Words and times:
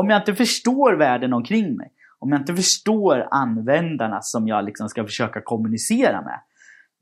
Om 0.00 0.10
jag 0.10 0.20
inte 0.20 0.34
förstår 0.34 0.98
världen 0.98 1.32
omkring 1.32 1.76
mig, 1.76 1.92
om 2.18 2.30
jag 2.30 2.40
inte 2.40 2.54
förstår 2.54 3.28
användarna 3.30 4.18
som 4.20 4.48
jag 4.48 4.64
liksom 4.64 4.88
ska 4.88 5.04
försöka 5.04 5.40
kommunicera 5.40 6.22
med, 6.22 6.40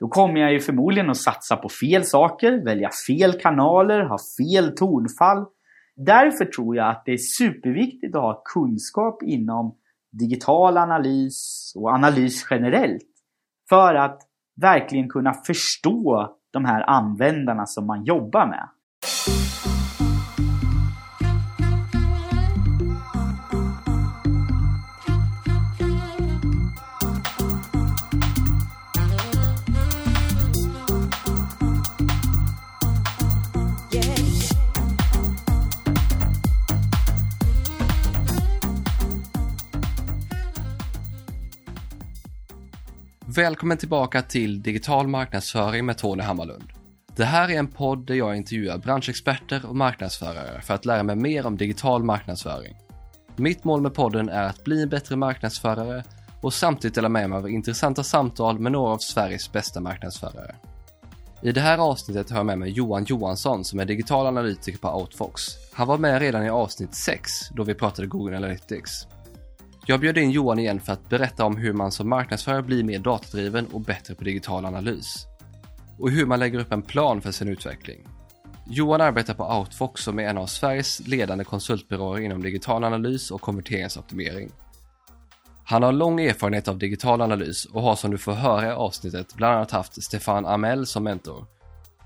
då 0.01 0.09
kommer 0.09 0.41
jag 0.41 0.53
ju 0.53 0.61
förmodligen 0.61 1.11
att 1.11 1.17
satsa 1.17 1.57
på 1.57 1.69
fel 1.69 2.05
saker, 2.05 2.65
välja 2.65 2.91
fel 3.09 3.33
kanaler, 3.33 4.01
ha 4.05 4.19
fel 4.39 4.77
tonfall. 4.77 5.47
Därför 5.97 6.45
tror 6.45 6.77
jag 6.77 6.91
att 6.91 7.03
det 7.05 7.13
är 7.13 7.19
superviktigt 7.39 8.17
att 8.17 8.23
ha 8.23 8.43
kunskap 8.55 9.23
inom 9.23 9.77
digital 10.13 10.77
analys 10.77 11.73
och 11.77 11.89
analys 11.89 12.47
generellt. 12.51 13.03
För 13.69 13.95
att 13.95 14.21
verkligen 14.61 15.09
kunna 15.09 15.35
förstå 15.47 16.31
de 16.53 16.65
här 16.65 16.91
användarna 16.91 17.67
som 17.67 17.87
man 17.87 18.05
jobbar 18.05 18.47
med. 18.47 18.69
Välkommen 43.37 43.79
tillbaka 43.79 44.23
till 44.23 44.63
Digital 44.63 45.09
marknadsföring 45.09 45.87
med 45.87 45.99
Tony 45.99 46.23
Hammarlund. 46.23 46.65
Det 47.17 47.25
här 47.25 47.51
är 47.51 47.59
en 47.59 47.67
podd 47.67 48.07
där 48.07 48.15
jag 48.15 48.37
intervjuar 48.37 48.79
branschexperter 48.79 49.67
och 49.67 49.77
marknadsförare 49.77 50.61
för 50.61 50.75
att 50.75 50.85
lära 50.85 51.03
mig 51.03 51.17
mer 51.17 51.47
om 51.47 51.57
digital 51.57 52.03
marknadsföring. 52.03 52.77
Mitt 53.37 53.65
mål 53.65 53.81
med 53.81 53.95
podden 53.95 54.29
är 54.29 54.43
att 54.43 54.65
bli 54.65 54.83
en 54.83 54.89
bättre 54.89 55.17
marknadsförare 55.17 56.05
och 56.41 56.55
samtidigt 56.55 56.95
dela 56.95 57.09
med 57.09 57.31
mig 57.31 57.39
av 57.39 57.51
intressanta 57.51 58.03
samtal 58.03 58.59
med 58.59 58.73
några 58.73 58.93
av 58.93 58.99
Sveriges 58.99 59.53
bästa 59.53 59.81
marknadsförare. 59.81 60.55
I 61.43 61.53
det 61.53 61.61
här 61.61 61.79
avsnittet 61.79 62.31
har 62.31 62.37
jag 62.37 62.47
med 62.47 62.59
mig 62.59 62.71
Johan 62.71 63.05
Johansson 63.05 63.65
som 63.65 63.81
är 63.81 63.85
digital 63.85 64.27
analytiker 64.27 64.79
på 64.79 65.01
Outfox. 65.01 65.43
Han 65.73 65.87
var 65.87 65.99
med 65.99 66.21
redan 66.21 66.45
i 66.45 66.51
avsnitt 66.51 66.95
6 66.95 67.31
då 67.55 67.65
vi 67.65 67.75
pratade 67.75 68.09
Google 68.09 68.37
Analytics. 68.37 69.07
Jag 69.89 70.01
bjöd 70.01 70.19
in 70.19 70.31
Johan 70.31 70.59
igen 70.59 70.81
för 70.81 70.93
att 70.93 71.09
berätta 71.09 71.45
om 71.45 71.57
hur 71.57 71.73
man 71.73 71.93
som 71.93 72.09
marknadsförare 72.09 72.63
blir 72.63 72.85
mer 72.85 72.99
datadriven 72.99 73.67
och 73.67 73.81
bättre 73.81 74.15
på 74.15 74.25
digital 74.25 74.65
analys. 74.65 75.27
Och 75.99 76.11
hur 76.11 76.27
man 76.27 76.39
lägger 76.39 76.59
upp 76.59 76.73
en 76.73 76.83
plan 76.83 77.21
för 77.21 77.33
sin 77.33 77.49
utveckling. 77.49 78.09
Johan 78.67 79.01
arbetar 79.01 79.35
på 79.35 79.45
Outfox 79.45 80.03
som 80.03 80.19
är 80.19 80.23
en 80.23 80.39
av 80.39 80.47
Sveriges 80.47 81.07
ledande 81.07 81.45
konsultbyråer 81.45 82.21
inom 82.21 82.43
digital 82.43 82.85
analys 82.85 83.31
och 83.31 83.41
konverteringsoptimering. 83.41 84.51
Han 85.65 85.83
har 85.83 85.93
lång 85.93 86.21
erfarenhet 86.21 86.69
av 86.69 86.79
digital 86.79 87.21
analys 87.21 87.65
och 87.65 87.83
har 87.83 87.97
som 87.97 88.11
du 88.11 88.19
får 88.19 88.33
höra 88.33 88.67
i 88.67 88.71
avsnittet 88.71 89.35
bland 89.35 89.55
annat 89.55 89.71
haft 89.71 90.03
Stefan 90.03 90.47
Amell 90.47 90.87
som 90.87 91.05
mentor 91.05 91.47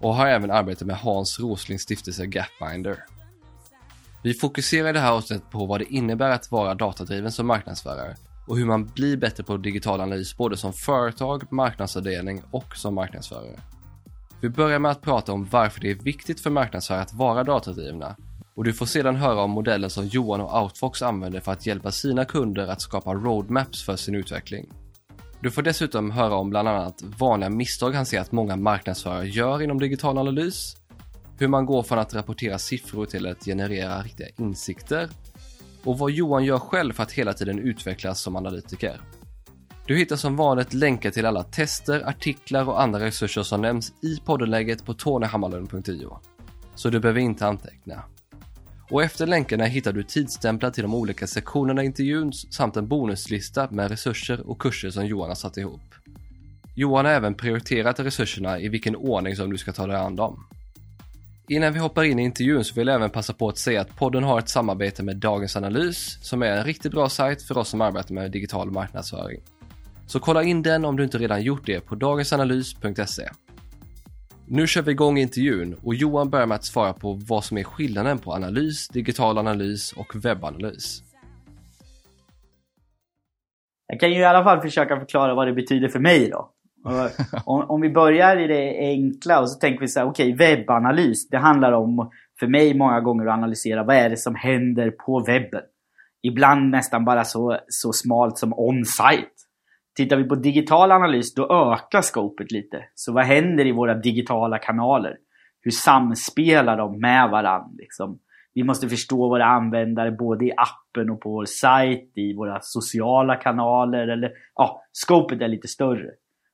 och 0.01 0.15
har 0.15 0.27
även 0.27 0.51
arbetat 0.51 0.87
med 0.87 0.97
Hans 0.97 1.41
Roslings 1.41 1.83
stiftelse 1.83 2.27
Gapminder. 2.27 3.05
Vi 4.23 4.35
fokuserar 4.35 4.89
i 4.89 4.93
det 4.93 5.01
här 5.01 5.13
avsnittet 5.13 5.51
på 5.51 5.67
vad 5.67 5.81
det 5.81 5.93
innebär 5.93 6.31
att 6.31 6.51
vara 6.51 6.75
datadriven 6.75 7.33
som 7.33 7.47
marknadsförare 7.47 8.17
och 8.47 8.59
hur 8.59 8.67
man 8.67 8.87
blir 8.87 9.17
bättre 9.17 9.45
på 9.45 9.57
digital 9.57 10.01
analys 10.01 10.37
både 10.37 10.57
som 10.57 10.73
företag, 10.73 11.53
marknadsavdelning 11.53 12.43
och 12.51 12.77
som 12.77 12.95
marknadsförare. 12.95 13.61
Vi 14.41 14.49
börjar 14.49 14.79
med 14.79 14.91
att 14.91 15.03
prata 15.03 15.33
om 15.33 15.49
varför 15.51 15.81
det 15.81 15.91
är 15.91 15.95
viktigt 15.95 16.41
för 16.41 16.51
marknadsförare 16.51 17.03
att 17.03 17.15
vara 17.15 17.45
datadrivna 17.45 18.17
och 18.55 18.65
du 18.65 18.73
får 18.73 18.87
sedan 18.87 19.17
höra 19.17 19.43
om 19.43 19.51
modellen 19.51 19.91
som 19.91 20.07
Johan 20.07 20.41
och 20.41 20.63
Outfox 20.63 21.03
använder 21.03 21.41
för 21.41 21.53
att 21.53 21.67
hjälpa 21.67 21.91
sina 21.91 22.25
kunder 22.25 22.67
att 22.67 22.81
skapa 22.81 23.15
roadmaps 23.15 23.85
för 23.85 23.97
sin 23.97 24.15
utveckling. 24.15 24.67
Du 25.41 25.51
får 25.51 25.63
dessutom 25.63 26.11
höra 26.11 26.35
om 26.35 26.51
bland 26.51 26.69
annat 26.69 27.03
vanliga 27.03 27.51
misstag 27.51 27.91
han 27.95 28.07
ser 28.07 28.21
att 28.21 28.33
många 28.33 28.57
marknadsförare 28.57 29.29
gör 29.29 29.63
inom 29.63 29.79
digital 29.79 30.19
analys 30.19 30.77
hur 31.41 31.49
man 31.49 31.67
går 31.67 31.83
från 31.83 31.99
att 31.99 32.15
rapportera 32.15 32.59
siffror 32.59 33.07
till 33.07 33.27
att 33.27 33.45
generera 33.45 34.03
riktiga 34.03 34.29
insikter 34.39 35.09
och 35.85 35.99
vad 35.99 36.11
Johan 36.11 36.45
gör 36.45 36.59
själv 36.59 36.93
för 36.93 37.03
att 37.03 37.13
hela 37.13 37.33
tiden 37.33 37.59
utvecklas 37.59 38.21
som 38.21 38.37
analytiker. 38.37 39.01
Du 39.87 39.97
hittar 39.97 40.17
som 40.17 40.37
vanligt 40.37 40.75
länkar 40.75 41.11
till 41.11 41.27
alla 41.27 41.43
tester, 41.43 42.09
artiklar 42.09 42.69
och 42.69 42.83
andra 42.83 43.01
resurser 43.01 43.43
som 43.43 43.63
nämns 43.63 43.93
i 44.03 44.21
poddenläget 44.25 44.85
på 44.85 44.95
tonyhammarlund.io. 44.95 46.19
Så 46.75 46.91
du 46.91 47.01
behöver 47.01 47.21
inte 47.21 47.47
anteckna. 47.47 48.03
Och 48.91 49.03
efter 49.03 49.27
länkarna 49.27 49.65
hittar 49.65 49.93
du 49.93 50.03
tidsstämplar 50.03 50.71
till 50.71 50.83
de 50.83 50.95
olika 50.95 51.27
sektionerna 51.27 51.83
i 51.83 51.87
intervjun 51.87 52.33
samt 52.33 52.77
en 52.77 52.89
bonuslista 52.89 53.69
med 53.71 53.91
resurser 53.91 54.51
och 54.51 54.61
kurser 54.61 54.91
som 54.91 55.07
Johan 55.07 55.29
har 55.29 55.35
satt 55.35 55.57
ihop. 55.57 55.95
Johan 56.75 57.05
har 57.05 57.13
även 57.13 57.35
prioriterat 57.35 58.01
resurserna 58.01 58.61
i 58.61 58.69
vilken 58.69 58.97
ordning 58.97 59.37
som 59.37 59.51
du 59.51 59.59
ska 59.59 59.73
ta 59.73 59.87
dig 59.87 59.97
an 59.97 60.17
dem. 60.17 60.47
Innan 61.51 61.73
vi 61.73 61.79
hoppar 61.79 62.05
in 62.05 62.19
i 62.19 62.23
intervjun 62.23 62.65
så 62.65 62.75
vill 62.75 62.87
jag 62.87 62.95
även 62.95 63.11
passa 63.11 63.33
på 63.33 63.49
att 63.49 63.59
säga 63.59 63.81
att 63.81 63.97
podden 63.97 64.25
har 64.25 64.39
ett 64.39 64.49
samarbete 64.49 65.03
med 65.03 65.17
Dagens 65.17 65.57
Analys 65.57 66.19
som 66.23 66.43
är 66.43 66.47
en 66.47 66.65
riktigt 66.65 66.93
bra 66.93 67.09
sajt 67.09 67.43
för 67.43 67.59
oss 67.59 67.69
som 67.69 67.81
arbetar 67.81 68.15
med 68.15 68.31
digital 68.31 68.71
marknadsföring. 68.71 69.41
Så 70.07 70.21
kolla 70.21 70.43
in 70.43 70.63
den 70.63 70.85
om 70.85 70.97
du 70.97 71.05
inte 71.05 71.19
redan 71.19 71.43
gjort 71.43 71.67
det 71.67 71.81
på 71.81 71.95
dagensanalys.se. 71.95 73.29
Nu 74.47 74.67
kör 74.67 74.83
vi 74.83 74.91
igång 74.91 75.19
intervjun 75.19 75.77
och 75.83 75.95
Johan 75.95 76.31
börjar 76.31 76.47
med 76.47 76.55
att 76.55 76.65
svara 76.65 76.93
på 76.93 77.13
vad 77.13 77.45
som 77.45 77.59
är 77.59 77.65
skillnaden 77.65 78.19
på 78.19 78.33
analys, 78.33 78.89
digital 78.89 79.39
analys 79.39 79.93
och 79.93 80.25
webbanalys. 80.25 81.03
Jag 83.87 84.01
kan 84.01 84.11
ju 84.11 84.19
i 84.19 84.25
alla 84.25 84.45
fall 84.45 84.61
försöka 84.61 84.97
förklara 84.97 85.35
vad 85.35 85.47
det 85.47 85.53
betyder 85.53 85.89
för 85.89 86.01
mig 86.01 86.31
då. 86.31 86.51
Om, 87.45 87.71
om, 87.71 87.81
vi 87.81 87.91
börjar 87.91 88.37
i 88.37 88.47
det 88.47 88.79
enkla 88.79 89.41
och 89.41 89.51
så 89.51 89.59
tänker 89.59 89.81
vi 89.81 89.89
så 89.89 90.01
här, 90.01 90.07
okej, 90.07 90.35
okay, 90.35 90.57
webbanalys. 90.57 91.29
Det 91.29 91.39
handlar 91.39 91.73
om, 91.73 92.11
för 92.41 92.47
mig 92.47 92.75
många 92.79 93.01
gånger, 93.01 93.27
att 93.27 93.35
analysera 93.35 93.85
vad 93.85 93.97
är 93.97 94.11
det 94.11 94.17
som 94.17 94.35
händer 94.35 94.91
på 94.91 95.25
webben. 95.27 95.63
Ibland 96.23 96.71
nästan 96.71 97.05
bara 97.05 97.25
så, 97.25 97.59
så 97.69 97.93
smalt 97.93 98.39
som 98.39 98.53
on-site. 98.57 99.31
Tittar 99.97 100.17
vi 100.17 100.25
på 100.25 100.35
digital 100.35 100.93
analys, 100.93 101.35
då 101.35 101.43
ökar 101.43 102.03
scopet 102.03 102.53
lite. 102.53 102.85
Så 102.95 103.13
vad 103.13 103.25
händer 103.25 103.67
i 103.67 103.73
våra 103.73 103.95
digitala 103.95 104.59
kanaler? 104.59 105.17
Hur 105.63 105.71
samspelar 105.71 106.77
de 106.77 107.01
med 107.01 107.31
varandra? 107.31 107.71
Liksom? 107.79 108.19
Vi 108.55 108.63
måste 108.63 108.89
förstå 108.89 109.29
våra 109.29 109.45
användare 109.45 110.11
både 110.11 110.45
i 110.45 110.53
appen 110.57 111.11
och 111.11 111.21
på 111.21 111.31
vår 111.31 111.45
sajt, 111.45 112.13
i 112.15 112.35
våra 112.35 112.59
sociala 112.61 113.37
kanaler. 113.37 114.09
Eller, 114.09 114.33
ja, 114.55 114.83
scopet 114.93 115.43
är 115.43 115.49
lite 115.49 115.69
större. 115.69 116.11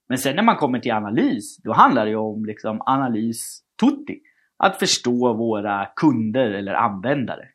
Men 0.08 0.18
sen 0.18 0.36
när 0.36 0.42
man 0.42 0.56
kommer 0.56 0.78
till 0.78 0.92
analys, 0.92 1.56
då 1.56 1.72
handlar 1.72 2.04
det 2.04 2.10
ju 2.10 2.16
om 2.16 2.44
liksom 2.44 2.82
analys 2.86 3.60
tutti. 3.80 4.20
Att 4.58 4.78
förstå 4.78 5.32
våra 5.34 5.86
kunder 5.96 6.50
eller 6.50 6.74
användare. 6.74 7.48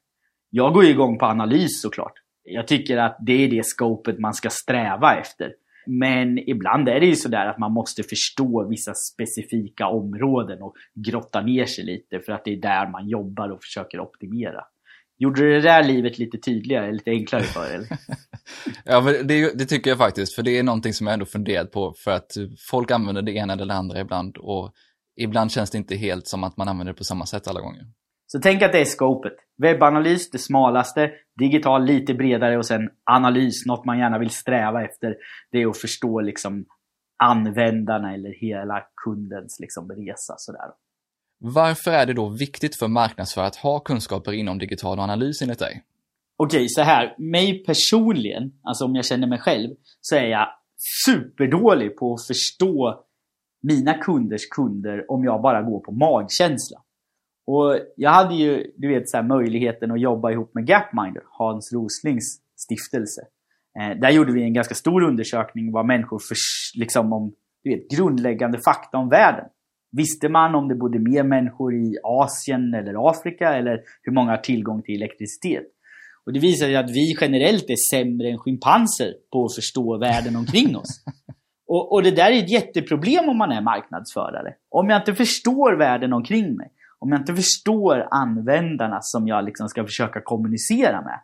Jag 0.50 0.74
går 0.74 0.84
ju 0.84 0.90
igång 0.90 1.18
på 1.18 1.26
analys 1.26 1.82
såklart. 1.82 2.14
Jag 2.44 2.68
tycker 2.68 2.98
att 2.98 3.18
det 3.20 3.34
är 3.34 3.48
det 3.48 3.66
scopet 3.66 4.20
man 4.20 4.34
ska 4.34 4.50
sträva 4.50 5.16
efter. 5.16 5.54
Men 5.86 6.50
ibland 6.50 6.90
är 6.90 7.00
det 7.00 7.06
ju 7.06 7.16
sådär 7.16 7.46
att 7.46 7.58
man 7.58 7.72
måste 7.72 8.04
förstå 8.04 8.68
vissa 8.70 8.94
specifika 8.94 9.88
områden 9.88 10.62
och 10.62 10.74
grotta 10.94 11.42
ner 11.42 11.66
sig 11.66 11.84
lite 11.86 12.20
för 12.20 12.32
att 12.32 12.46
det 12.46 12.54
är 12.54 12.62
där 12.62 12.88
man 12.88 13.10
jobbar 13.10 13.50
och 13.50 13.64
försöker 13.64 14.00
optimera. 14.00 14.64
Gjorde 15.22 15.42
du 15.42 15.54
det 15.54 15.62
där 15.62 15.84
livet 15.84 16.20
lite 16.20 16.38
tydligare, 16.38 16.92
lite 16.92 17.12
enklare 17.12 17.44
för 17.44 17.78
dig? 17.78 17.88
ja, 18.86 19.02
men 19.02 19.28
det, 19.28 19.58
det, 19.58 19.66
tycker 19.66 19.90
jag 19.90 19.98
faktiskt, 19.98 20.36
för 20.36 20.44
det 20.44 20.58
är 20.58 20.64
någonting 20.64 20.94
som 20.94 21.08
jag 21.08 21.14
ändå 21.14 21.26
funderat 21.26 21.72
på, 21.72 21.94
för 21.98 22.12
att 22.12 22.32
folk 22.70 22.92
använder 22.92 23.22
det 23.22 23.32
ena 23.32 23.54
eller 23.54 23.66
det 23.66 23.74
andra 23.74 24.00
ibland, 24.00 24.38
och 24.38 24.74
ibland 25.16 25.52
känns 25.52 25.72
det 25.72 25.78
inte 25.78 25.96
helt 25.96 26.28
som 26.28 26.44
att 26.44 26.58
man 26.58 26.68
använder 26.68 26.94
det 26.94 26.98
på 26.98 27.04
samma 27.04 27.26
sätt 27.26 27.48
alla 27.48 27.62
gånger. 27.62 27.82
Så 28.28 28.40
tänk 28.40 28.62
att 28.62 28.72
det 28.72 28.82
är 28.82 28.86
scopet. 28.86 29.34
Webbanalys, 29.62 30.30
det 30.30 30.38
smalaste, 30.38 31.12
digital 31.40 31.86
lite 31.86 32.14
bredare 32.14 32.58
och 32.58 32.66
sen 32.66 32.90
analys, 33.12 33.66
något 33.66 33.86
man 33.86 34.00
gärna 34.00 34.20
vill 34.20 34.30
sträva 34.30 34.84
efter. 34.84 35.16
Det 35.52 35.62
är 35.62 35.68
att 35.68 35.78
förstå 35.78 36.22
liksom 36.22 36.66
användarna 37.24 38.14
eller 38.14 38.34
hela 38.40 38.84
kundens 39.04 39.60
liksom 39.60 39.92
resa. 39.92 40.34
Sådär. 40.38 40.72
Varför 41.44 41.92
är 41.92 42.06
det 42.06 42.14
då 42.14 42.30
viktigt 42.30 42.76
för 42.76 42.88
marknadsförare 42.88 43.48
att 43.48 43.56
ha 43.56 43.80
kunskaper 43.80 44.32
inom 44.32 44.58
digital 44.58 45.00
analys 45.00 45.42
enligt 45.42 45.60
dig? 45.60 45.84
Okej, 46.38 46.70
så 46.70 46.82
här. 46.82 47.16
Mig 47.18 47.64
personligen, 47.64 48.52
alltså 48.64 48.86
om 48.86 48.96
jag 48.96 49.06
känner 49.06 49.28
mig 49.28 49.40
själv, 49.40 49.76
så 50.02 50.16
är 50.16 50.26
jag 50.26 50.48
superdålig 51.06 51.98
på 51.98 52.14
att 52.14 52.28
förstå 52.28 53.04
mina 53.62 53.94
kunders 53.94 54.50
kunder 54.50 55.12
om 55.12 55.24
jag 55.24 55.42
bara 55.42 55.62
går 55.62 55.80
på 55.80 55.92
magkänsla. 55.92 56.78
Och 57.48 57.80
jag 57.96 58.12
hade 58.12 58.36
ju, 58.36 58.72
du 58.78 58.88
vet, 58.88 59.10
så 59.10 59.18
här, 59.18 59.24
möjligheten 59.24 59.92
att 59.92 60.02
jobba 60.02 60.32
ihop 60.32 60.54
med 60.54 60.68
Gapminder, 60.68 61.24
Hans 61.26 61.74
Roslings 61.74 62.42
stiftelse. 62.56 63.22
Eh, 63.80 64.00
där 64.00 64.10
gjorde 64.10 64.34
vi 64.34 64.44
en 64.44 64.54
ganska 64.54 64.76
stor 64.76 65.04
undersökning 65.04 65.72
vad 65.72 65.86
människor 65.86 66.20
för, 66.20 66.36
liksom 66.80 67.14
om, 67.14 67.34
du 67.64 67.70
vet, 67.70 67.92
grundläggande 67.92 68.60
fakta 68.66 68.98
om 68.98 69.10
världen. 69.10 69.46
Visste 69.92 70.30
man 70.30 70.56
om 70.56 70.68
det 70.68 70.76
bodde 70.76 71.00
mer 71.00 71.24
människor 71.24 71.74
i 71.74 71.98
Asien 72.04 72.74
eller 72.74 73.10
Afrika 73.10 73.54
eller 73.54 73.80
hur 74.02 74.12
många 74.12 74.32
har 74.32 74.38
tillgång 74.38 74.82
till 74.82 74.96
elektricitet? 74.96 75.64
Och 76.26 76.34
det 76.34 76.40
visar 76.40 76.68
ju 76.68 76.76
att 76.76 76.90
vi 76.90 77.16
generellt 77.22 77.70
är 77.70 77.90
sämre 77.92 78.30
än 78.30 78.38
schimpanser 78.38 79.14
på 79.32 79.46
att 79.46 79.56
förstå 79.56 79.98
världen 79.98 80.36
omkring 80.36 80.78
oss. 80.78 81.04
Och, 81.68 81.94
och 81.94 82.04
det 82.04 82.12
där 82.12 82.32
är 82.32 82.44
ett 82.44 82.52
jätteproblem 82.52 83.30
om 83.30 83.38
man 83.38 83.52
är 83.52 83.62
marknadsförare. 83.62 84.54
Om 84.70 84.90
jag 84.90 85.02
inte 85.02 85.16
förstår 85.16 85.78
världen 85.78 86.14
omkring 86.14 86.56
mig, 86.56 86.72
om 87.00 87.12
jag 87.12 87.22
inte 87.22 87.36
förstår 87.36 88.08
användarna 88.12 89.00
som 89.02 89.28
jag 89.28 89.46
liksom 89.46 89.70
ska 89.70 89.84
försöka 89.84 90.22
kommunicera 90.22 91.02
med, 91.02 91.20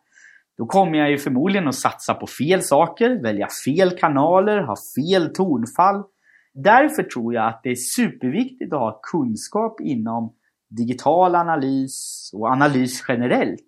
då 0.58 0.66
kommer 0.66 0.98
jag 0.98 1.10
ju 1.10 1.18
förmodligen 1.18 1.68
att 1.68 1.76
satsa 1.76 2.14
på 2.14 2.28
fel 2.28 2.62
saker, 2.62 3.22
välja 3.22 3.48
fel 3.66 3.98
kanaler, 3.98 4.62
ha 4.62 4.76
fel 4.98 5.34
tonfall. 5.34 6.04
Därför 6.64 7.04
tror 7.04 7.34
jag 7.34 7.48
att 7.48 7.60
det 7.64 7.70
är 7.70 7.76
superviktigt 7.76 8.74
att 8.74 8.80
ha 8.80 9.00
kunskap 9.12 9.82
inom 9.82 10.34
digital 10.70 11.36
analys 11.36 12.30
och 12.34 12.48
analys 12.48 13.06
generellt. 13.08 13.64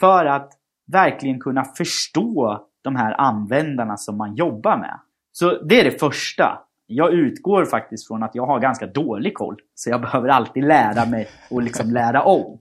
För 0.00 0.26
att 0.26 0.52
verkligen 0.92 1.40
kunna 1.40 1.64
förstå 1.64 2.66
de 2.82 2.96
här 2.96 3.20
användarna 3.20 3.96
som 3.96 4.16
man 4.16 4.34
jobbar 4.34 4.76
med. 4.76 4.98
Så 5.32 5.62
det 5.62 5.80
är 5.80 5.84
det 5.84 6.00
första. 6.00 6.58
Jag 6.86 7.12
utgår 7.12 7.64
faktiskt 7.64 8.08
från 8.08 8.22
att 8.22 8.34
jag 8.34 8.46
har 8.46 8.60
ganska 8.60 8.86
dålig 8.86 9.34
koll. 9.34 9.56
Så 9.74 9.90
jag 9.90 10.00
behöver 10.06 10.28
alltid 10.28 10.64
lära 10.64 11.06
mig 11.06 11.28
och 11.50 11.62
liksom 11.62 11.90
lära 11.90 12.22
om. 12.22 12.58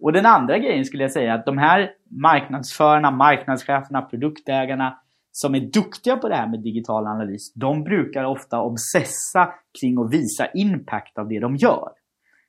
Och 0.00 0.12
den 0.12 0.26
andra 0.26 0.58
grejen 0.58 0.84
skulle 0.84 1.04
jag 1.04 1.12
säga 1.12 1.34
att 1.34 1.46
de 1.46 1.58
här 1.58 1.90
marknadsförarna, 2.10 3.10
marknadscheferna, 3.10 4.02
produktägarna 4.02 4.98
som 5.32 5.54
är 5.54 5.60
duktiga 5.60 6.16
på 6.16 6.28
det 6.28 6.34
här 6.34 6.48
med 6.48 6.62
digital 6.62 7.06
analys, 7.06 7.52
de 7.54 7.84
brukar 7.84 8.24
ofta 8.24 8.60
obsessa 8.60 9.52
kring 9.80 9.98
att 9.98 10.12
visa 10.12 10.46
impact 10.54 11.18
av 11.18 11.28
det 11.28 11.40
de 11.40 11.56
gör. 11.56 11.88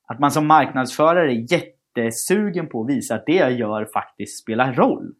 Att 0.08 0.20
man 0.20 0.32
som 0.32 0.48
marknadsförare 0.48 1.32
är 1.32 1.54
jättesugen 1.54 2.68
på 2.70 2.82
att 2.82 2.90
visa 2.90 3.16
att 3.16 3.26
det 3.26 3.36
jag 3.36 3.54
gör 3.54 3.88
faktiskt 3.94 4.42
spelar 4.44 4.74
roll. 4.74 5.14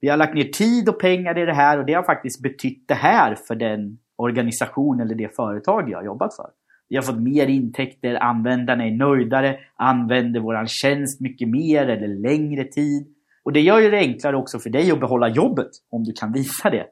Vi 0.00 0.08
har 0.08 0.16
lagt 0.16 0.34
ner 0.34 0.44
tid 0.44 0.88
och 0.88 1.00
pengar 1.00 1.38
i 1.38 1.46
det 1.46 1.54
här 1.54 1.78
och 1.78 1.86
det 1.86 1.94
har 1.94 2.02
faktiskt 2.02 2.42
betytt 2.42 2.88
det 2.88 2.94
här 2.94 3.36
för 3.48 3.54
den 3.54 3.98
organisation 4.16 5.00
eller 5.00 5.14
det 5.14 5.36
företag 5.36 5.90
jag 5.90 5.98
har 5.98 6.04
jobbat 6.04 6.36
för. 6.36 6.50
Vi 6.88 6.96
har 6.96 7.02
fått 7.02 7.20
mer 7.20 7.46
intäkter, 7.46 8.14
användarna 8.14 8.86
är 8.86 8.90
nöjdare, 8.90 9.58
använder 9.76 10.40
våran 10.40 10.66
tjänst 10.68 11.20
mycket 11.20 11.48
mer 11.48 11.86
eller 11.86 12.08
längre 12.08 12.64
tid. 12.64 13.06
Och 13.44 13.52
det 13.52 13.60
gör 13.60 13.80
ju 13.80 13.90
det 13.90 13.98
enklare 13.98 14.36
också 14.36 14.58
för 14.58 14.70
dig 14.70 14.90
att 14.90 15.00
behålla 15.00 15.28
jobbet 15.28 15.70
om 15.90 16.04
du 16.04 16.12
kan 16.12 16.32
visa 16.32 16.70
det. 16.70 16.86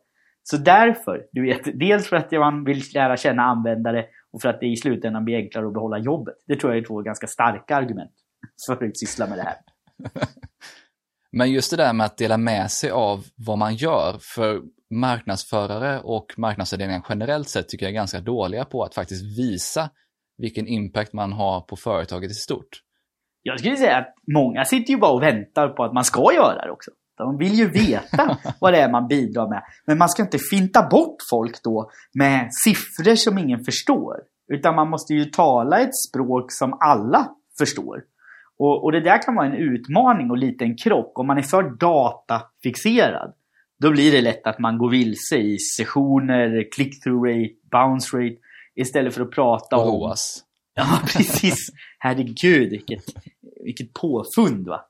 Så 0.46 0.56
därför, 0.56 1.26
du 1.32 1.42
vet, 1.42 1.78
dels 1.78 2.08
för 2.08 2.16
att 2.16 2.32
man 2.32 2.64
vill 2.64 2.82
lära 2.94 3.16
känna 3.16 3.42
användare 3.42 4.06
och 4.32 4.42
för 4.42 4.48
att 4.48 4.60
det 4.60 4.66
i 4.66 4.76
slutändan 4.76 5.24
blir 5.24 5.36
enklare 5.36 5.66
att 5.66 5.72
behålla 5.72 5.98
jobbet. 5.98 6.34
Det 6.46 6.56
tror 6.56 6.72
jag 6.72 6.82
är 6.82 6.86
två 6.86 7.02
ganska 7.02 7.26
starka 7.26 7.76
argument 7.76 8.10
för 8.66 8.86
att 8.86 8.98
syssla 8.98 9.26
med 9.26 9.38
det 9.38 9.42
här. 9.42 9.56
Men 11.32 11.52
just 11.52 11.70
det 11.70 11.76
där 11.76 11.92
med 11.92 12.06
att 12.06 12.16
dela 12.16 12.36
med 12.36 12.70
sig 12.70 12.90
av 12.90 13.24
vad 13.36 13.58
man 13.58 13.74
gör, 13.74 14.16
för 14.20 14.62
marknadsförare 14.90 16.00
och 16.00 16.34
marknadsavdelningar 16.36 17.06
generellt 17.08 17.48
sett 17.48 17.68
tycker 17.68 17.86
jag 17.86 17.90
är 17.90 17.94
ganska 17.94 18.20
dåliga 18.20 18.64
på 18.64 18.82
att 18.82 18.94
faktiskt 18.94 19.38
visa 19.38 19.90
vilken 20.38 20.66
impact 20.66 21.12
man 21.12 21.32
har 21.32 21.60
på 21.60 21.76
företaget 21.76 22.30
i 22.30 22.34
stort. 22.34 22.80
Jag 23.42 23.58
skulle 23.58 23.76
säga 23.76 23.96
att 23.96 24.14
många 24.34 24.64
sitter 24.64 24.92
ju 24.92 24.98
bara 24.98 25.12
och 25.12 25.22
väntar 25.22 25.68
på 25.68 25.84
att 25.84 25.92
man 25.92 26.04
ska 26.04 26.34
göra 26.34 26.64
det 26.64 26.70
också. 26.70 26.90
De 27.16 27.38
vill 27.38 27.54
ju 27.54 27.68
veta 27.68 28.38
vad 28.60 28.72
det 28.72 28.80
är 28.80 28.90
man 28.90 29.08
bidrar 29.08 29.48
med. 29.48 29.62
Men 29.86 29.98
man 29.98 30.08
ska 30.08 30.22
inte 30.22 30.38
finta 30.50 30.88
bort 30.88 31.16
folk 31.30 31.62
då 31.62 31.90
med 32.14 32.48
siffror 32.64 33.14
som 33.14 33.38
ingen 33.38 33.64
förstår. 33.64 34.16
Utan 34.52 34.74
man 34.74 34.90
måste 34.90 35.14
ju 35.14 35.24
tala 35.24 35.80
ett 35.80 35.96
språk 36.08 36.52
som 36.52 36.78
alla 36.80 37.28
förstår. 37.58 38.02
Och, 38.58 38.84
och 38.84 38.92
det 38.92 39.00
där 39.00 39.22
kan 39.22 39.34
vara 39.34 39.46
en 39.46 39.54
utmaning 39.54 40.30
och 40.30 40.38
lite 40.38 40.64
en 40.64 40.76
krock. 40.76 41.18
Om 41.18 41.26
man 41.26 41.38
är 41.38 41.42
för 41.42 41.62
datafixerad, 41.62 43.32
då 43.80 43.90
blir 43.90 44.12
det 44.12 44.20
lätt 44.20 44.46
att 44.46 44.58
man 44.58 44.78
går 44.78 44.90
vilse 44.90 45.36
i 45.36 45.58
sessioner, 45.58 46.68
click-through 46.76 47.24
rate, 47.28 47.54
bounce 47.70 48.16
rate, 48.16 48.36
istället 48.74 49.14
för 49.14 49.22
att 49.22 49.30
prata 49.30 49.76
och 49.76 49.88
om... 49.88 50.00
roas. 50.00 50.44
Ja, 50.74 51.00
precis. 51.06 51.68
Herregud, 51.98 52.70
vilket, 52.70 53.04
vilket 53.64 53.92
påfund 53.92 54.68
va. 54.68 54.80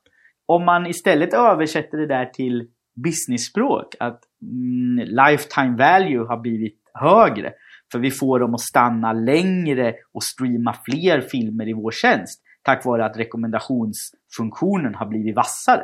Om 0.45 0.65
man 0.65 0.87
istället 0.87 1.33
översätter 1.33 1.97
det 1.97 2.07
där 2.07 2.25
till 2.25 2.67
business-språk, 3.03 3.95
att 3.99 4.21
mm, 4.41 5.07
lifetime 5.07 5.77
value 5.77 6.27
har 6.27 6.37
blivit 6.37 6.81
högre, 6.93 7.53
för 7.91 7.99
vi 7.99 8.11
får 8.11 8.39
dem 8.39 8.53
att 8.53 8.61
stanna 8.61 9.13
längre 9.13 9.93
och 10.13 10.23
streama 10.23 10.75
fler 10.85 11.21
filmer 11.21 11.69
i 11.69 11.73
vår 11.73 11.91
tjänst 11.91 12.41
tack 12.65 12.85
vare 12.85 13.05
att 13.05 13.17
rekommendationsfunktionen 13.17 14.95
har 14.95 15.05
blivit 15.05 15.35
vassare. 15.35 15.83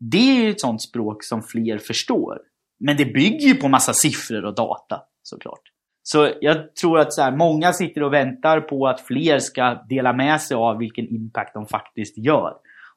Det 0.00 0.38
är 0.38 0.44
ju 0.44 0.50
ett 0.50 0.60
sånt 0.60 0.82
språk 0.82 1.24
som 1.24 1.42
fler 1.42 1.78
förstår. 1.78 2.38
Men 2.80 2.96
det 2.96 3.04
bygger 3.04 3.48
ju 3.48 3.54
på 3.54 3.68
massa 3.68 3.92
siffror 3.92 4.44
och 4.44 4.54
data 4.54 5.02
såklart. 5.22 5.62
Så 6.02 6.30
jag 6.40 6.74
tror 6.74 6.98
att 6.98 7.12
så 7.12 7.22
här, 7.22 7.36
många 7.36 7.72
sitter 7.72 8.02
och 8.02 8.12
väntar 8.12 8.60
på 8.60 8.86
att 8.86 9.00
fler 9.00 9.38
ska 9.38 9.82
dela 9.88 10.12
med 10.12 10.40
sig 10.40 10.54
av 10.54 10.78
vilken 10.78 11.08
impact 11.08 11.54
de 11.54 11.66
faktiskt 11.66 12.18
gör. 12.18 12.54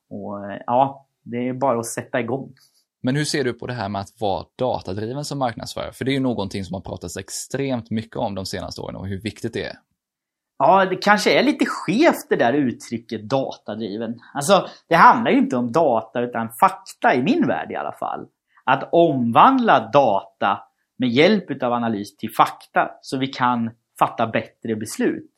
Och 0.10 0.60
ja, 0.66 1.08
det 1.24 1.48
är 1.48 1.54
bara 1.54 1.80
att 1.80 1.86
sätta 1.86 2.20
igång. 2.20 2.54
Men 3.02 3.16
hur 3.16 3.26
ser 3.26 3.44
du 3.44 3.54
på 3.54 3.68
det 3.68 3.74
här 3.74 3.90
med 3.90 4.02
att 4.02 4.22
vara 4.22 4.46
datadriven 4.56 5.26
som 5.26 5.40
marknadsförare? 5.40 5.94
För 5.94 6.06
det 6.06 6.12
är 6.12 6.14
ju 6.14 6.20
någonting 6.20 6.66
som 6.66 6.74
har 6.74 6.82
pratats 6.82 7.18
extremt 7.18 7.90
mycket 7.90 8.16
om 8.16 8.36
de 8.36 8.46
senaste 8.46 8.82
åren 8.82 8.96
och 8.96 9.08
hur 9.08 9.22
viktigt 9.22 9.54
det 9.54 9.66
är. 9.66 9.76
Ja, 10.58 10.86
det 10.86 10.96
kanske 10.96 11.40
är 11.40 11.44
lite 11.44 11.66
skevt 11.66 12.30
det 12.30 12.36
där 12.36 12.54
uttrycket 12.54 13.30
datadriven. 13.30 14.20
Alltså, 14.34 14.68
det 14.88 14.96
handlar 14.96 15.32
ju 15.32 15.38
inte 15.38 15.56
om 15.56 15.72
data 15.72 16.22
utan 16.22 16.50
fakta 16.50 17.16
i 17.16 17.24
min 17.24 17.48
värld 17.48 17.72
i 17.72 17.76
alla 17.76 17.92
fall. 17.92 18.28
Att 18.64 18.90
omvandla 18.92 19.90
data 19.94 20.60
med 20.98 21.10
hjälp 21.10 21.64
av 21.64 21.74
analys 21.74 22.18
till 22.18 22.34
fakta 22.34 22.92
så 23.02 23.18
vi 23.18 23.28
kan 23.28 23.72
fatta 24.00 24.28
bättre 24.28 24.76
beslut. 24.76 25.32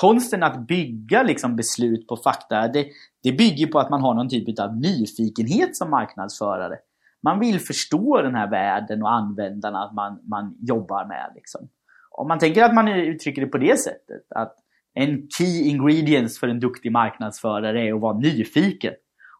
Konsten 0.00 0.42
att 0.42 0.66
bygga 0.66 1.22
liksom 1.22 1.56
beslut 1.56 2.06
på 2.06 2.16
fakta, 2.16 2.68
det, 2.68 2.86
det 3.22 3.32
bygger 3.32 3.66
på 3.66 3.78
att 3.78 3.90
man 3.90 4.00
har 4.00 4.14
någon 4.14 4.28
typ 4.28 4.58
av 4.58 4.76
nyfikenhet 4.76 5.76
som 5.76 5.90
marknadsförare. 5.90 6.76
Man 7.22 7.40
vill 7.40 7.60
förstå 7.60 8.22
den 8.22 8.34
här 8.34 8.50
världen 8.50 9.02
och 9.02 9.12
användarna 9.12 9.92
man, 9.92 10.20
man 10.28 10.56
jobbar 10.60 11.06
med. 11.06 11.32
Liksom 11.34 11.68
om 12.10 12.28
man 12.28 12.38
tänker 12.38 12.64
att 12.64 12.74
man 12.74 12.88
uttrycker 12.88 13.42
det 13.42 13.48
på 13.48 13.58
det 13.58 13.80
sättet, 13.80 14.32
att 14.34 14.56
en 14.94 15.28
key 15.38 15.62
ingredients 15.68 16.40
för 16.40 16.48
en 16.48 16.60
duktig 16.60 16.92
marknadsförare 16.92 17.88
är 17.88 17.94
att 17.94 18.00
vara 18.00 18.18
nyfiken 18.18 18.94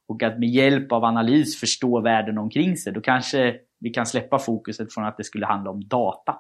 och 0.09 0.23
att 0.23 0.39
med 0.39 0.49
hjälp 0.49 0.93
av 0.93 1.05
analys 1.05 1.61
förstå 1.61 2.01
världen 2.01 2.39
omkring 2.39 2.77
sig, 2.77 2.93
då 2.93 3.01
kanske 3.01 3.57
vi 3.81 3.91
kan 3.91 4.07
släppa 4.07 4.39
fokuset 4.39 4.95
från 4.95 5.05
att 5.05 5.17
det 5.17 5.25
skulle 5.25 5.47
handla 5.47 5.71
om 5.71 5.89
data. 5.89 6.37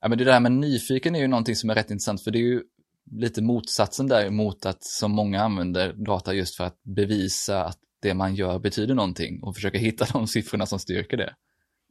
Ja, 0.00 0.08
men 0.08 0.18
det 0.18 0.24
där 0.24 0.40
med 0.40 0.52
nyfiken 0.52 1.14
är 1.14 1.20
ju 1.20 1.26
någonting 1.26 1.54
som 1.54 1.70
är 1.70 1.74
rätt 1.74 1.90
intressant, 1.90 2.22
för 2.22 2.30
det 2.30 2.38
är 2.38 2.42
ju 2.42 2.62
lite 3.10 3.42
motsatsen 3.42 4.06
där 4.06 4.30
mot 4.30 4.66
att 4.66 4.84
som 4.84 5.12
många 5.12 5.42
använder 5.42 5.92
data 5.92 6.34
just 6.34 6.56
för 6.56 6.64
att 6.64 6.82
bevisa 6.82 7.64
att 7.64 7.78
det 8.02 8.14
man 8.14 8.34
gör 8.34 8.58
betyder 8.58 8.94
någonting 8.94 9.42
och 9.42 9.54
försöka 9.54 9.78
hitta 9.78 10.06
de 10.12 10.26
siffrorna 10.26 10.66
som 10.66 10.78
styrker 10.78 11.16
det. 11.16 11.34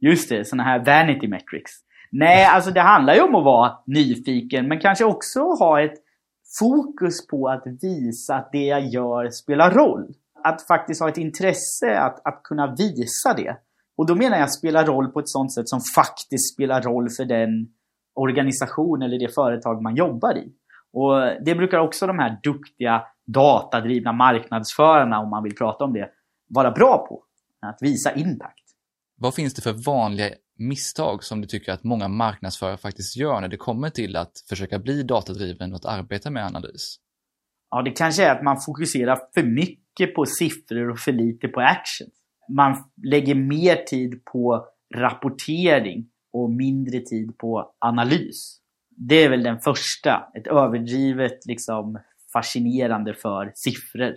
Just 0.00 0.28
det, 0.28 0.44
sådana 0.44 0.62
här 0.62 0.84
vanity 0.84 1.28
metrics. 1.28 1.72
Nej, 2.10 2.44
alltså 2.44 2.70
det 2.70 2.80
handlar 2.80 3.14
ju 3.14 3.20
om 3.20 3.34
att 3.34 3.44
vara 3.44 3.78
nyfiken 3.86 4.68
men 4.68 4.80
kanske 4.80 5.04
också 5.04 5.40
ha 5.40 5.82
ett 5.82 5.94
fokus 6.58 7.26
på 7.26 7.48
att 7.48 7.62
visa 7.82 8.34
att 8.34 8.52
det 8.52 8.64
jag 8.64 8.86
gör 8.86 9.30
spelar 9.30 9.70
roll. 9.70 10.14
Att 10.44 10.66
faktiskt 10.66 11.00
ha 11.00 11.08
ett 11.08 11.18
intresse 11.18 11.98
att, 11.98 12.26
att 12.26 12.42
kunna 12.42 12.74
visa 12.74 13.34
det. 13.34 13.56
Och 13.96 14.06
då 14.06 14.14
menar 14.14 14.38
jag 14.38 14.52
spela 14.52 14.84
roll 14.84 15.08
på 15.08 15.20
ett 15.20 15.28
sånt 15.28 15.54
sätt 15.54 15.68
som 15.68 15.80
faktiskt 15.94 16.54
spelar 16.54 16.82
roll 16.82 17.08
för 17.10 17.24
den 17.24 17.68
organisation 18.14 19.02
eller 19.02 19.18
det 19.18 19.34
företag 19.34 19.82
man 19.82 19.96
jobbar 19.96 20.38
i. 20.38 20.52
Och 20.92 21.44
det 21.44 21.54
brukar 21.54 21.78
också 21.78 22.06
de 22.06 22.18
här 22.18 22.40
duktiga 22.42 23.02
datadrivna 23.26 24.12
marknadsförarna, 24.12 25.20
om 25.20 25.30
man 25.30 25.42
vill 25.42 25.54
prata 25.54 25.84
om 25.84 25.92
det, 25.92 26.10
vara 26.48 26.70
bra 26.70 27.06
på. 27.08 27.24
Att 27.60 27.78
visa 27.80 28.14
impact. 28.14 28.64
Vad 29.16 29.34
finns 29.34 29.54
det 29.54 29.62
för 29.62 29.72
vanliga 29.72 30.30
misstag 30.58 31.24
som 31.24 31.40
du 31.40 31.46
tycker 31.46 31.72
att 31.72 31.84
många 31.84 32.08
marknadsförare 32.08 32.76
faktiskt 32.76 33.16
gör 33.16 33.40
när 33.40 33.48
det 33.48 33.56
kommer 33.56 33.90
till 33.90 34.16
att 34.16 34.32
försöka 34.48 34.78
bli 34.78 35.02
datadriven 35.02 35.72
och 35.72 35.76
att 35.76 35.84
arbeta 35.84 36.30
med 36.30 36.46
analys? 36.46 36.96
Ja, 37.70 37.82
det 37.82 37.90
kanske 37.90 38.24
är 38.24 38.36
att 38.36 38.42
man 38.42 38.60
fokuserar 38.60 39.18
för 39.34 39.42
mycket 39.42 40.14
på 40.14 40.26
siffror 40.26 40.90
och 40.90 40.98
för 40.98 41.12
lite 41.12 41.48
på 41.48 41.60
action. 41.60 42.08
Man 42.48 42.76
lägger 43.02 43.34
mer 43.34 43.76
tid 43.76 44.24
på 44.24 44.66
rapportering 44.94 46.08
och 46.32 46.50
mindre 46.50 47.00
tid 47.00 47.38
på 47.38 47.74
analys. 47.78 48.60
Det 49.00 49.24
är 49.24 49.28
väl 49.28 49.42
den 49.42 49.60
första, 49.60 50.28
ett 50.34 50.46
överdrivet 50.46 51.46
liksom 51.46 51.98
fascinerande 52.32 53.14
för 53.14 53.52
siffror. 53.54 54.14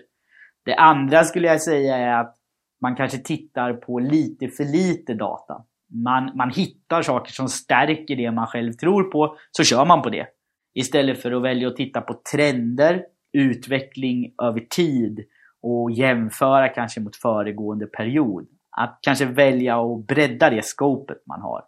Det 0.65 0.75
andra 0.75 1.23
skulle 1.23 1.47
jag 1.47 1.61
säga 1.61 1.97
är 1.97 2.21
att 2.21 2.35
man 2.81 2.95
kanske 2.95 3.17
tittar 3.17 3.73
på 3.73 3.99
lite 3.99 4.47
för 4.47 4.63
lite 4.63 5.13
data 5.13 5.65
man, 5.93 6.31
man 6.35 6.49
hittar 6.49 7.01
saker 7.01 7.31
som 7.31 7.47
stärker 7.47 8.15
det 8.15 8.31
man 8.31 8.47
själv 8.47 8.73
tror 8.73 9.03
på, 9.03 9.35
så 9.51 9.63
kör 9.63 9.85
man 9.85 10.01
på 10.01 10.09
det. 10.09 10.27
Istället 10.73 11.21
för 11.21 11.31
att 11.31 11.43
välja 11.43 11.67
att 11.67 11.75
titta 11.75 12.01
på 12.01 12.21
trender, 12.31 13.03
utveckling 13.33 14.33
över 14.43 14.59
tid 14.59 15.19
och 15.61 15.91
jämföra 15.91 16.69
kanske 16.69 17.01
mot 17.01 17.15
föregående 17.15 17.85
period. 17.85 18.47
att 18.77 18.99
kanske 19.01 19.25
välja 19.25 19.81
att 19.81 20.07
bredda 20.07 20.49
det 20.49 20.65
scopet 20.65 21.17
man 21.25 21.41
har. 21.41 21.63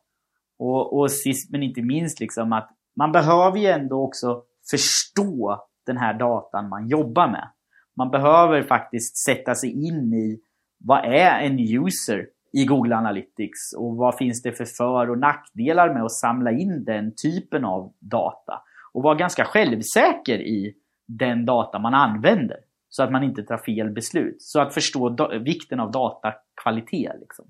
Och, 0.60 1.00
och 1.00 1.12
sist 1.12 1.52
men 1.52 1.64
inte 1.64 1.82
minst 1.82 2.20
liksom 2.20 2.54
att 2.54 2.70
man 2.96 3.12
behöver 3.12 3.58
ju 3.58 3.68
ändå 3.68 4.04
också 4.04 4.44
förstå 4.72 5.64
den 5.86 5.98
här 5.98 6.14
datan 6.14 6.70
man 6.70 6.88
jobbar 6.88 7.28
med. 7.28 7.50
Man 7.98 8.12
behöver 8.12 8.64
faktiskt 8.64 9.18
sätta 9.26 9.56
sig 9.56 9.88
in 9.88 10.14
i 10.14 10.40
vad 10.80 11.06
är 11.06 11.40
en 11.40 11.60
user 11.60 12.28
i 12.54 12.66
Google 12.66 12.96
Analytics 12.96 13.74
och 13.78 13.96
vad 13.96 14.18
finns 14.18 14.42
det 14.42 14.52
för 14.52 14.66
för 14.66 15.10
och 15.10 15.18
nackdelar 15.18 15.94
med 15.94 16.04
att 16.04 16.12
samla 16.12 16.52
in 16.52 16.84
den 16.84 17.14
typen 17.24 17.66
av 17.66 17.94
data. 18.00 18.62
Och 18.94 19.04
vara 19.04 19.16
ganska 19.16 19.46
självsäker 19.46 20.40
i 20.40 20.74
den 21.08 21.46
data 21.46 21.80
man 21.80 21.94
använder. 21.94 22.58
Så 22.90 23.04
att 23.04 23.12
man 23.12 23.24
inte 23.24 23.44
tar 23.44 23.58
fel 23.58 23.90
beslut. 23.90 24.36
Så 24.40 24.62
att 24.62 24.74
förstå 24.74 25.30
vikten 25.40 25.80
av 25.80 25.92
datakvalitet. 25.92 27.12
Liksom. 27.20 27.46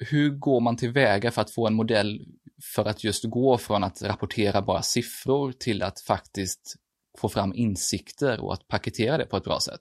Hur 0.00 0.30
går 0.30 0.60
man 0.60 0.76
tillväga 0.76 1.30
för 1.30 1.42
att 1.42 1.50
få 1.50 1.66
en 1.66 1.74
modell 1.74 2.26
för 2.74 2.84
att 2.84 3.04
just 3.04 3.24
gå 3.24 3.58
från 3.58 3.84
att 3.84 4.02
rapportera 4.02 4.62
bara 4.62 4.82
siffror 4.82 5.52
till 5.52 5.82
att 5.82 6.00
faktiskt 6.00 6.76
få 7.18 7.28
fram 7.28 7.52
insikter 7.54 8.40
och 8.40 8.52
att 8.52 8.68
paketera 8.68 9.18
det 9.18 9.26
på 9.26 9.36
ett 9.36 9.44
bra 9.44 9.60
sätt? 9.60 9.80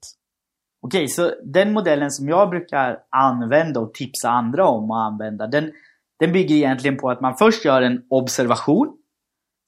Okej, 0.81 1.07
så 1.07 1.31
den 1.45 1.73
modellen 1.73 2.11
som 2.11 2.29
jag 2.29 2.49
brukar 2.49 2.97
använda 3.09 3.79
och 3.79 3.93
tipsa 3.93 4.29
andra 4.29 4.67
om 4.67 4.91
att 4.91 5.11
använda, 5.11 5.47
den, 5.47 5.71
den 6.19 6.31
bygger 6.31 6.55
egentligen 6.55 6.97
på 6.97 7.09
att 7.09 7.21
man 7.21 7.37
först 7.37 7.65
gör 7.65 7.81
en 7.81 8.01
observation. 8.09 8.97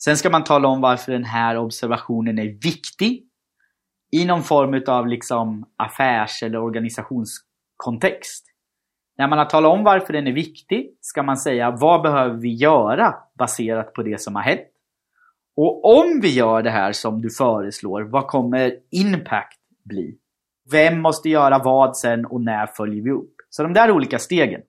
Sen 0.03 0.17
ska 0.17 0.29
man 0.29 0.43
tala 0.43 0.67
om 0.67 0.81
varför 0.81 1.11
den 1.11 1.23
här 1.23 1.57
observationen 1.57 2.39
är 2.39 2.63
viktig 2.63 3.27
i 4.11 4.25
någon 4.25 4.43
form 4.43 4.83
av 4.87 5.07
liksom 5.07 5.65
affärs 5.77 6.43
eller 6.43 6.59
organisationskontext. 6.61 8.50
När 9.21 9.27
man 9.27 9.39
har 9.39 9.45
talat 9.45 9.71
om 9.71 9.83
varför 9.83 10.13
den 10.13 10.27
är 10.27 10.31
viktig 10.31 10.97
ska 11.01 11.23
man 11.23 11.37
säga 11.37 11.71
vad 11.71 12.01
behöver 12.01 12.35
vi 12.35 12.53
göra 12.53 13.15
baserat 13.39 13.93
på 13.93 14.03
det 14.03 14.21
som 14.21 14.35
har 14.35 14.43
hänt. 14.43 14.67
Och 15.55 15.99
om 15.99 16.19
vi 16.21 16.29
gör 16.29 16.61
det 16.61 16.69
här 16.69 16.91
som 16.91 17.21
du 17.21 17.29
föreslår, 17.29 18.01
vad 18.01 18.27
kommer 18.27 18.73
impact 18.91 19.59
bli? 19.85 20.17
Vem 20.71 21.01
måste 21.01 21.29
göra 21.29 21.59
vad 21.59 21.97
sen 21.97 22.25
och 22.25 22.41
när 22.41 22.67
följer 22.67 23.03
vi 23.03 23.11
upp? 23.11 23.35
Så 23.49 23.63
de 23.63 23.73
där 23.73 23.91
olika 23.91 24.19
stegen. 24.19 24.61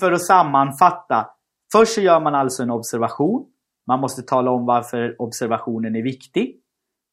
För 0.00 0.12
att 0.12 0.22
sammanfatta. 0.26 1.26
Först 1.72 1.92
så 1.92 2.00
gör 2.00 2.20
man 2.20 2.34
alltså 2.34 2.62
en 2.62 2.70
observation. 2.70 3.46
Man 3.86 4.00
måste 4.00 4.22
tala 4.22 4.50
om 4.50 4.66
varför 4.66 5.16
observationen 5.18 5.96
är 5.96 6.02
viktig. 6.02 6.56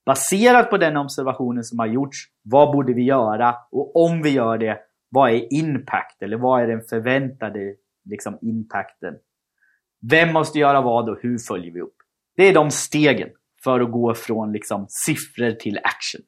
Baserat 0.06 0.70
på 0.70 0.78
den 0.78 0.98
observationen 0.98 1.64
som 1.64 1.80
har 1.80 1.88
gjorts, 1.88 2.18
vad 2.44 2.72
borde 2.72 2.94
vi 2.94 3.04
göra? 3.04 3.56
Och 3.72 3.96
om 3.96 4.22
vi 4.22 4.30
gör 4.30 4.58
det, 4.58 4.78
vad 5.10 5.32
är 5.32 5.54
impact? 5.54 6.22
Eller 6.22 6.38
vad 6.38 6.64
är 6.64 6.68
den 6.68 6.82
förväntade 6.90 7.76
liksom, 8.10 8.38
impacten? 8.42 9.14
Vem 10.10 10.34
måste 10.34 10.60
göra 10.60 10.82
vad 10.82 11.10
och 11.10 11.20
hur 11.22 11.38
följer 11.38 11.72
vi 11.74 11.82
upp? 11.82 11.96
Det 12.38 12.48
är 12.48 12.54
de 12.54 12.72
stegen 12.72 13.30
för 13.64 13.80
att 13.80 13.92
gå 13.92 14.14
från 14.14 14.52
liksom, 14.52 14.86
siffror 15.06 15.52
till 15.52 15.80
action. 15.84 16.22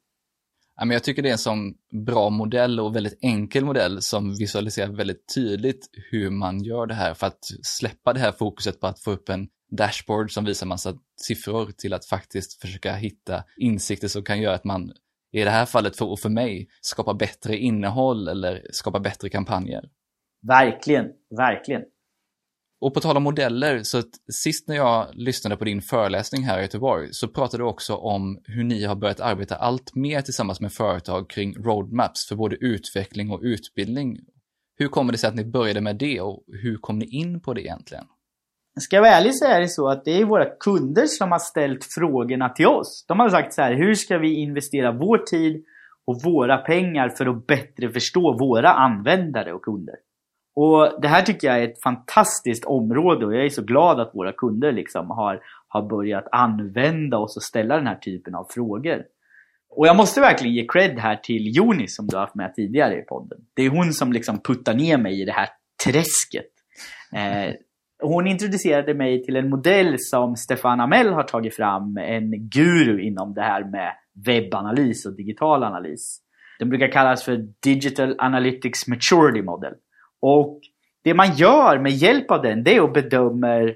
Jag 0.92 1.04
tycker 1.04 1.22
det 1.22 1.28
är 1.28 1.32
en 1.32 1.38
sån 1.38 1.74
bra 2.06 2.30
modell 2.30 2.80
och 2.80 2.96
väldigt 2.96 3.18
enkel 3.22 3.64
modell 3.64 4.02
som 4.02 4.34
visualiserar 4.34 4.96
väldigt 4.96 5.34
tydligt 5.34 5.90
hur 6.10 6.30
man 6.30 6.62
gör 6.62 6.86
det 6.86 6.94
här 6.94 7.14
för 7.14 7.26
att 7.26 7.44
släppa 7.62 8.12
det 8.12 8.20
här 8.20 8.32
fokuset 8.32 8.80
på 8.80 8.86
att 8.86 9.02
få 9.02 9.10
upp 9.10 9.28
en 9.28 9.48
dashboard 9.76 10.32
som 10.32 10.44
visar 10.44 10.66
massa 10.66 10.94
siffror 11.16 11.70
till 11.78 11.94
att 11.94 12.06
faktiskt 12.06 12.60
försöka 12.60 12.94
hitta 12.94 13.44
insikter 13.56 14.08
som 14.08 14.22
kan 14.22 14.40
göra 14.40 14.54
att 14.54 14.64
man, 14.64 14.92
i 15.32 15.44
det 15.44 15.50
här 15.50 15.66
fallet 15.66 15.96
för, 15.96 16.16
för 16.16 16.28
mig, 16.28 16.68
skapa 16.80 17.14
bättre 17.14 17.56
innehåll 17.56 18.28
eller 18.28 18.66
skapa 18.70 19.00
bättre 19.00 19.28
kampanjer. 19.28 19.82
Verkligen, 20.46 21.06
verkligen. 21.36 21.82
Och 22.80 22.94
på 22.94 23.00
tal 23.00 23.16
om 23.16 23.22
modeller, 23.22 23.82
så 23.82 24.02
sist 24.32 24.68
när 24.68 24.76
jag 24.76 25.08
lyssnade 25.12 25.56
på 25.56 25.64
din 25.64 25.82
föreläsning 25.82 26.42
här 26.42 26.58
i 26.58 26.62
Göteborg 26.62 27.08
så 27.12 27.28
pratade 27.28 27.62
du 27.62 27.66
också 27.66 27.94
om 27.94 28.40
hur 28.44 28.64
ni 28.64 28.84
har 28.84 28.96
börjat 28.96 29.20
arbeta 29.20 29.56
allt 29.56 29.94
mer 29.94 30.22
tillsammans 30.22 30.60
med 30.60 30.72
företag 30.72 31.30
kring 31.30 31.54
roadmaps 31.54 32.28
för 32.28 32.36
både 32.36 32.56
utveckling 32.56 33.30
och 33.30 33.40
utbildning. 33.42 34.18
Hur 34.76 34.88
kommer 34.88 35.12
det 35.12 35.18
sig 35.18 35.28
att 35.28 35.34
ni 35.34 35.44
började 35.44 35.80
med 35.80 35.96
det 35.96 36.20
och 36.20 36.44
hur 36.46 36.76
kom 36.76 36.98
ni 36.98 37.06
in 37.06 37.40
på 37.40 37.54
det 37.54 37.60
egentligen? 37.60 38.04
Ska 38.80 38.96
jag 38.96 39.02
vara 39.02 39.12
ärlig 39.12 39.34
så 39.34 39.44
är 39.44 39.60
det 39.60 39.68
så 39.68 39.88
att 39.88 40.04
det 40.04 40.20
är 40.20 40.24
våra 40.24 40.44
kunder 40.44 41.06
som 41.06 41.32
har 41.32 41.38
ställt 41.38 41.84
frågorna 41.84 42.48
till 42.48 42.66
oss. 42.66 43.04
De 43.08 43.20
har 43.20 43.28
sagt 43.28 43.54
så 43.54 43.62
här, 43.62 43.74
hur 43.74 43.94
ska 43.94 44.18
vi 44.18 44.34
investera 44.34 44.92
vår 44.92 45.18
tid 45.18 45.64
och 46.06 46.22
våra 46.24 46.58
pengar 46.58 47.08
för 47.08 47.26
att 47.26 47.46
bättre 47.46 47.90
förstå 47.90 48.36
våra 48.38 48.70
användare 48.72 49.52
och 49.52 49.62
kunder? 49.62 49.94
Och 50.54 51.00
Det 51.02 51.08
här 51.08 51.22
tycker 51.22 51.48
jag 51.48 51.58
är 51.58 51.68
ett 51.68 51.82
fantastiskt 51.82 52.64
område 52.64 53.26
och 53.26 53.34
jag 53.34 53.44
är 53.44 53.48
så 53.48 53.62
glad 53.62 54.00
att 54.00 54.14
våra 54.14 54.32
kunder 54.32 54.72
liksom 54.72 55.10
har, 55.10 55.40
har 55.68 55.82
börjat 55.82 56.28
använda 56.32 57.18
oss 57.18 57.36
och 57.36 57.42
ställa 57.42 57.76
den 57.76 57.86
här 57.86 57.96
typen 57.96 58.34
av 58.34 58.46
frågor. 58.50 59.02
Och 59.76 59.86
jag 59.86 59.96
måste 59.96 60.20
verkligen 60.20 60.54
ge 60.54 60.66
cred 60.66 60.98
här 60.98 61.16
till 61.16 61.56
Joni 61.56 61.88
som 61.88 62.06
du 62.06 62.16
har 62.16 62.20
haft 62.20 62.34
med 62.34 62.54
tidigare 62.54 62.98
i 62.98 63.02
podden. 63.02 63.38
Det 63.54 63.62
är 63.62 63.70
hon 63.70 63.92
som 63.92 64.12
liksom 64.12 64.40
puttar 64.40 64.74
ner 64.74 64.98
mig 64.98 65.22
i 65.22 65.24
det 65.24 65.32
här 65.32 65.48
träsket. 65.84 66.50
Eh, 67.12 67.54
hon 68.02 68.26
introducerade 68.26 68.94
mig 68.94 69.24
till 69.24 69.36
en 69.36 69.50
modell 69.50 69.96
som 69.98 70.36
Stefan 70.36 70.80
Amell 70.80 71.12
har 71.12 71.22
tagit 71.22 71.56
fram, 71.56 71.96
en 71.96 72.48
guru 72.48 73.00
inom 73.00 73.34
det 73.34 73.42
här 73.42 73.64
med 73.64 73.92
webbanalys 74.26 75.06
och 75.06 75.16
digital 75.16 75.64
analys. 75.64 76.18
Den 76.58 76.68
brukar 76.68 76.92
kallas 76.92 77.24
för 77.24 77.48
Digital 77.62 78.14
Analytics 78.18 78.88
Maturity 78.88 79.42
Model. 79.42 79.72
Och 80.20 80.60
det 81.04 81.14
man 81.14 81.34
gör 81.34 81.78
med 81.78 81.92
hjälp 81.92 82.30
av 82.30 82.42
den, 82.42 82.64
det 82.64 82.76
är 82.76 82.84
att 82.84 82.92
bedöma 82.92 83.72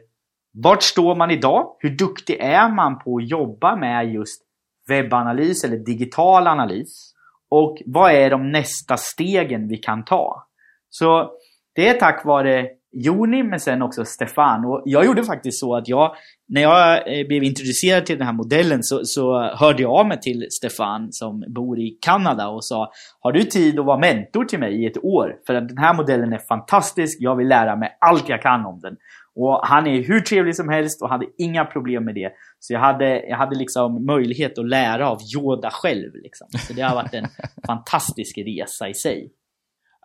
vart 0.63 0.83
står 0.83 1.15
man 1.15 1.31
idag? 1.31 1.77
Hur 1.79 1.91
duktig 1.91 2.37
är 2.41 2.69
man 2.69 2.99
på 2.99 3.17
att 3.17 3.29
jobba 3.29 3.77
med 3.77 4.13
just 4.13 4.43
webbanalys 4.89 5.65
eller 5.65 5.77
digital 5.77 6.47
analys? 6.47 7.13
Och 7.49 7.83
vad 7.87 8.13
är 8.13 8.31
de 8.31 8.53
nästa 8.53 8.97
stegen 8.97 9.69
vi 9.69 9.77
kan 9.77 10.05
ta? 10.05 10.47
Så 10.89 11.31
det 11.75 11.89
är 11.89 11.95
tack 11.95 12.25
vare 12.25 12.69
Joni 13.05 13.43
men 13.43 13.61
sen 13.61 13.83
också 13.83 14.05
Stefan. 14.05 14.65
Och 14.65 14.83
jag 14.85 15.05
gjorde 15.05 15.25
faktiskt 15.25 15.61
så 15.61 15.77
att 15.77 15.89
jag, 15.89 16.15
när 16.49 16.63
jag 16.63 17.19
eh, 17.19 17.27
blev 17.27 17.45
introducerad 17.45 18.07
till 18.07 18.19
den 18.19 18.27
här 18.27 18.35
modellen 18.35 18.83
så, 18.83 19.01
så 19.05 19.41
hörde 19.41 19.83
jag 19.83 19.93
av 19.93 20.07
mig 20.07 20.21
till 20.21 20.47
Stefan 20.51 21.13
som 21.13 21.45
bor 21.55 21.79
i 21.79 21.99
Kanada 22.01 22.49
och 22.49 22.65
sa 22.65 22.91
Har 23.21 23.33
du 23.33 23.43
tid 23.43 23.79
att 23.79 23.87
vara 23.87 23.99
mentor 23.99 24.45
till 24.45 24.59
mig 24.59 24.83
i 24.83 24.87
ett 24.87 25.05
år? 25.05 25.37
För 25.47 25.55
att 25.55 25.69
den 25.69 25.79
här 25.79 25.95
modellen 25.95 26.33
är 26.33 26.39
fantastisk, 26.39 27.19
jag 27.21 27.37
vill 27.37 27.49
lära 27.49 27.77
mig 27.77 27.97
allt 28.01 28.29
jag 28.29 28.43
kan 28.43 28.67
om 28.67 28.81
den. 28.81 28.97
Och 29.35 29.61
han 29.63 29.87
är 29.87 30.03
hur 30.03 30.21
trevlig 30.21 30.57
som 30.57 30.69
helst 30.69 31.03
och 31.03 31.09
hade 31.09 31.27
inga 31.39 31.65
problem 31.65 32.05
med 32.05 32.15
det. 32.15 32.33
Så 32.59 32.73
jag 32.73 32.81
hade, 32.81 33.27
jag 33.27 33.37
hade 33.37 33.57
liksom 33.57 34.07
möjlighet 34.07 34.59
att 34.59 34.69
lära 34.69 35.11
av 35.11 35.19
Yoda 35.37 35.71
själv. 35.71 36.15
Liksom. 36.15 36.47
Så 36.51 36.73
det 36.73 36.83
har 36.83 36.95
varit 36.95 37.15
en 37.15 37.27
fantastisk 37.67 38.39
resa 38.39 38.89
i 38.89 38.95
sig. 38.95 39.33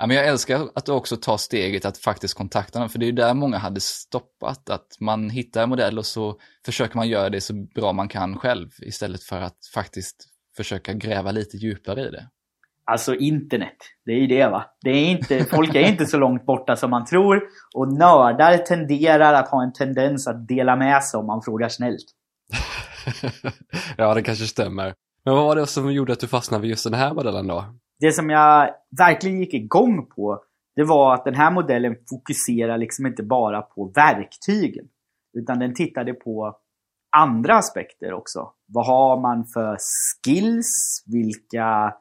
Ja, 0.01 0.07
men 0.07 0.17
jag 0.17 0.27
älskar 0.27 0.69
att 0.75 0.85
du 0.85 0.91
också 0.91 1.17
tar 1.17 1.37
steget 1.37 1.85
att 1.85 1.97
faktiskt 1.97 2.33
kontakta 2.33 2.79
dem, 2.79 2.89
för 2.89 2.99
det 2.99 3.05
är 3.05 3.07
ju 3.07 3.11
där 3.11 3.33
många 3.33 3.57
hade 3.57 3.79
stoppat, 3.79 4.69
att 4.69 4.87
man 4.99 5.29
hittar 5.29 5.63
en 5.63 5.69
modell 5.69 5.97
och 5.97 6.05
så 6.05 6.35
försöker 6.65 6.95
man 6.95 7.09
göra 7.09 7.29
det 7.29 7.41
så 7.41 7.53
bra 7.53 7.93
man 7.93 8.07
kan 8.07 8.37
själv 8.37 8.69
istället 8.81 9.23
för 9.23 9.41
att 9.41 9.57
faktiskt 9.73 10.15
försöka 10.57 10.93
gräva 10.93 11.31
lite 11.31 11.57
djupare 11.57 12.07
i 12.07 12.11
det. 12.11 12.27
Alltså 12.85 13.15
internet, 13.15 13.77
det 14.05 14.11
är 14.11 14.17
ju 14.17 14.27
det 14.27 14.47
va. 14.47 14.65
Det 14.81 14.89
är 14.89 15.05
inte, 15.05 15.45
folk 15.45 15.75
är 15.75 15.87
inte 15.87 16.05
så 16.05 16.17
långt 16.17 16.45
borta 16.45 16.75
som 16.75 16.89
man 16.89 17.05
tror 17.05 17.41
och 17.75 17.93
nördar 17.93 18.57
tenderar 18.57 19.33
att 19.33 19.49
ha 19.49 19.63
en 19.63 19.73
tendens 19.73 20.27
att 20.27 20.47
dela 20.47 20.75
med 20.75 21.03
sig 21.03 21.17
om 21.17 21.25
man 21.25 21.41
frågar 21.41 21.69
snällt. 21.69 22.05
ja, 23.97 24.13
det 24.13 24.23
kanske 24.23 24.45
stämmer. 24.45 24.93
Men 25.25 25.35
vad 25.35 25.45
var 25.45 25.55
det 25.55 25.67
som 25.67 25.93
gjorde 25.93 26.13
att 26.13 26.19
du 26.19 26.27
fastnade 26.27 26.61
vid 26.61 26.69
just 26.69 26.83
den 26.83 26.93
här 26.93 27.13
modellen 27.13 27.47
då? 27.47 27.65
Det 28.01 28.11
som 28.11 28.29
jag 28.29 28.69
verkligen 28.97 29.39
gick 29.39 29.53
igång 29.53 30.05
på, 30.05 30.43
det 30.75 30.83
var 30.83 31.13
att 31.13 31.25
den 31.25 31.35
här 31.35 31.51
modellen 31.51 31.95
fokuserar 32.09 32.77
liksom 32.77 33.05
inte 33.05 33.23
bara 33.23 33.61
på 33.61 33.91
verktygen. 33.95 34.85
Utan 35.33 35.59
den 35.59 35.73
tittade 35.73 36.13
på 36.13 36.57
andra 37.17 37.55
aspekter 37.55 38.13
också. 38.13 38.51
Vad 38.67 38.85
har 38.85 39.21
man 39.21 39.45
för 39.45 39.77
skills? 39.77 41.03
Vilka 41.05 41.95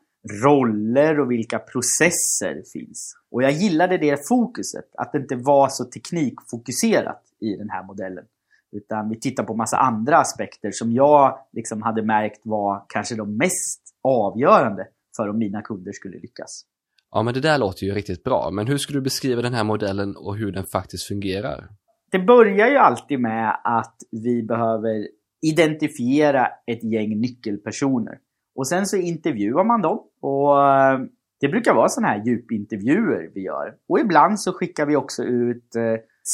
roller 0.44 1.20
och 1.20 1.30
vilka 1.30 1.58
processer 1.58 2.62
finns? 2.72 3.14
Och 3.30 3.42
jag 3.42 3.52
gillade 3.52 3.98
det 3.98 4.28
fokuset, 4.28 4.84
att 4.98 5.12
det 5.12 5.18
inte 5.18 5.36
var 5.36 5.68
så 5.68 5.84
teknikfokuserat 5.84 7.22
i 7.40 7.56
den 7.56 7.70
här 7.70 7.82
modellen. 7.82 8.24
Utan 8.72 9.08
vi 9.08 9.20
tittar 9.20 9.44
på 9.44 9.54
massa 9.54 9.76
andra 9.76 10.16
aspekter 10.16 10.70
som 10.72 10.92
jag 10.92 11.38
liksom 11.52 11.82
hade 11.82 12.02
märkt 12.02 12.40
var 12.42 12.84
kanske 12.88 13.14
de 13.14 13.36
mest 13.36 13.80
avgörande 14.02 14.86
för 15.16 15.28
om 15.28 15.38
mina 15.38 15.62
kunder 15.62 15.92
skulle 15.92 16.18
lyckas. 16.18 16.64
Ja, 17.10 17.22
men 17.22 17.34
det 17.34 17.40
där 17.40 17.58
låter 17.58 17.86
ju 17.86 17.92
riktigt 17.94 18.24
bra. 18.24 18.50
Men 18.50 18.66
hur 18.66 18.78
skulle 18.78 18.98
du 18.98 19.02
beskriva 19.02 19.42
den 19.42 19.54
här 19.54 19.64
modellen 19.64 20.16
och 20.16 20.36
hur 20.36 20.52
den 20.52 20.64
faktiskt 20.64 21.06
fungerar? 21.06 21.68
Det 22.10 22.18
börjar 22.18 22.68
ju 22.68 22.76
alltid 22.76 23.20
med 23.20 23.60
att 23.64 23.96
vi 24.10 24.42
behöver 24.42 25.08
identifiera 25.42 26.46
ett 26.66 26.84
gäng 26.84 27.20
nyckelpersoner. 27.20 28.18
Och 28.54 28.68
sen 28.68 28.86
så 28.86 28.96
intervjuar 28.96 29.64
man 29.64 29.82
dem. 29.82 30.00
Och 30.20 30.68
eh, 30.68 31.00
det 31.40 31.48
brukar 31.48 31.74
vara 31.74 31.88
sådana 31.88 32.08
här 32.08 32.24
djupintervjuer 32.24 33.30
vi 33.34 33.40
gör. 33.40 33.74
Och 33.88 34.00
ibland 34.00 34.40
så 34.40 34.52
skickar 34.52 34.86
vi 34.86 34.96
också 34.96 35.22
ut 35.22 35.76
eh, 35.76 35.82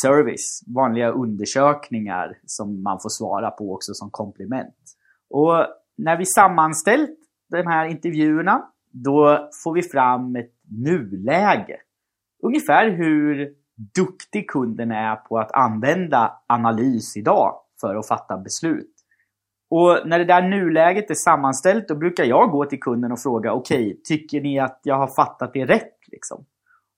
service, 0.03 0.63
vanliga 0.67 1.11
undersökningar 1.11 2.39
som 2.47 2.83
man 2.83 2.99
får 3.03 3.09
svara 3.09 3.51
på 3.51 3.75
också 3.75 3.95
som 3.95 4.11
komplement. 4.11 4.75
Och 5.31 5.67
när 5.97 6.19
vi 6.19 6.27
sammanställt 6.27 7.19
de 7.49 7.67
här 7.67 7.87
intervjuerna, 7.87 8.63
då 8.91 9.49
får 9.65 9.73
vi 9.73 9.83
fram 9.83 10.37
ett 10.37 10.53
nuläge. 10.71 11.77
Ungefär 12.43 12.91
hur 12.91 13.55
duktig 13.95 14.51
kunden 14.51 14.91
är 14.91 15.17
på 15.17 15.39
att 15.39 15.53
använda 15.53 16.33
analys 16.47 17.17
idag 17.17 17.55
för 17.81 17.97
att 17.97 18.09
fatta 18.09 18.39
beslut. 18.39 18.93
Och 19.71 19.99
när 20.05 20.19
det 20.19 20.25
där 20.25 20.43
nuläget 20.43 21.11
är 21.11 21.15
sammanställt, 21.15 21.89
då 21.89 21.95
brukar 21.95 22.25
jag 22.25 22.51
gå 22.51 22.65
till 22.65 22.81
kunden 22.81 23.13
och 23.13 23.21
fråga 23.21 23.53
okej, 23.53 23.87
okay, 23.87 23.97
tycker 24.05 24.41
ni 24.41 24.59
att 24.59 24.81
jag 24.83 24.99
har 24.99 25.15
fattat 25.17 25.53
det 25.53 25.65
rätt? 25.65 25.99
Liksom? 26.13 26.45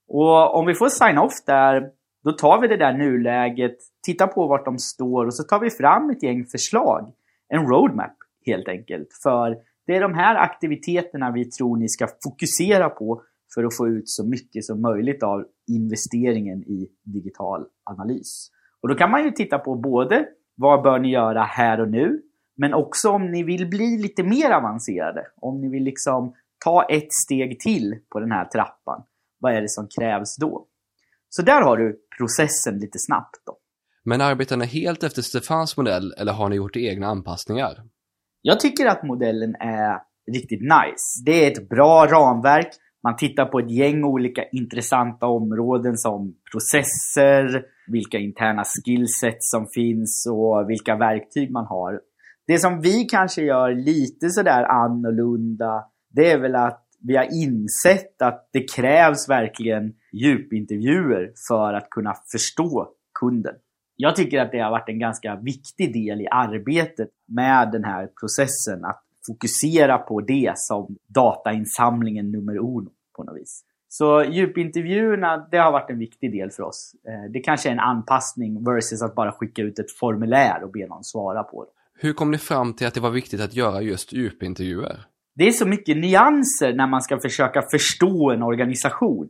Och 0.08 0.54
om 0.58 0.66
vi 0.66 0.74
får 0.74 0.88
sign-off 0.88 1.44
där, 1.46 1.90
då 2.24 2.32
tar 2.32 2.60
vi 2.60 2.68
det 2.68 2.76
där 2.76 2.92
nuläget, 2.92 3.76
tittar 4.06 4.26
på 4.26 4.46
vart 4.46 4.64
de 4.64 4.78
står 4.78 5.26
och 5.26 5.34
så 5.34 5.42
tar 5.42 5.60
vi 5.60 5.70
fram 5.70 6.10
ett 6.10 6.22
gäng 6.22 6.44
förslag. 6.44 7.12
En 7.48 7.66
roadmap 7.66 8.16
helt 8.46 8.68
enkelt. 8.68 9.08
För 9.22 9.56
det 9.88 9.96
är 9.96 10.00
de 10.00 10.14
här 10.14 10.34
aktiviteterna 10.34 11.30
vi 11.30 11.44
tror 11.50 11.76
ni 11.76 11.88
ska 11.88 12.08
fokusera 12.24 12.88
på 12.88 13.22
för 13.54 13.64
att 13.64 13.76
få 13.76 13.88
ut 13.88 14.08
så 14.08 14.26
mycket 14.26 14.64
som 14.64 14.82
möjligt 14.82 15.22
av 15.22 15.44
investeringen 15.68 16.62
i 16.62 16.88
digital 17.04 17.66
analys. 17.84 18.50
Och 18.82 18.88
då 18.88 18.94
kan 18.94 19.10
man 19.10 19.24
ju 19.24 19.30
titta 19.30 19.58
på 19.58 19.74
både 19.74 20.26
vad 20.56 20.82
bör 20.82 20.98
ni 20.98 21.10
göra 21.10 21.42
här 21.42 21.80
och 21.80 21.88
nu? 21.88 22.22
Men 22.56 22.74
också 22.74 23.10
om 23.10 23.30
ni 23.30 23.42
vill 23.42 23.68
bli 23.68 23.98
lite 23.98 24.22
mer 24.22 24.50
avancerade. 24.50 25.26
Om 25.36 25.60
ni 25.60 25.68
vill 25.68 25.84
liksom 25.84 26.34
ta 26.64 26.84
ett 26.84 27.12
steg 27.24 27.60
till 27.60 27.98
på 28.12 28.20
den 28.20 28.32
här 28.32 28.44
trappan. 28.44 29.02
Vad 29.38 29.52
är 29.52 29.60
det 29.60 29.68
som 29.68 29.88
krävs 29.98 30.36
då? 30.36 30.66
Så 31.28 31.42
där 31.42 31.62
har 31.62 31.76
du 31.76 32.00
processen 32.18 32.78
lite 32.78 32.98
snabbt 32.98 33.42
då. 33.46 33.56
Men 34.04 34.20
arbetar 34.20 34.56
ni 34.56 34.66
helt 34.66 35.02
efter 35.02 35.22
Stefans 35.22 35.76
modell 35.76 36.14
eller 36.18 36.32
har 36.32 36.48
ni 36.48 36.56
gjort 36.56 36.76
egna 36.76 37.06
anpassningar? 37.06 37.82
Jag 38.42 38.60
tycker 38.60 38.86
att 38.86 39.02
modellen 39.02 39.54
är 39.54 39.98
riktigt 40.34 40.60
nice. 40.60 41.22
Det 41.24 41.46
är 41.46 41.52
ett 41.52 41.68
bra 41.68 42.06
ramverk. 42.06 42.68
Man 43.02 43.16
tittar 43.16 43.44
på 43.44 43.58
ett 43.58 43.70
gäng 43.70 44.04
olika 44.04 44.44
intressanta 44.52 45.26
områden 45.26 45.96
som 45.96 46.34
processer, 46.52 47.62
vilka 47.92 48.18
interna 48.18 48.64
skillsets 48.64 49.50
som 49.50 49.66
finns 49.74 50.26
och 50.30 50.70
vilka 50.70 50.96
verktyg 50.96 51.50
man 51.50 51.66
har. 51.66 52.00
Det 52.46 52.58
som 52.58 52.80
vi 52.80 53.04
kanske 53.04 53.42
gör 53.42 53.74
lite 53.74 54.30
sådär 54.30 54.62
annorlunda, 54.62 55.84
det 56.10 56.30
är 56.30 56.38
väl 56.38 56.54
att 56.54 56.84
vi 57.00 57.16
har 57.16 57.28
insett 57.44 58.22
att 58.22 58.48
det 58.52 58.72
krävs 58.74 59.28
verkligen 59.28 59.92
djupintervjuer 60.12 61.32
för 61.48 61.74
att 61.74 61.90
kunna 61.90 62.14
förstå 62.32 62.88
kunden. 63.20 63.54
Jag 64.00 64.16
tycker 64.16 64.40
att 64.40 64.52
det 64.52 64.58
har 64.58 64.70
varit 64.70 64.88
en 64.88 64.98
ganska 64.98 65.36
viktig 65.36 65.92
del 65.92 66.20
i 66.20 66.28
arbetet 66.30 67.08
med 67.28 67.72
den 67.72 67.84
här 67.84 68.08
processen. 68.20 68.84
Att 68.84 69.02
fokusera 69.26 69.98
på 69.98 70.20
det 70.20 70.52
som 70.56 70.96
datainsamlingen 71.06 72.32
nummer 72.32 72.56
uno 72.56 72.90
på 73.16 73.24
något 73.24 73.36
vis. 73.36 73.64
Så 73.88 74.24
djupintervjuerna, 74.24 75.48
det 75.50 75.58
har 75.58 75.72
varit 75.72 75.90
en 75.90 75.98
viktig 75.98 76.32
del 76.32 76.50
för 76.50 76.62
oss. 76.62 76.94
Eh, 77.08 77.32
det 77.32 77.40
kanske 77.40 77.68
är 77.68 77.72
en 77.72 77.80
anpassning 77.80 78.64
versus 78.64 79.02
att 79.02 79.14
bara 79.14 79.32
skicka 79.32 79.62
ut 79.62 79.78
ett 79.78 79.92
formulär 80.00 80.62
och 80.64 80.70
be 80.70 80.86
någon 80.86 81.04
svara 81.04 81.42
på 81.42 81.64
det. 81.64 81.70
Hur 82.00 82.12
kom 82.12 82.30
ni 82.30 82.38
fram 82.38 82.74
till 82.74 82.86
att 82.86 82.94
det 82.94 83.00
var 83.00 83.10
viktigt 83.10 83.40
att 83.40 83.54
göra 83.54 83.82
just 83.82 84.12
djupintervjuer? 84.12 85.04
Det 85.34 85.48
är 85.48 85.52
så 85.52 85.66
mycket 85.66 85.96
nyanser 85.96 86.72
när 86.74 86.86
man 86.86 87.02
ska 87.02 87.18
försöka 87.20 87.62
förstå 87.70 88.30
en 88.30 88.42
organisation. 88.42 89.28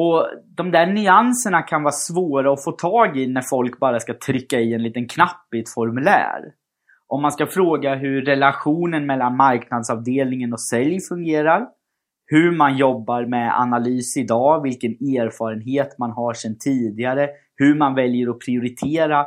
Och 0.00 0.26
de 0.56 0.70
där 0.70 0.86
nyanserna 0.86 1.62
kan 1.62 1.82
vara 1.82 1.92
svåra 1.92 2.52
att 2.52 2.64
få 2.64 2.72
tag 2.72 3.16
i 3.16 3.26
när 3.26 3.42
folk 3.50 3.78
bara 3.78 4.00
ska 4.00 4.14
trycka 4.14 4.60
i 4.60 4.74
en 4.74 4.82
liten 4.82 5.08
knapp 5.08 5.54
i 5.54 5.58
ett 5.60 5.74
formulär. 5.74 6.40
Om 7.06 7.22
man 7.22 7.32
ska 7.32 7.46
fråga 7.46 7.94
hur 7.94 8.22
relationen 8.22 9.06
mellan 9.06 9.36
marknadsavdelningen 9.36 10.52
och 10.52 10.60
sälj 10.60 11.00
fungerar, 11.08 11.66
hur 12.26 12.56
man 12.56 12.76
jobbar 12.76 13.24
med 13.24 13.60
analys 13.60 14.16
idag, 14.16 14.62
vilken 14.62 14.90
erfarenhet 14.90 15.98
man 15.98 16.10
har 16.10 16.34
sedan 16.34 16.56
tidigare, 16.58 17.28
hur 17.56 17.74
man 17.74 17.94
väljer 17.94 18.30
att 18.30 18.38
prioritera. 18.38 19.26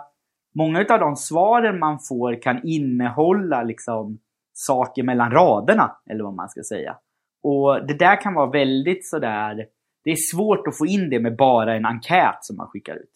Många 0.55 0.79
av 0.79 0.99
de 0.99 1.15
svaren 1.15 1.79
man 1.79 1.99
får 2.09 2.41
kan 2.41 2.59
innehålla 2.63 3.63
liksom 3.63 4.19
saker 4.53 5.03
mellan 5.03 5.31
raderna, 5.31 5.91
eller 6.09 6.23
vad 6.23 6.35
man 6.35 6.49
ska 6.49 6.61
säga. 6.63 6.97
Och 7.43 7.87
det 7.87 7.97
där 7.99 8.21
kan 8.21 8.33
vara 8.33 8.49
väldigt 8.49 9.07
sådär 9.07 9.65
det 10.03 10.11
är 10.11 10.15
svårt 10.15 10.67
att 10.67 10.77
få 10.77 10.85
in 10.85 11.09
det 11.09 11.19
med 11.19 11.35
bara 11.35 11.75
en 11.75 11.85
enkät 11.85 12.37
som 12.41 12.57
man 12.57 12.67
skickar 12.67 12.95
ut. 12.95 13.11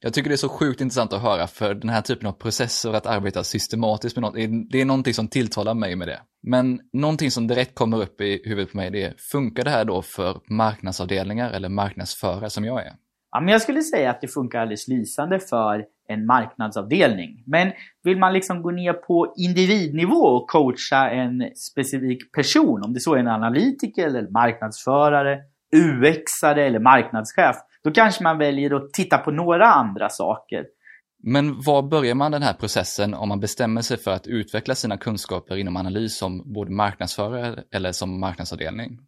Jag 0.00 0.14
tycker 0.14 0.28
det 0.30 0.34
är 0.34 0.36
så 0.36 0.48
sjukt 0.48 0.80
intressant 0.80 1.12
att 1.12 1.22
höra, 1.22 1.46
för 1.46 1.74
den 1.74 1.88
här 1.88 2.00
typen 2.00 2.28
av 2.28 2.32
processer, 2.32 2.92
att 2.92 3.06
arbeta 3.06 3.44
systematiskt 3.44 4.16
med 4.16 4.22
något, 4.22 4.34
det 4.70 4.80
är 4.80 4.84
någonting 4.84 5.14
som 5.14 5.28
tilltalar 5.28 5.74
mig 5.74 5.96
med 5.96 6.08
det. 6.08 6.20
Men 6.42 6.80
någonting 6.92 7.30
som 7.30 7.46
direkt 7.46 7.74
kommer 7.74 8.02
upp 8.02 8.20
i 8.20 8.42
huvudet 8.44 8.70
på 8.70 8.76
mig, 8.76 8.90
det 8.90 9.02
är, 9.02 9.14
funkar 9.30 9.64
det 9.64 9.70
här 9.70 9.84
då 9.84 10.02
för 10.02 10.40
marknadsavdelningar 10.50 11.50
eller 11.50 11.68
marknadsförare 11.68 12.50
som 12.50 12.64
jag 12.64 12.86
är? 12.86 12.92
Ja, 13.30 13.40
men 13.40 13.48
jag 13.48 13.62
skulle 13.62 13.82
säga 13.82 14.10
att 14.10 14.20
det 14.20 14.28
funkar 14.28 14.60
alldeles 14.60 14.88
lysande 14.88 15.40
för 15.40 15.84
en 16.08 16.26
marknadsavdelning. 16.26 17.42
Men 17.46 17.72
vill 18.02 18.18
man 18.18 18.32
liksom 18.32 18.62
gå 18.62 18.70
ner 18.70 18.92
på 18.92 19.34
individnivå 19.36 20.20
och 20.20 20.50
coacha 20.50 21.10
en 21.10 21.50
specifik 21.54 22.32
person, 22.32 22.82
om 22.84 22.92
det 22.92 23.00
så 23.00 23.14
är 23.14 23.18
en 23.18 23.28
analytiker 23.28 24.06
eller 24.06 24.30
marknadsförare, 24.30 25.38
UX-are 25.76 26.62
eller 26.62 26.78
marknadschef, 26.78 27.56
då 27.84 27.90
kanske 27.90 28.22
man 28.22 28.38
väljer 28.38 28.74
att 28.74 28.92
titta 28.92 29.18
på 29.18 29.30
några 29.30 29.66
andra 29.66 30.08
saker. 30.08 30.64
Men 31.22 31.60
var 31.60 31.82
börjar 31.82 32.14
man 32.14 32.32
den 32.32 32.42
här 32.42 32.52
processen 32.52 33.14
om 33.14 33.28
man 33.28 33.40
bestämmer 33.40 33.82
sig 33.82 33.96
för 33.96 34.10
att 34.10 34.26
utveckla 34.26 34.74
sina 34.74 34.96
kunskaper 34.96 35.56
inom 35.56 35.76
analys 35.76 36.18
som 36.18 36.52
både 36.52 36.70
marknadsförare 36.70 37.62
eller 37.74 37.92
som 37.92 38.20
marknadsavdelning? 38.20 38.98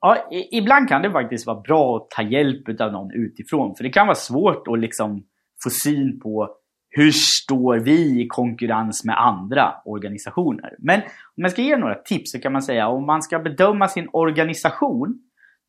Ja, 0.00 0.28
ibland 0.52 0.88
kan 0.88 1.02
det 1.02 1.10
faktiskt 1.10 1.46
vara 1.46 1.60
bra 1.60 1.96
att 1.96 2.10
ta 2.10 2.22
hjälp 2.22 2.80
av 2.80 2.92
någon 2.92 3.10
utifrån. 3.12 3.74
För 3.76 3.84
det 3.84 3.90
kan 3.90 4.06
vara 4.06 4.14
svårt 4.14 4.68
att 4.68 4.78
liksom 4.78 5.24
få 5.64 5.70
syn 5.70 6.20
på 6.20 6.48
hur 6.90 7.10
står 7.12 7.78
vi 7.78 8.22
i 8.22 8.26
konkurrens 8.28 9.04
med 9.04 9.20
andra 9.20 9.74
organisationer. 9.84 10.76
Men 10.78 11.00
om 11.36 11.42
jag 11.42 11.50
ska 11.50 11.62
ge 11.62 11.76
några 11.76 11.94
tips 11.94 12.32
så 12.32 12.38
kan 12.38 12.52
man 12.52 12.62
säga 12.62 12.88
om 12.88 13.06
man 13.06 13.22
ska 13.22 13.38
bedöma 13.38 13.88
sin 13.88 14.08
organisation 14.12 15.18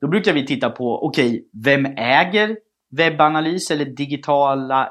då 0.01 0.07
brukar 0.07 0.33
vi 0.33 0.45
titta 0.45 0.69
på, 0.69 1.05
okej, 1.05 1.27
okay, 1.27 1.41
vem 1.63 1.85
äger 1.85 2.57
webbanalys 2.97 3.71
eller 3.71 3.85
digitala 3.85 4.89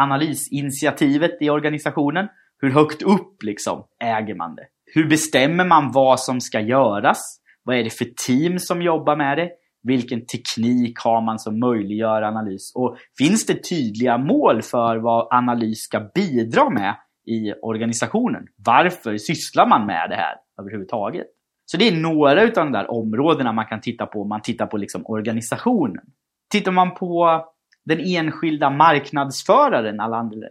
analysinitiativet 0.00 1.30
i 1.40 1.50
organisationen? 1.50 2.28
Hur 2.60 2.70
högt 2.70 3.02
upp 3.02 3.42
liksom 3.42 3.84
äger 4.04 4.34
man 4.34 4.54
det? 4.54 4.66
Hur 4.94 5.08
bestämmer 5.08 5.64
man 5.64 5.92
vad 5.92 6.20
som 6.20 6.40
ska 6.40 6.60
göras? 6.60 7.40
Vad 7.62 7.76
är 7.76 7.84
det 7.84 7.90
för 7.90 8.06
team 8.26 8.58
som 8.58 8.82
jobbar 8.82 9.16
med 9.16 9.38
det? 9.38 9.50
Vilken 9.82 10.26
teknik 10.26 10.98
har 10.98 11.20
man 11.20 11.38
som 11.38 11.60
möjliggör 11.60 12.22
analys? 12.22 12.72
Och 12.74 12.96
finns 13.18 13.46
det 13.46 13.68
tydliga 13.68 14.18
mål 14.18 14.62
för 14.62 14.96
vad 14.96 15.28
analys 15.30 15.78
ska 15.78 16.00
bidra 16.14 16.70
med 16.70 16.96
i 17.26 17.52
organisationen? 17.62 18.46
Varför 18.66 19.16
sysslar 19.16 19.68
man 19.68 19.86
med 19.86 20.10
det 20.10 20.16
här 20.16 20.34
överhuvudtaget? 20.60 21.26
Så 21.70 21.76
det 21.76 21.88
är 21.88 21.96
några 21.96 22.42
av 22.42 22.50
de 22.54 22.72
där 22.72 22.90
områdena 22.90 23.52
man 23.52 23.66
kan 23.66 23.80
titta 23.80 24.06
på 24.06 24.22
om 24.22 24.28
man 24.28 24.42
tittar 24.42 24.66
på 24.66 24.76
liksom 24.76 25.02
organisationen. 25.06 26.04
Tittar 26.50 26.72
man 26.72 26.94
på 26.94 27.44
den 27.84 28.00
enskilda 28.00 28.70
marknadsföraren 28.70 30.00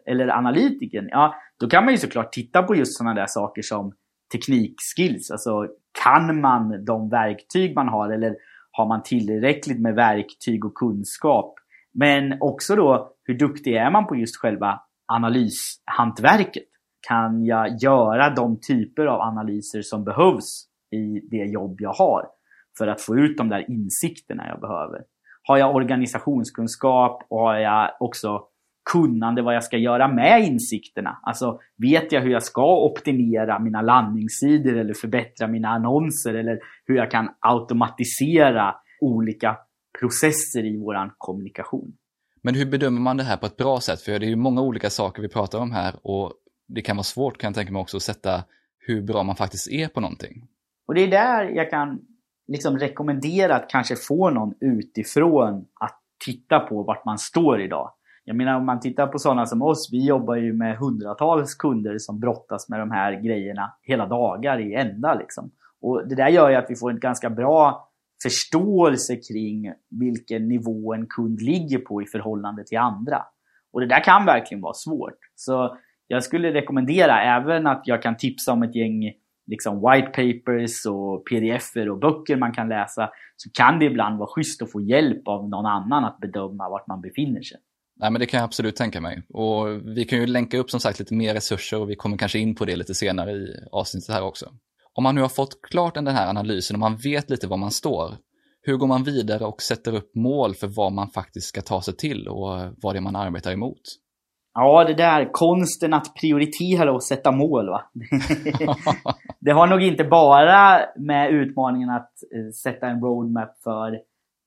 eller 0.06 0.27
analytikern, 0.38 1.08
ja, 1.12 1.36
då 1.60 1.69
kan 1.69 1.86
man 1.86 1.93
ju 1.93 1.97
såklart 1.97 2.32
titta 2.32 2.63
på 2.63 2.75
just 2.75 2.97
sådana 2.97 3.13
där 3.13 3.25
saker 3.27 3.62
som 3.62 3.93
teknikskills. 4.32 5.32
Alltså, 5.32 5.67
kan 6.03 6.41
man 6.41 6.86
de 6.86 7.10
verktyg 7.10 7.75
man 7.75 7.88
har 7.88 8.10
eller 8.10 8.36
har 8.71 8.88
man 8.88 9.03
tillräckligt 9.03 9.80
med 9.80 9.95
verktyg 9.95 10.65
och 10.65 10.75
kunskap? 10.75 11.56
Men 11.93 12.38
också 12.41 12.75
då, 12.75 13.12
hur 13.23 13.38
duktig 13.38 13.73
är 13.73 13.91
man 13.91 14.08
på 14.08 14.15
just 14.15 14.38
själva 14.38 14.82
analyshantverket? 15.13 16.63
Kan 17.08 17.45
jag 17.45 17.77
göra 17.82 18.30
de 18.30 18.60
typer 18.60 19.06
av 19.06 19.21
analyser 19.21 19.82
som 19.82 20.03
behövs 20.03 20.66
i 20.91 21.19
det 21.32 21.45
jobb 21.45 21.76
jag 21.80 21.93
har 21.93 22.28
för 22.78 22.88
att 22.88 23.02
få 23.02 23.17
ut 23.17 23.38
de 23.38 23.50
där 23.50 23.71
insikterna 23.71 24.47
jag 24.47 24.62
behöver. 24.62 25.02
Har 25.43 25.58
jag 25.58 25.76
organisationskunskap 25.76 27.23
och 27.30 27.39
har 27.39 27.56
jag 27.56 27.91
också 28.00 28.43
kunnande 28.91 29.41
vad 29.41 29.56
jag 29.56 29.63
ska 29.63 29.78
göra 29.78 30.08
med 30.08 30.43
insikterna. 30.43 31.19
Alltså 31.23 31.60
vet 31.78 32.12
jag 32.12 32.21
hur 32.21 32.32
jag 32.32 32.43
ska 32.43 32.86
optimera 32.86 33.60
mina 33.60 33.82
landningssidor 33.82 34.78
eller 34.78 34.93
förbättra 34.93 35.47
mina 35.47 35.67
annonser 35.67 36.34
eller 36.34 36.60
hur 36.86 36.95
jag 36.95 37.12
kan 37.12 37.30
automatisera 37.39 38.76
olika 39.02 39.58
processer 40.00 40.65
i 40.65 40.78
våran 40.78 41.12
kommunikation. 41.17 41.93
Men 42.43 42.56
hur 42.56 42.65
bedömer 42.65 43.02
man 43.02 43.17
det 43.17 43.23
här 43.23 43.38
på 43.38 43.45
ett 43.45 43.58
bra 43.58 43.80
sätt? 43.80 44.02
För 44.02 44.19
det 44.19 44.26
är 44.26 44.30
ju 44.30 44.36
många 44.36 44.62
olika 44.62 44.89
saker 44.89 45.21
vi 45.21 45.30
pratar 45.30 45.60
om 45.60 45.71
här 45.71 45.95
och 46.04 46.34
det 46.67 46.82
kan 46.82 46.95
vara 46.95 47.04
svårt 47.04 47.38
kan 47.38 47.47
jag 47.47 47.56
tänka 47.56 47.73
mig 47.73 47.80
också 47.80 47.97
att 47.97 48.04
sätta 48.04 48.43
hur 48.80 49.02
bra 49.02 49.23
man 49.23 49.36
faktiskt 49.36 49.71
är 49.71 49.88
på 49.88 50.00
någonting. 50.00 50.47
Och 50.88 50.93
det 50.93 51.02
är 51.02 51.08
där 51.08 51.43
jag 51.43 51.69
kan 51.69 52.00
liksom 52.47 52.78
rekommendera 52.78 53.56
att 53.56 53.69
kanske 53.69 53.95
få 53.95 54.30
någon 54.30 54.54
utifrån 54.62 55.65
att 55.80 56.00
titta 56.26 56.60
på 56.60 56.84
vart 56.84 57.06
man 57.06 57.17
står 57.17 57.62
idag. 57.62 57.91
Jag 58.23 58.36
menar 58.36 58.56
om 58.58 58.65
man 58.65 58.80
tittar 58.80 59.08
på 59.08 59.19
sådana 59.19 59.45
som 59.45 59.62
oss, 59.62 59.89
vi 59.91 60.08
jobbar 60.08 60.36
ju 60.36 60.54
med 60.54 60.78
hundratals 60.78 61.56
kunder 61.56 61.97
som 61.97 62.19
brottas 62.19 62.69
med 62.69 62.80
de 62.80 62.91
här 62.91 63.21
grejerna 63.21 63.73
hela 63.82 64.06
dagar 64.06 64.60
i 64.60 64.73
ända 64.73 65.13
liksom. 65.13 65.52
Och 65.82 66.08
det 66.08 66.15
där 66.15 66.28
gör 66.28 66.50
ju 66.50 66.56
att 66.56 66.69
vi 66.69 66.76
får 66.76 66.91
en 66.91 67.00
ganska 67.00 67.30
bra 67.30 67.89
förståelse 68.23 69.15
kring 69.15 69.73
vilken 69.89 70.47
nivå 70.47 70.93
en 70.93 71.06
kund 71.08 71.41
ligger 71.41 71.78
på 71.78 72.02
i 72.02 72.06
förhållande 72.06 72.63
till 72.63 72.78
andra. 72.78 73.23
Och 73.73 73.80
det 73.80 73.88
där 73.88 74.04
kan 74.04 74.26
verkligen 74.26 74.62
vara 74.62 74.73
svårt. 74.73 75.17
Så 75.36 75.78
jag 76.08 76.23
skulle 76.23 76.54
rekommendera 76.54 77.21
även 77.21 77.67
att 77.67 77.82
jag 77.86 78.02
kan 78.02 78.17
tipsa 78.17 78.54
om 78.54 78.63
ett 78.63 78.76
gäng 78.76 79.13
liksom 79.47 79.75
white 79.75 80.07
papers 80.07 80.86
och 80.86 81.25
pdf-er 81.25 81.89
och 81.89 81.99
böcker 81.99 82.36
man 82.36 82.53
kan 82.53 82.69
läsa. 82.69 83.10
Så 83.36 83.49
kan 83.53 83.79
det 83.79 83.86
ibland 83.86 84.19
vara 84.19 84.29
schysst 84.29 84.62
att 84.62 84.71
få 84.71 84.81
hjälp 84.81 85.27
av 85.27 85.49
någon 85.49 85.65
annan 85.65 86.05
att 86.05 86.19
bedöma 86.19 86.69
vart 86.69 86.88
man 86.88 87.01
befinner 87.01 87.41
sig. 87.41 87.57
Nej, 87.99 88.12
men 88.12 88.19
det 88.19 88.25
kan 88.25 88.38
jag 88.38 88.45
absolut 88.45 88.75
tänka 88.75 89.01
mig. 89.01 89.23
Och 89.29 89.67
vi 89.97 90.05
kan 90.05 90.19
ju 90.19 90.25
länka 90.25 90.57
upp 90.57 90.69
som 90.69 90.79
sagt 90.79 90.99
lite 90.99 91.13
mer 91.13 91.33
resurser 91.33 91.79
och 91.79 91.89
vi 91.89 91.95
kommer 91.95 92.17
kanske 92.17 92.39
in 92.39 92.55
på 92.55 92.65
det 92.65 92.75
lite 92.75 92.95
senare 92.95 93.31
i 93.31 93.47
avsnittet 93.71 94.15
här 94.15 94.23
också. 94.23 94.49
Om 94.93 95.03
man 95.03 95.15
nu 95.15 95.21
har 95.21 95.29
fått 95.29 95.62
klart 95.62 95.93
den 95.93 96.07
här 96.07 96.29
analysen 96.29 96.75
och 96.75 96.79
man 96.79 96.97
vet 96.97 97.29
lite 97.29 97.47
var 97.47 97.57
man 97.57 97.71
står, 97.71 98.15
hur 98.62 98.77
går 98.77 98.88
man 98.88 99.03
vidare 99.03 99.45
och 99.45 99.62
sätter 99.62 99.95
upp 99.95 100.15
mål 100.15 100.55
för 100.55 100.67
vad 100.67 100.91
man 100.93 101.10
faktiskt 101.10 101.47
ska 101.47 101.62
ta 101.62 101.81
sig 101.81 101.95
till 101.95 102.27
och 102.27 102.73
vad 102.77 102.95
det 102.95 102.99
är 102.99 103.01
man 103.01 103.15
arbetar 103.15 103.51
emot? 103.51 103.81
Ja, 104.60 104.84
det 104.84 104.93
där 104.93 105.30
konsten 105.32 105.93
att 105.93 106.15
prioritera 106.15 106.91
och 106.91 107.04
sätta 107.04 107.32
mål. 107.32 107.70
Va? 107.70 107.82
det 109.39 109.52
har 109.52 109.67
nog 109.67 109.82
inte 109.82 110.04
bara 110.04 110.80
med 110.96 111.32
utmaningen 111.32 111.89
att 111.89 112.12
eh, 112.36 112.52
sätta 112.63 112.88
en 112.88 113.02
roadmap 113.02 113.58
för 113.63 114.00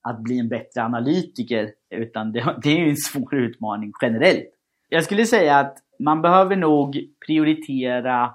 att 0.09 0.21
bli 0.21 0.39
en 0.39 0.49
bättre 0.49 0.83
analytiker, 0.83 1.71
utan 1.91 2.33
det, 2.33 2.57
det 2.63 2.69
är 2.69 2.79
ju 2.79 2.91
en 2.91 2.97
svår 2.97 3.35
utmaning 3.35 3.93
generellt. 4.03 4.45
Jag 4.89 5.05
skulle 5.05 5.27
säga 5.27 5.59
att 5.59 5.77
man 5.99 6.23
behöver 6.23 6.57
nog 6.57 7.01
prioritera 7.27 8.35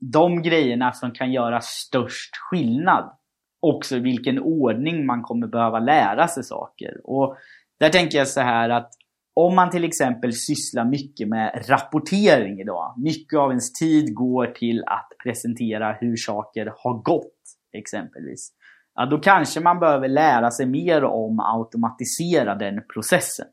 de 0.00 0.42
grejerna 0.42 0.92
som 0.92 1.10
kan 1.10 1.32
göra 1.32 1.60
störst 1.60 2.36
skillnad. 2.36 3.16
Också 3.60 3.98
vilken 3.98 4.38
ordning 4.38 5.06
man 5.06 5.22
kommer 5.22 5.46
behöva 5.46 5.78
lära 5.78 6.28
sig 6.28 6.44
saker. 6.44 7.00
Och 7.04 7.36
där 7.80 7.88
tänker 7.88 8.18
jag 8.18 8.28
så 8.28 8.40
här 8.40 8.70
att 8.70 8.90
om 9.34 9.54
man 9.54 9.70
till 9.70 9.84
exempel 9.84 10.32
sysslar 10.32 10.84
mycket 10.84 11.28
med 11.28 11.64
rapportering 11.68 12.60
idag, 12.60 12.94
mycket 12.98 13.38
av 13.38 13.50
ens 13.50 13.72
tid 13.72 14.14
går 14.14 14.46
till 14.46 14.84
att 14.86 15.08
presentera 15.22 15.92
hur 15.92 16.16
saker 16.16 16.72
har 16.78 17.02
gått 17.02 17.34
exempelvis. 17.72 18.52
Ja, 18.94 19.06
då 19.06 19.18
kanske 19.18 19.60
man 19.60 19.80
behöver 19.80 20.08
lära 20.08 20.50
sig 20.50 20.66
mer 20.66 21.04
om 21.04 21.40
att 21.40 21.54
automatisera 21.54 22.54
den 22.54 22.82
processen. 22.94 23.46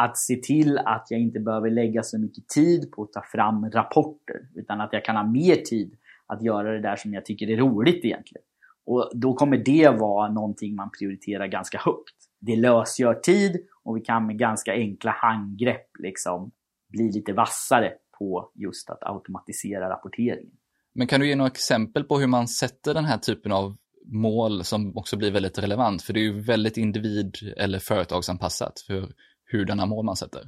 Att 0.00 0.18
se 0.18 0.36
till 0.36 0.78
att 0.78 1.06
jag 1.10 1.20
inte 1.20 1.40
behöver 1.40 1.70
lägga 1.70 2.02
så 2.02 2.18
mycket 2.18 2.48
tid 2.48 2.90
på 2.92 3.02
att 3.02 3.12
ta 3.12 3.22
fram 3.32 3.70
rapporter, 3.70 4.36
utan 4.54 4.80
att 4.80 4.92
jag 4.92 5.04
kan 5.04 5.16
ha 5.16 5.26
mer 5.26 5.56
tid 5.56 5.94
att 6.26 6.42
göra 6.42 6.72
det 6.72 6.80
där 6.80 6.96
som 6.96 7.14
jag 7.14 7.24
tycker 7.24 7.50
är 7.50 7.56
roligt 7.56 8.04
egentligen. 8.04 8.44
Och 8.86 9.10
då 9.14 9.34
kommer 9.34 9.56
det 9.56 9.88
vara 9.88 10.32
någonting 10.32 10.74
man 10.74 10.90
prioriterar 10.98 11.46
ganska 11.46 11.78
högt. 11.78 12.23
Det 12.46 12.56
lösgör 12.56 13.14
tid 13.14 13.56
och 13.84 13.96
vi 13.96 14.00
kan 14.00 14.26
med 14.26 14.38
ganska 14.38 14.72
enkla 14.72 15.10
handgrepp 15.10 15.86
liksom 15.98 16.50
bli 16.88 17.12
lite 17.12 17.32
vassare 17.32 17.92
på 18.18 18.50
just 18.54 18.90
att 18.90 19.02
automatisera 19.02 19.90
rapporteringen. 19.90 20.52
Men 20.94 21.06
kan 21.06 21.20
du 21.20 21.28
ge 21.28 21.36
några 21.36 21.50
exempel 21.50 22.04
på 22.04 22.18
hur 22.18 22.26
man 22.26 22.48
sätter 22.48 22.94
den 22.94 23.04
här 23.04 23.18
typen 23.18 23.52
av 23.52 23.76
mål 24.06 24.64
som 24.64 24.96
också 24.96 25.16
blir 25.16 25.30
väldigt 25.30 25.58
relevant? 25.58 26.02
För 26.02 26.12
det 26.12 26.20
är 26.20 26.22
ju 26.22 26.40
väldigt 26.40 26.76
individ 26.76 27.36
eller 27.56 27.78
företagsanpassat 27.78 28.80
för 28.86 29.08
hurdana 29.52 29.86
mål 29.86 30.04
man 30.04 30.16
sätter. 30.16 30.42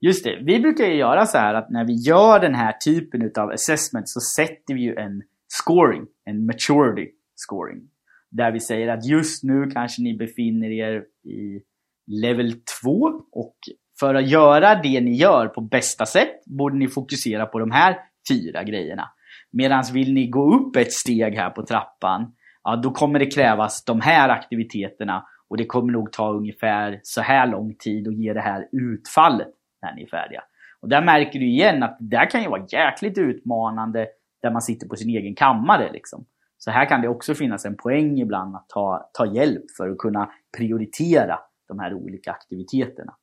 Just 0.00 0.24
det, 0.24 0.42
vi 0.44 0.60
brukar 0.60 0.84
ju 0.84 0.94
göra 0.94 1.26
så 1.26 1.38
här 1.38 1.54
att 1.54 1.70
när 1.70 1.84
vi 1.84 1.92
gör 1.92 2.40
den 2.40 2.54
här 2.54 2.72
typen 2.72 3.32
av 3.38 3.50
assessment 3.50 4.08
så 4.08 4.20
sätter 4.20 4.74
vi 4.74 4.80
ju 4.80 4.94
en 4.94 5.22
scoring, 5.48 6.06
en 6.24 6.46
maturity 6.46 7.10
scoring. 7.34 7.88
Där 8.30 8.52
vi 8.52 8.60
säger 8.60 8.88
att 8.88 9.06
just 9.06 9.44
nu 9.44 9.70
kanske 9.70 10.02
ni 10.02 10.16
befinner 10.16 10.70
er 10.70 11.04
i 11.24 11.62
level 12.06 12.52
2 12.82 12.90
och 13.32 13.56
för 14.00 14.14
att 14.14 14.28
göra 14.28 14.74
det 14.74 15.00
ni 15.00 15.16
gör 15.16 15.48
på 15.48 15.60
bästa 15.60 16.06
sätt 16.06 16.44
borde 16.46 16.76
ni 16.76 16.88
fokusera 16.88 17.46
på 17.46 17.58
de 17.58 17.70
här 17.70 17.98
fyra 18.30 18.62
grejerna. 18.62 19.10
Medan 19.52 19.84
vill 19.92 20.14
ni 20.14 20.26
gå 20.26 20.54
upp 20.54 20.76
ett 20.76 20.92
steg 20.92 21.34
här 21.34 21.50
på 21.50 21.62
trappan, 21.62 22.32
ja 22.64 22.76
då 22.76 22.90
kommer 22.90 23.18
det 23.18 23.26
krävas 23.26 23.84
de 23.84 24.00
här 24.00 24.28
aktiviteterna 24.28 25.26
och 25.48 25.56
det 25.56 25.66
kommer 25.66 25.92
nog 25.92 26.12
ta 26.12 26.32
ungefär 26.32 27.00
så 27.02 27.20
här 27.20 27.46
lång 27.46 27.74
tid 27.78 28.08
att 28.08 28.18
ge 28.18 28.32
det 28.32 28.40
här 28.40 28.68
utfallet 28.72 29.48
när 29.82 29.94
ni 29.94 30.02
är 30.02 30.06
färdiga. 30.06 30.42
Och 30.82 30.88
där 30.88 31.02
märker 31.02 31.38
du 31.38 31.46
igen 31.46 31.82
att 31.82 31.96
det 32.00 32.16
där 32.16 32.30
kan 32.30 32.42
ju 32.42 32.48
vara 32.48 32.66
jäkligt 32.72 33.18
utmanande 33.18 34.06
där 34.42 34.50
man 34.50 34.62
sitter 34.62 34.88
på 34.88 34.96
sin 34.96 35.10
egen 35.10 35.34
kammare. 35.34 35.92
Liksom. 35.92 36.26
Så 36.58 36.70
här 36.70 36.86
kan 36.88 37.00
det 37.00 37.08
också 37.08 37.34
finnas 37.34 37.64
en 37.64 37.76
poäng 37.76 38.18
ibland 38.18 38.56
att 38.56 38.68
ta, 38.68 39.10
ta 39.12 39.26
hjälp 39.26 39.64
för 39.76 39.90
att 39.90 39.98
kunna 39.98 40.30
prioritera 40.56 41.38
de 41.68 41.78
här 41.78 41.94
olika 41.94 42.30
aktiviteterna. 42.30 43.16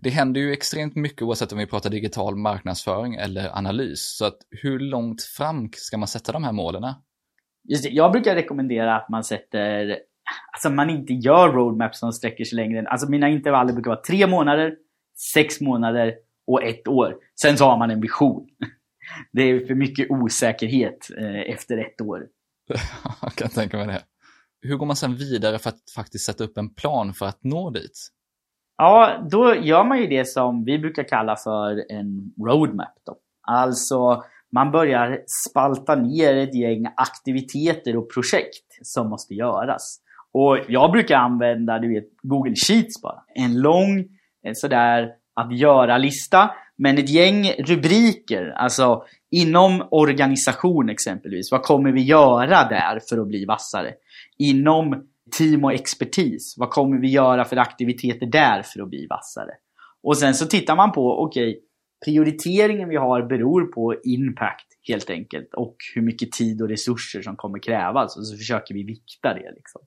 Det 0.00 0.10
händer 0.10 0.40
ju 0.40 0.52
extremt 0.52 0.96
mycket 0.96 1.22
oavsett 1.22 1.52
om 1.52 1.58
vi 1.58 1.66
pratar 1.66 1.90
digital 1.90 2.36
marknadsföring 2.36 3.14
eller 3.14 3.58
analys. 3.58 4.16
Så 4.16 4.24
att 4.24 4.38
hur 4.50 4.78
långt 4.78 5.22
fram 5.22 5.70
ska 5.72 5.98
man 5.98 6.08
sätta 6.08 6.32
de 6.32 6.44
här 6.44 6.52
målen? 6.52 6.94
Just 7.68 7.84
det, 7.84 7.90
jag 7.90 8.12
brukar 8.12 8.34
rekommendera 8.34 8.96
att 8.96 9.08
man 9.08 9.24
sätter 9.24 9.98
Alltså 10.52 10.70
man 10.70 10.90
inte 10.90 11.12
gör 11.12 11.52
roadmaps 11.52 11.98
som 11.98 12.12
sträcker 12.12 12.44
sig 12.44 12.56
längre. 12.56 12.88
Alltså 12.88 13.10
mina 13.10 13.28
intervaller 13.28 13.72
brukar 13.72 13.90
vara 13.90 14.00
tre 14.00 14.26
månader, 14.26 14.74
sex 15.34 15.60
månader 15.60 16.14
och 16.46 16.62
ett 16.62 16.88
år. 16.88 17.16
Sen 17.40 17.56
så 17.56 17.64
har 17.64 17.78
man 17.78 17.90
en 17.90 18.00
vision. 18.00 18.48
Det 19.32 19.42
är 19.42 19.66
för 19.66 19.74
mycket 19.74 20.10
osäkerhet 20.10 21.10
eh, 21.18 21.54
efter 21.54 21.78
ett 21.78 22.00
år. 22.00 22.26
Jag 23.22 23.32
kan 23.32 23.48
tänka 23.48 23.76
mig 23.76 23.86
det. 23.86 24.02
Hur 24.66 24.76
går 24.76 24.86
man 24.86 24.96
sen 24.96 25.16
vidare 25.16 25.58
för 25.58 25.68
att 25.68 25.90
faktiskt 25.96 26.26
sätta 26.26 26.44
upp 26.44 26.58
en 26.58 26.74
plan 26.74 27.14
för 27.14 27.26
att 27.26 27.44
nå 27.44 27.70
dit? 27.70 28.08
Ja, 28.76 29.26
då 29.30 29.54
gör 29.54 29.84
man 29.84 29.98
ju 29.98 30.06
det 30.06 30.28
som 30.28 30.64
vi 30.64 30.78
brukar 30.78 31.02
kalla 31.02 31.36
för 31.36 31.92
en 31.92 32.32
roadmap. 32.46 32.94
Då. 33.06 33.16
Alltså, 33.42 34.22
man 34.52 34.70
börjar 34.70 35.18
spalta 35.50 35.94
ner 35.94 36.36
ett 36.36 36.54
gäng 36.54 36.86
aktiviteter 36.96 37.96
och 37.96 38.10
projekt 38.14 38.66
som 38.82 39.10
måste 39.10 39.34
göras. 39.34 40.00
Och 40.32 40.58
jag 40.68 40.92
brukar 40.92 41.16
använda 41.16 41.78
du 41.78 41.94
vet, 41.94 42.08
Google 42.22 42.54
Sheets 42.66 43.02
bara. 43.02 43.22
En 43.34 43.60
lång 43.60 43.98
eh, 44.46 44.52
sådär 44.54 45.08
att 45.34 45.58
göra-lista. 45.58 46.50
Men 46.76 46.98
ett 46.98 47.08
gäng 47.08 47.52
rubriker, 47.52 48.52
alltså 48.56 49.04
inom 49.34 49.88
organisation 49.90 50.88
exempelvis. 50.88 51.52
Vad 51.52 51.62
kommer 51.62 51.92
vi 51.92 52.02
göra 52.02 52.68
där 52.68 53.00
för 53.08 53.18
att 53.18 53.28
bli 53.28 53.44
vassare? 53.44 53.94
Inom 54.38 55.06
team 55.38 55.64
och 55.64 55.72
expertis, 55.72 56.54
vad 56.58 56.70
kommer 56.70 56.98
vi 56.98 57.08
göra 57.08 57.44
för 57.44 57.56
aktiviteter 57.56 58.26
där 58.26 58.62
för 58.62 58.82
att 58.82 58.88
bli 58.88 59.06
vassare? 59.06 59.50
Och 60.02 60.18
sen 60.18 60.34
så 60.34 60.46
tittar 60.46 60.76
man 60.76 60.92
på, 60.92 61.22
okej, 61.22 61.50
okay, 61.50 61.60
prioriteringen 62.04 62.88
vi 62.88 62.96
har 62.96 63.22
beror 63.22 63.72
på 63.72 63.94
impact 64.04 64.66
helt 64.88 65.10
enkelt 65.10 65.54
och 65.54 65.76
hur 65.94 66.02
mycket 66.02 66.32
tid 66.32 66.62
och 66.62 66.68
resurser 66.68 67.22
som 67.22 67.36
kommer 67.36 67.58
krävas 67.58 68.16
och 68.16 68.26
så 68.26 68.36
försöker 68.36 68.74
vi 68.74 68.82
vikta 68.82 69.34
det. 69.34 69.52
Liksom. 69.56 69.82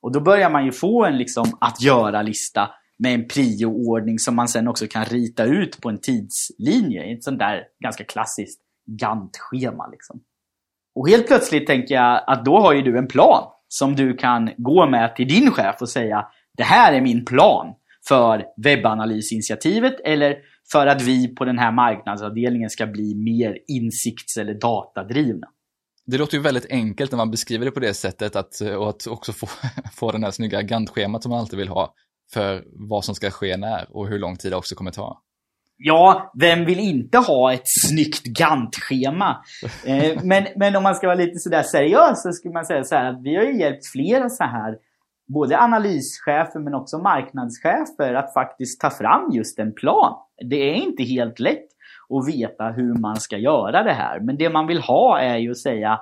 Och 0.00 0.12
då 0.12 0.20
börjar 0.20 0.50
man 0.50 0.64
ju 0.64 0.72
få 0.72 1.04
en 1.04 1.18
liksom 1.18 1.44
att 1.60 1.82
göra-lista 1.82 2.70
med 2.98 3.14
en 3.14 3.28
prioordning 3.28 4.18
som 4.18 4.36
man 4.36 4.48
sen 4.48 4.68
också 4.68 4.86
kan 4.86 5.04
rita 5.04 5.44
ut 5.44 5.80
på 5.80 5.88
en 5.88 6.00
tidslinje 6.00 7.04
i 7.04 7.12
ett 7.12 7.24
sånt 7.24 7.38
där 7.38 7.64
ganska 7.80 8.04
klassiskt 8.04 8.62
Gantt-schema. 8.96 9.86
Liksom. 9.86 10.20
Och 10.94 11.08
helt 11.08 11.26
plötsligt 11.26 11.66
tänker 11.66 11.94
jag 11.94 12.24
att 12.26 12.44
då 12.44 12.60
har 12.60 12.72
ju 12.72 12.82
du 12.82 12.98
en 12.98 13.08
plan 13.08 13.44
som 13.68 13.96
du 13.96 14.16
kan 14.16 14.50
gå 14.56 14.86
med 14.86 15.16
till 15.16 15.28
din 15.28 15.50
chef 15.50 15.76
och 15.80 15.88
säga 15.88 16.26
det 16.56 16.62
här 16.62 16.92
är 16.92 17.00
min 17.00 17.24
plan 17.24 17.74
för 18.08 18.44
webbanalysinitiativet 18.56 20.00
eller 20.04 20.36
för 20.72 20.86
att 20.86 21.02
vi 21.02 21.34
på 21.34 21.44
den 21.44 21.58
här 21.58 21.72
marknadsavdelningen 21.72 22.70
ska 22.70 22.86
bli 22.86 23.14
mer 23.14 23.58
insikts 23.68 24.36
eller 24.36 24.54
datadrivna. 24.54 25.46
Det 26.06 26.18
låter 26.18 26.36
ju 26.36 26.42
väldigt 26.42 26.66
enkelt 26.70 27.10
när 27.12 27.16
man 27.16 27.30
beskriver 27.30 27.64
det 27.64 27.70
på 27.70 27.80
det 27.80 27.94
sättet 27.94 28.36
att, 28.36 28.60
och 28.60 28.88
att 28.88 29.06
också 29.06 29.32
få, 29.32 29.46
få 29.94 30.12
den 30.12 30.24
här 30.24 30.30
snygga 30.30 30.62
Gantt-schemat 30.62 31.22
som 31.22 31.30
man 31.30 31.40
alltid 31.40 31.58
vill 31.58 31.68
ha 31.68 31.94
för 32.32 32.64
vad 32.72 33.04
som 33.04 33.14
ska 33.14 33.30
ske 33.30 33.56
när 33.56 33.96
och 33.96 34.08
hur 34.08 34.18
lång 34.18 34.36
tid 34.36 34.52
det 34.52 34.56
också 34.56 34.74
kommer 34.74 34.90
ta. 34.90 35.22
Ja, 35.84 36.32
vem 36.40 36.64
vill 36.64 36.80
inte 36.80 37.18
ha 37.18 37.52
ett 37.52 37.62
snyggt 37.64 38.24
Gantt-schema? 38.24 39.36
Eh, 39.86 40.22
men, 40.24 40.46
men 40.56 40.76
om 40.76 40.82
man 40.82 40.94
ska 40.94 41.06
vara 41.06 41.16
lite 41.16 41.38
sådär 41.38 41.62
seriös 41.62 42.22
så 42.22 42.32
skulle 42.32 42.54
man 42.54 42.64
säga 42.64 42.84
så 42.84 42.94
här 42.94 43.10
att 43.10 43.22
vi 43.22 43.36
har 43.36 43.42
ju 43.42 43.60
hjälpt 43.60 43.86
flera 43.92 44.28
så 44.28 44.44
här 44.44 44.76
både 45.34 45.58
analyschefer 45.58 46.60
men 46.60 46.74
också 46.74 46.98
marknadschefer 46.98 48.14
att 48.14 48.34
faktiskt 48.34 48.80
ta 48.80 48.90
fram 48.90 49.30
just 49.32 49.58
en 49.58 49.74
plan. 49.74 50.14
Det 50.50 50.70
är 50.70 50.74
inte 50.74 51.02
helt 51.02 51.40
lätt 51.40 51.66
att 52.10 52.34
veta 52.34 52.64
hur 52.64 52.94
man 52.94 53.16
ska 53.16 53.38
göra 53.38 53.82
det 53.82 53.92
här. 53.92 54.20
Men 54.20 54.36
det 54.36 54.50
man 54.50 54.66
vill 54.66 54.80
ha 54.80 55.20
är 55.20 55.36
ju 55.36 55.50
att 55.50 55.58
säga 55.58 56.00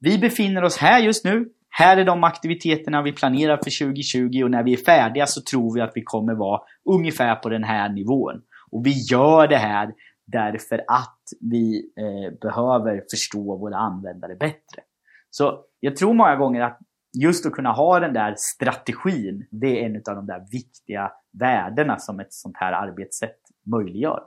vi 0.00 0.18
befinner 0.18 0.64
oss 0.64 0.78
här 0.78 1.00
just 1.00 1.24
nu. 1.24 1.48
här 1.70 1.96
är 1.96 2.04
de 2.04 2.24
aktiviteterna 2.24 3.02
vi 3.02 3.12
planerar 3.12 3.56
för 3.56 3.84
2020 3.84 4.44
och 4.44 4.50
när 4.50 4.62
vi 4.62 4.72
är 4.72 4.84
färdiga 4.84 5.26
så 5.26 5.40
tror 5.40 5.74
vi 5.74 5.80
att 5.80 5.92
vi 5.94 6.02
kommer 6.02 6.34
vara 6.34 6.60
ungefär 6.90 7.34
på 7.34 7.48
den 7.48 7.64
här 7.64 7.88
nivån. 7.88 8.42
Och 8.72 8.86
vi 8.86 8.92
gör 9.10 9.48
det 9.48 9.56
här 9.56 9.94
därför 10.26 10.84
att 10.88 11.20
vi 11.40 11.92
eh, 11.96 12.38
behöver 12.40 13.04
förstå 13.10 13.56
våra 13.56 13.76
användare 13.76 14.34
bättre. 14.34 14.82
Så 15.30 15.64
jag 15.80 15.96
tror 15.96 16.14
många 16.14 16.36
gånger 16.36 16.60
att 16.60 16.78
just 17.22 17.46
att 17.46 17.52
kunna 17.52 17.72
ha 17.72 18.00
den 18.00 18.12
där 18.12 18.34
strategin, 18.36 19.46
det 19.50 19.80
är 19.80 19.86
en 19.86 19.96
av 19.96 20.16
de 20.16 20.26
där 20.26 20.46
viktiga 20.52 21.12
värdena 21.40 21.98
som 21.98 22.20
ett 22.20 22.32
sånt 22.32 22.56
här 22.58 22.72
arbetssätt 22.72 23.38
möjliggör. 23.66 24.20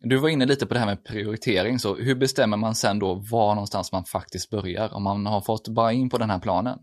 Du 0.00 0.16
var 0.16 0.28
inne 0.28 0.46
lite 0.46 0.66
på 0.66 0.74
det 0.74 0.80
här 0.80 0.86
med 0.86 1.04
prioritering, 1.04 1.78
så 1.78 1.94
hur 1.94 2.14
bestämmer 2.14 2.56
man 2.56 2.74
sen 2.74 2.98
då 2.98 3.14
var 3.14 3.54
någonstans 3.54 3.92
man 3.92 4.04
faktiskt 4.04 4.50
börjar 4.50 4.94
om 4.94 5.02
man 5.02 5.26
har 5.26 5.40
fått 5.40 5.68
bara 5.68 5.92
in 5.92 6.10
på 6.10 6.18
den 6.18 6.30
här 6.30 6.38
planen? 6.38 6.78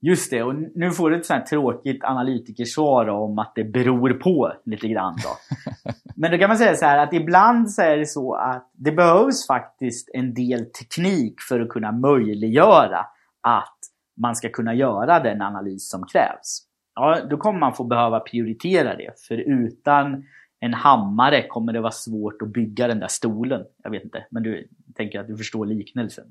Just 0.00 0.30
det, 0.30 0.42
och 0.42 0.54
nu 0.54 0.90
får 0.90 1.10
du 1.10 1.16
ett 1.16 1.26
sånt 1.26 1.38
här 1.38 1.46
tråkigt 1.46 2.04
analytikersvar 2.04 3.08
om 3.08 3.38
att 3.38 3.52
det 3.54 3.64
beror 3.64 4.14
på 4.14 4.52
lite 4.64 4.88
grann 4.88 5.16
då. 5.24 5.60
Men 6.16 6.30
då 6.30 6.38
kan 6.38 6.48
man 6.48 6.58
säga 6.58 6.74
så 6.74 6.84
här 6.84 6.98
att 6.98 7.12
ibland 7.12 7.70
så 7.70 7.82
är 7.82 7.96
det 7.96 8.06
så 8.06 8.34
att 8.34 8.70
det 8.72 8.92
behövs 8.92 9.46
faktiskt 9.46 10.10
en 10.12 10.34
del 10.34 10.66
teknik 10.66 11.34
för 11.48 11.60
att 11.60 11.68
kunna 11.68 11.92
möjliggöra 11.92 13.06
att 13.40 13.78
man 14.20 14.36
ska 14.36 14.48
kunna 14.48 14.74
göra 14.74 15.20
den 15.20 15.42
analys 15.42 15.90
som 15.90 16.06
krävs. 16.06 16.64
Ja, 16.94 17.20
då 17.30 17.36
kommer 17.36 17.60
man 17.60 17.74
få 17.74 17.84
behöva 17.84 18.20
prioritera 18.20 18.96
det, 18.96 19.10
för 19.28 19.36
utan 19.36 20.24
en 20.60 20.74
hammare 20.74 21.46
kommer 21.48 21.72
det 21.72 21.80
vara 21.80 21.92
svårt 21.92 22.42
att 22.42 22.52
bygga 22.52 22.88
den 22.88 23.00
där 23.00 23.08
stolen. 23.08 23.64
Jag 23.82 23.90
vet 23.90 24.04
inte, 24.04 24.26
men 24.30 24.42
du 24.42 24.68
tänker 24.94 25.20
att 25.20 25.26
du 25.26 25.36
förstår 25.36 25.66
liknelsen. 25.66 26.24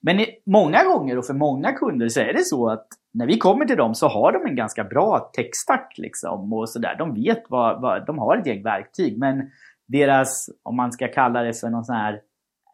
Men 0.00 0.26
många 0.46 0.84
gånger 0.84 1.18
och 1.18 1.26
för 1.26 1.34
många 1.34 1.72
kunder 1.72 2.08
så 2.08 2.20
är 2.20 2.32
det 2.32 2.44
så 2.44 2.68
att 2.68 2.86
när 3.14 3.26
vi 3.26 3.38
kommer 3.38 3.64
till 3.64 3.76
dem 3.76 3.94
så 3.94 4.08
har 4.08 4.32
de 4.32 4.46
en 4.46 4.56
ganska 4.56 4.84
bra 4.84 5.30
techstack 5.36 5.94
liksom 5.96 6.52
och 6.52 6.68
sådär. 6.68 6.96
De 6.98 7.14
vet 7.14 7.42
vad, 7.48 7.80
vad, 7.80 8.06
de 8.06 8.18
har 8.18 8.36
ett 8.36 8.46
gäng 8.46 8.62
verktyg 8.62 9.18
men 9.18 9.50
deras, 9.88 10.50
om 10.62 10.76
man 10.76 10.92
ska 10.92 11.08
kalla 11.08 11.42
det 11.42 11.60
för 11.60 11.70
någon 11.70 11.84
sån 11.84 11.96
här 11.96 12.20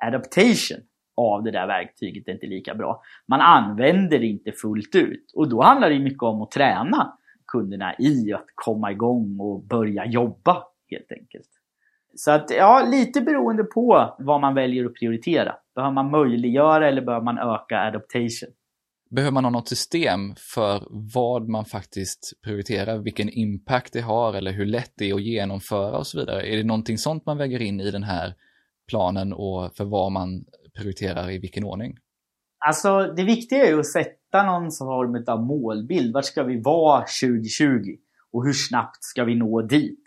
adaptation 0.07 0.79
av 1.17 1.43
det 1.43 1.51
där 1.51 1.67
verktyget 1.67 2.29
är 2.29 2.33
inte 2.33 2.47
lika 2.47 2.75
bra. 2.75 3.03
Man 3.29 3.41
använder 3.41 4.19
det 4.19 4.27
inte 4.27 4.53
fullt 4.53 4.95
ut 4.95 5.33
och 5.37 5.49
då 5.49 5.63
handlar 5.63 5.91
det 5.91 5.99
mycket 5.99 6.23
om 6.23 6.43
att 6.43 6.51
träna 6.51 7.13
kunderna 7.47 7.95
i 7.99 8.33
att 8.33 8.47
komma 8.55 8.93
igång 8.93 9.41
och 9.41 9.65
börja 9.65 10.07
jobba 10.07 10.65
helt 10.91 11.13
enkelt. 11.13 11.49
Så 12.15 12.31
att 12.31 12.51
ja, 12.51 12.89
lite 12.91 13.21
beroende 13.21 13.65
på 13.65 14.17
vad 14.19 14.41
man 14.41 14.55
väljer 14.55 14.85
att 14.85 14.95
prioritera. 14.95 15.55
Behöver 15.75 15.95
man 15.95 16.11
möjliggöra 16.11 16.89
eller 16.89 17.03
behöver 17.03 17.25
man 17.25 17.39
öka 17.39 17.79
adaptation? 17.79 18.49
Behöver 19.11 19.33
man 19.33 19.45
ha 19.45 19.51
något 19.51 19.69
system 19.69 20.35
för 20.55 20.83
vad 21.15 21.49
man 21.49 21.65
faktiskt 21.65 22.33
prioriterar, 22.45 22.99
vilken 22.99 23.29
impact 23.29 23.93
det 23.93 24.01
har 24.01 24.35
eller 24.35 24.53
hur 24.53 24.67
lätt 24.67 24.93
det 24.97 25.11
är 25.11 25.15
att 25.15 25.23
genomföra 25.23 25.99
och 25.99 26.07
så 26.07 26.19
vidare? 26.19 26.53
Är 26.53 26.57
det 26.57 26.65
någonting 26.65 26.99
sånt 26.99 27.27
man 27.27 27.39
väger 27.39 27.63
in 27.63 27.81
i 27.81 27.91
den 27.91 28.03
här 28.03 28.35
planen 28.89 29.33
och 29.33 29.77
för 29.77 29.85
vad 29.85 30.13
man 30.13 30.45
prioriterar 30.77 31.31
i 31.31 31.39
vilken 31.39 31.65
ordning? 31.65 31.97
Alltså 32.67 33.15
det 33.17 33.25
viktiga 33.25 33.67
är 33.67 33.71
ju 33.71 33.81
att 33.81 33.87
sätta 33.87 34.43
någon 34.43 34.71
form 34.73 35.25
av 35.27 35.47
målbild. 35.47 36.15
Vart 36.15 36.25
ska 36.25 36.43
vi 36.43 36.61
vara 36.61 37.01
2020? 37.01 37.67
Och 38.33 38.45
hur 38.45 38.53
snabbt 38.53 39.05
ska 39.05 39.25
vi 39.25 39.35
nå 39.35 39.63
dit? 39.63 40.02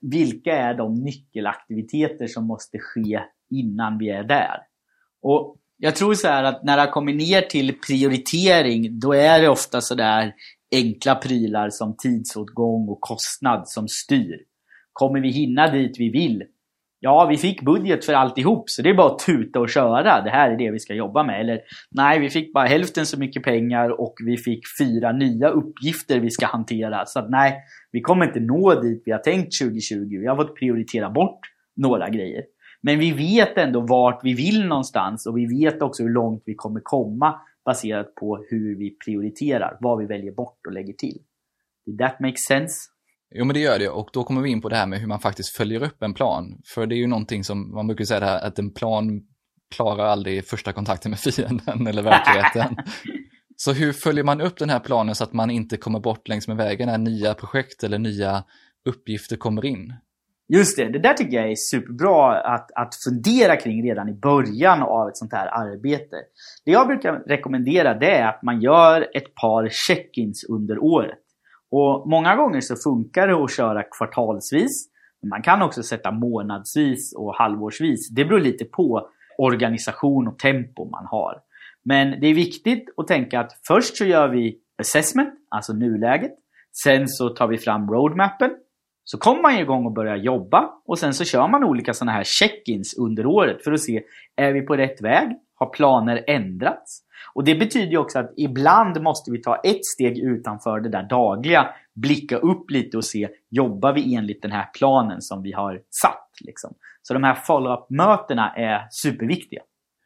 Vilka 0.00 0.56
är 0.56 0.74
de 0.74 0.94
nyckelaktiviteter 0.94 2.26
som 2.26 2.46
måste 2.46 2.78
ske 2.78 3.20
innan 3.50 3.98
vi 3.98 4.10
är 4.10 4.24
där? 4.24 4.58
Och 5.22 5.56
jag 5.76 5.96
tror 5.96 6.14
så 6.14 6.28
här 6.28 6.44
att 6.44 6.64
när 6.64 6.76
det 6.76 6.92
kommer 6.92 7.12
ner 7.12 7.40
till 7.40 7.78
prioritering, 7.86 9.00
då 9.00 9.12
är 9.12 9.40
det 9.40 9.48
ofta 9.48 9.80
så 9.80 9.94
där 9.94 10.34
enkla 10.72 11.14
prylar 11.14 11.70
som 11.70 11.96
tidsåtgång 11.96 12.88
och 12.88 13.00
kostnad 13.00 13.68
som 13.68 13.88
styr. 13.88 14.36
Kommer 14.92 15.20
vi 15.20 15.30
hinna 15.30 15.70
dit 15.70 15.96
vi 15.98 16.10
vill? 16.10 16.42
Ja, 17.02 17.26
vi 17.30 17.36
fick 17.36 17.62
budget 17.62 18.04
för 18.04 18.12
alltihop, 18.12 18.70
så 18.70 18.82
det 18.82 18.90
är 18.90 18.94
bara 18.94 19.12
att 19.12 19.18
tuta 19.18 19.60
och 19.60 19.68
köra. 19.68 20.22
Det 20.22 20.30
här 20.30 20.50
är 20.50 20.56
det 20.58 20.70
vi 20.70 20.78
ska 20.78 20.94
jobba 20.94 21.22
med. 21.22 21.40
Eller 21.40 21.60
nej, 21.90 22.20
vi 22.20 22.30
fick 22.30 22.52
bara 22.52 22.66
hälften 22.66 23.06
så 23.06 23.18
mycket 23.18 23.42
pengar 23.42 24.00
och 24.00 24.14
vi 24.24 24.36
fick 24.36 24.60
fyra 24.80 25.12
nya 25.12 25.48
uppgifter 25.48 26.20
vi 26.20 26.30
ska 26.30 26.46
hantera. 26.46 27.06
Så 27.06 27.18
att, 27.18 27.30
nej, 27.30 27.56
vi 27.92 28.00
kommer 28.00 28.26
inte 28.26 28.40
nå 28.40 28.80
dit 28.80 29.02
vi 29.04 29.12
har 29.12 29.18
tänkt 29.18 29.58
2020. 29.60 30.18
Vi 30.20 30.26
har 30.26 30.36
fått 30.36 30.56
prioritera 30.56 31.10
bort 31.10 31.40
några 31.76 32.08
grejer. 32.08 32.42
Men 32.82 32.98
vi 32.98 33.12
vet 33.12 33.58
ändå 33.58 33.80
vart 33.80 34.20
vi 34.24 34.34
vill 34.34 34.66
någonstans 34.66 35.26
och 35.26 35.38
vi 35.38 35.46
vet 35.46 35.82
också 35.82 36.02
hur 36.02 36.10
långt 36.10 36.42
vi 36.46 36.54
kommer 36.54 36.80
komma 36.84 37.40
baserat 37.64 38.14
på 38.14 38.44
hur 38.50 38.78
vi 38.78 38.96
prioriterar, 39.04 39.76
vad 39.80 39.98
vi 39.98 40.06
väljer 40.06 40.32
bort 40.32 40.58
och 40.66 40.72
lägger 40.72 40.92
till. 40.92 41.18
Did 41.86 41.98
that 41.98 42.20
make 42.20 42.36
sense? 42.48 42.74
Jo, 43.34 43.44
men 43.44 43.54
det 43.54 43.60
gör 43.60 43.78
det 43.78 43.88
och 43.88 44.10
då 44.12 44.24
kommer 44.24 44.40
vi 44.40 44.50
in 44.50 44.60
på 44.60 44.68
det 44.68 44.76
här 44.76 44.86
med 44.86 45.00
hur 45.00 45.06
man 45.06 45.20
faktiskt 45.20 45.56
följer 45.56 45.82
upp 45.82 46.02
en 46.02 46.14
plan. 46.14 46.60
För 46.74 46.86
det 46.86 46.94
är 46.94 46.96
ju 46.98 47.06
någonting 47.06 47.44
som 47.44 47.74
man 47.74 47.86
brukar 47.86 48.04
säga 48.04 48.20
här, 48.20 48.46
att 48.46 48.58
en 48.58 48.74
plan 48.74 49.20
klarar 49.74 50.04
aldrig 50.04 50.46
första 50.46 50.72
kontakten 50.72 51.10
med 51.10 51.18
fienden 51.34 51.86
eller 51.86 52.02
verkligheten. 52.02 52.76
Så 53.56 53.72
hur 53.72 53.92
följer 53.92 54.24
man 54.24 54.40
upp 54.40 54.58
den 54.58 54.70
här 54.70 54.80
planen 54.80 55.14
så 55.14 55.24
att 55.24 55.32
man 55.32 55.50
inte 55.50 55.76
kommer 55.76 56.00
bort 56.00 56.28
längs 56.28 56.48
med 56.48 56.56
vägen 56.56 56.88
när 56.88 56.98
nya 56.98 57.34
projekt 57.34 57.84
eller 57.84 57.98
nya 57.98 58.44
uppgifter 58.88 59.36
kommer 59.36 59.64
in? 59.64 59.94
Just 60.48 60.76
det, 60.76 60.88
det 60.88 60.98
där 60.98 61.14
tycker 61.14 61.36
jag 61.36 61.50
är 61.50 61.54
superbra 61.56 62.40
att, 62.40 62.70
att 62.74 62.94
fundera 63.04 63.56
kring 63.56 63.88
redan 63.88 64.08
i 64.08 64.12
början 64.12 64.82
av 64.82 65.08
ett 65.08 65.16
sånt 65.16 65.32
här 65.32 65.46
arbete. 65.46 66.16
Det 66.64 66.70
jag 66.70 66.86
brukar 66.86 67.12
rekommendera 67.12 67.94
det 67.94 68.10
är 68.10 68.28
att 68.28 68.42
man 68.42 68.60
gör 68.60 69.08
ett 69.14 69.34
par 69.34 69.68
check-ins 69.68 70.44
under 70.48 70.78
året. 70.78 71.18
Och 71.70 72.08
Många 72.08 72.36
gånger 72.36 72.60
så 72.60 72.76
funkar 72.76 73.28
det 73.28 73.34
att 73.34 73.56
köra 73.56 73.82
kvartalsvis. 73.82 74.90
Man 75.30 75.42
kan 75.42 75.62
också 75.62 75.82
sätta 75.82 76.10
månadsvis 76.10 77.14
och 77.16 77.34
halvårsvis. 77.34 78.10
Det 78.10 78.24
beror 78.24 78.40
lite 78.40 78.64
på 78.64 79.08
organisation 79.38 80.28
och 80.28 80.38
tempo 80.38 80.90
man 80.90 81.06
har. 81.06 81.34
Men 81.84 82.20
det 82.20 82.26
är 82.26 82.34
viktigt 82.34 82.84
att 82.96 83.06
tänka 83.06 83.40
att 83.40 83.52
först 83.66 83.96
så 83.96 84.04
gör 84.04 84.28
vi 84.28 84.58
assessment, 84.78 85.34
alltså 85.48 85.72
nuläget. 85.72 86.32
Sen 86.84 87.08
så 87.08 87.28
tar 87.28 87.46
vi 87.48 87.58
fram 87.58 87.90
roadmappen. 87.90 88.50
Så 89.04 89.18
kommer 89.18 89.42
man 89.42 89.58
igång 89.58 89.86
och 89.86 89.92
börjar 89.92 90.16
jobba 90.16 90.70
och 90.86 90.98
sen 90.98 91.14
så 91.14 91.24
kör 91.24 91.48
man 91.48 91.64
olika 91.64 91.94
sådana 91.94 92.12
här 92.12 92.24
check-ins 92.24 92.94
under 92.98 93.26
året 93.26 93.64
för 93.64 93.72
att 93.72 93.80
se, 93.80 94.02
är 94.36 94.52
vi 94.52 94.62
på 94.62 94.76
rätt 94.76 95.02
väg? 95.02 95.28
Har 95.60 95.66
planer 95.66 96.24
ändrats? 96.26 97.02
Och 97.34 97.44
det 97.44 97.54
betyder 97.54 97.90
ju 97.90 97.98
också 97.98 98.18
att 98.18 98.32
ibland 98.36 99.02
måste 99.02 99.30
vi 99.30 99.42
ta 99.42 99.56
ett 99.56 99.84
steg 99.84 100.18
utanför 100.18 100.80
det 100.80 100.88
där 100.88 101.02
dagliga, 101.02 101.68
blicka 101.94 102.36
upp 102.36 102.70
lite 102.70 102.96
och 102.96 103.04
se, 103.04 103.28
jobbar 103.50 103.92
vi 103.92 104.14
enligt 104.14 104.42
den 104.42 104.52
här 104.52 104.70
planen 104.74 105.22
som 105.22 105.42
vi 105.42 105.52
har 105.52 105.82
satt? 106.02 106.28
Liksom. 106.40 106.74
Så 107.02 107.14
de 107.14 107.24
här 107.24 107.34
follow-up-mötena 107.34 108.54
är 108.56 108.86
superviktiga. 108.90 109.60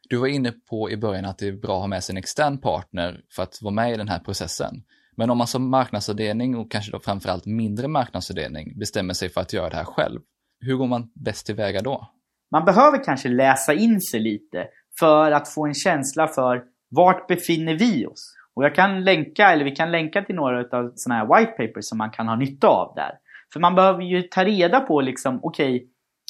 Du 0.09 0.17
var 0.17 0.27
inne 0.27 0.53
på 0.53 0.91
i 0.91 0.97
början 0.97 1.25
att 1.25 1.39
det 1.39 1.49
är 1.49 1.53
bra 1.53 1.75
att 1.75 1.81
ha 1.81 1.87
med 1.87 2.05
sig 2.05 2.13
en 2.13 2.17
extern 2.17 2.59
partner 2.59 3.21
för 3.37 3.43
att 3.43 3.59
vara 3.63 3.75
med 3.75 3.93
i 3.93 3.97
den 3.97 4.09
här 4.09 4.19
processen. 4.19 4.83
Men 5.17 5.31
om 5.31 5.39
man 5.39 5.47
som 5.47 5.71
marknadsavdelning 5.71 6.57
och 6.57 6.71
kanske 6.71 6.93
då 6.93 7.01
framförallt 7.01 7.47
mindre 7.47 7.89
marknadsavdelning 7.89 8.79
bestämmer 8.79 9.15
sig 9.15 9.29
för 9.29 9.41
att 9.41 9.53
göra 9.53 9.71
det 9.71 9.77
här 9.77 9.85
själv, 9.85 10.21
hur 10.61 10.77
går 10.77 10.87
man 10.87 11.11
bäst 11.15 11.47
tillväga 11.47 11.81
då? 11.81 12.11
Man 12.51 12.65
behöver 12.65 13.05
kanske 13.05 13.29
läsa 13.29 13.73
in 13.73 14.01
sig 14.01 14.21
lite 14.21 14.67
för 15.01 15.33
att 15.33 15.49
få 15.49 15.67
en 15.67 15.75
känsla 15.75 16.29
för 16.29 16.63
vart 16.91 17.27
befinner 17.27 17.75
vi 17.75 18.07
oss? 18.07 18.37
Och 18.55 18.65
jag 18.65 18.75
kan 18.75 19.05
länka, 19.05 19.53
eller 19.53 19.65
vi 19.65 19.71
kan 19.71 19.93
länka 19.93 20.23
till 20.23 20.35
några 20.35 20.59
av 20.79 20.93
sådana 20.95 21.21
här 21.21 21.39
white 21.39 21.53
papers 21.53 21.85
som 21.85 21.99
man 21.99 22.11
kan 22.11 22.29
ha 22.29 22.37
nytta 22.37 22.69
av 22.69 22.93
där. 22.97 23.13
För 23.53 23.61
man 23.61 23.75
behöver 23.75 24.03
ju 24.03 24.23
ta 24.23 24.45
reda 24.45 24.81
på 24.81 25.01
liksom, 25.01 25.41
okej, 25.43 25.77
okay, 25.77 25.89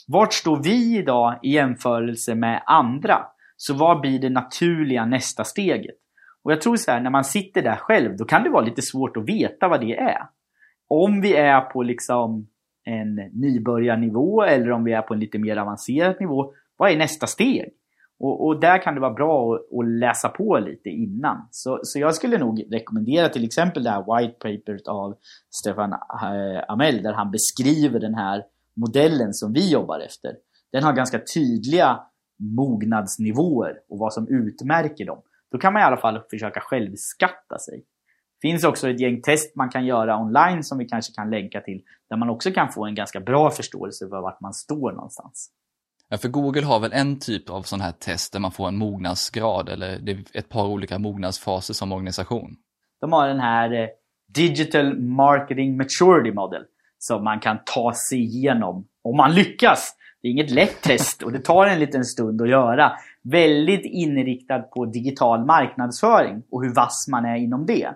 vart 0.09 0.33
står 0.33 0.63
vi 0.63 0.99
idag 0.99 1.39
i 1.43 1.51
jämförelse 1.51 2.35
med 2.35 2.63
andra? 2.67 3.27
Så 3.57 3.75
vad 3.75 4.01
blir 4.01 4.19
det 4.19 4.31
naturliga 4.31 5.07
nästa 5.07 5.45
steget? 5.45 5.97
Och 6.43 6.53
jag 6.53 6.61
tror 6.61 6.77
så 6.77 6.91
här, 6.91 7.01
när 7.01 7.11
man 7.11 7.25
sitter 7.25 7.63
där 7.63 7.77
själv, 7.77 8.17
då 8.17 8.25
kan 8.25 8.43
det 8.43 8.51
vara 8.51 8.65
lite 8.65 8.83
svårt 8.83 9.17
att 9.17 9.29
veta 9.29 9.69
vad 9.69 9.81
det 9.81 9.99
är. 9.99 10.23
Om 10.89 11.21
vi 11.21 11.35
är 11.37 11.61
på 11.61 11.83
liksom 11.83 12.49
en 12.85 13.15
nybörjarnivå 13.15 14.43
eller 14.43 14.71
om 14.71 14.85
vi 14.85 14.93
är 14.93 15.03
på 15.03 15.15
en 15.15 15.21
lite 15.21 15.39
mer 15.39 15.57
avancerad 15.57 16.17
nivå, 16.21 16.55
vad 16.77 16.91
är 16.91 16.97
nästa 16.97 17.27
steg? 17.27 17.73
Och, 18.19 18.47
och 18.47 18.61
där 18.61 18.83
kan 18.83 18.95
det 18.95 19.01
vara 19.01 19.15
bra 19.15 19.55
att, 19.55 19.61
att, 19.79 19.89
läsa 19.89 20.29
på 20.29 20.59
lite 20.59 20.89
innan. 20.89 21.49
Så, 21.51 21.81
så 21.83 21.99
jag 21.99 22.15
skulle 22.15 22.39
nog 22.39 22.65
rekommendera 22.71 23.29
till 23.29 23.45
exempel 23.45 23.85
det 23.85 23.91
här 23.91 24.19
white 24.19 24.39
paperet 24.39 24.89
av 24.89 25.17
Stefan 25.51 25.93
eh, 25.93 26.63
Amell 26.69 27.03
där 27.03 27.13
han 27.13 27.31
beskriver 27.31 28.01
den 28.01 28.15
här 28.15 28.45
modellen 28.77 29.35
som 29.35 29.53
vi 29.53 29.71
jobbar 29.71 30.01
efter. 30.01 30.33
Den 30.73 30.85
har 30.85 30.93
ganska 30.93 31.21
tydliga 31.35 32.01
mognadsnivåer 32.39 33.75
och 33.89 33.99
vad 33.99 34.13
som 34.13 34.29
utmärker 34.29 35.07
dem. 35.07 35.23
Då 35.53 35.59
kan 35.59 35.73
man 35.73 35.83
i 35.83 35.85
alla 35.85 35.97
fall 35.97 36.23
försöka 36.31 36.61
självskatta 36.61 37.59
sig. 37.59 37.85
Det 38.41 38.49
finns 38.49 38.65
också 38.65 38.89
ett 38.89 39.01
gäng 39.01 39.23
test 39.23 39.57
man 39.57 39.69
kan 39.69 39.87
göra 39.87 40.19
online 40.19 40.65
som 40.65 40.79
vi 40.79 40.85
kanske 40.85 41.13
kan 41.13 41.31
länka 41.31 41.61
till 41.61 41.83
där 42.11 42.17
man 42.17 42.31
också 42.31 42.51
kan 42.51 42.73
få 42.73 42.87
en 42.87 42.95
ganska 42.95 43.21
bra 43.21 43.51
förståelse 43.51 44.09
för 44.09 44.21
vart 44.21 44.41
man 44.41 44.55
står 44.55 44.93
någonstans. 44.93 45.51
Ja, 46.09 46.19
för 46.19 46.29
Google 46.29 46.63
har 46.63 46.81
väl 46.81 46.93
en 46.93 47.19
typ 47.19 47.51
av 47.51 47.63
sån 47.63 47.81
här 47.81 47.93
test 47.93 48.33
där 48.33 48.41
man 48.41 48.53
får 48.53 48.69
en 48.69 48.77
mognadsgrad 48.77 49.69
eller 49.69 49.99
det 49.99 50.13
är 50.13 50.25
ett 50.33 50.49
par 50.49 50.67
olika 50.67 50.99
mognadsfaser 50.99 51.75
som 51.75 51.93
organisation. 51.93 52.57
De 53.01 53.13
har 53.13 53.29
den 53.29 53.41
här 53.41 53.73
eh, 53.73 53.89
Digital 54.35 55.01
Marketing 55.01 55.77
Maturity 55.77 56.33
Model 56.33 56.63
som 56.99 57.25
man 57.25 57.41
kan 57.41 57.59
ta 57.65 57.95
sig 57.95 58.19
igenom 58.19 58.87
om 59.05 59.17
man 59.17 59.35
lyckas. 59.35 59.97
Det 60.23 60.29
är 60.29 60.33
inget 60.33 60.51
lätt 60.51 60.83
test 60.83 61.23
och 61.23 61.33
det 61.33 61.39
tar 61.39 61.67
en 61.67 61.79
liten 61.79 62.05
stund 62.05 62.43
att 62.43 62.49
göra. 62.49 62.93
Väldigt 63.23 63.85
inriktad 63.85 64.59
på 64.59 64.87
digital 64.87 65.45
marknadsföring 65.45 66.43
och 66.51 66.65
hur 66.65 66.75
vass 66.75 67.07
man 67.11 67.25
är 67.25 67.37
inom 67.37 67.67
det. 67.67 67.89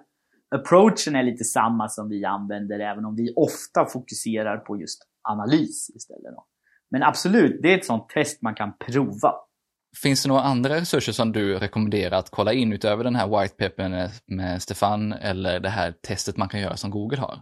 Approachen 0.51 1.16
är 1.16 1.23
lite 1.23 1.44
samma 1.44 1.88
som 1.88 2.09
vi 2.09 2.25
använder 2.25 2.81
även 2.81 3.05
om 3.05 3.16
vi 3.16 3.33
ofta 3.37 3.87
fokuserar 3.87 4.57
på 4.57 4.77
just 4.77 5.03
analys 5.23 5.90
istället. 5.90 6.35
Då. 6.35 6.44
Men 6.90 7.03
absolut, 7.03 7.62
det 7.62 7.72
är 7.72 7.79
ett 7.79 7.85
sånt 7.85 8.09
test 8.09 8.42
man 8.42 8.55
kan 8.55 8.72
prova. 8.79 9.35
Finns 10.03 10.22
det 10.22 10.29
några 10.29 10.42
andra 10.42 10.74
resurser 10.74 11.12
som 11.12 11.33
du 11.33 11.59
rekommenderar 11.59 12.18
att 12.18 12.31
kolla 12.31 12.53
in 12.53 12.72
utöver 12.72 13.05
den 13.05 13.16
här 13.16 13.40
white 13.40 13.55
paper 13.55 14.11
med 14.27 14.62
Stefan 14.62 15.12
eller 15.12 15.61
det 15.61 15.68
här 15.68 15.92
testet 15.92 16.37
man 16.37 16.48
kan 16.48 16.61
göra 16.61 16.77
som 16.77 16.90
Google 16.90 17.20
har? 17.20 17.38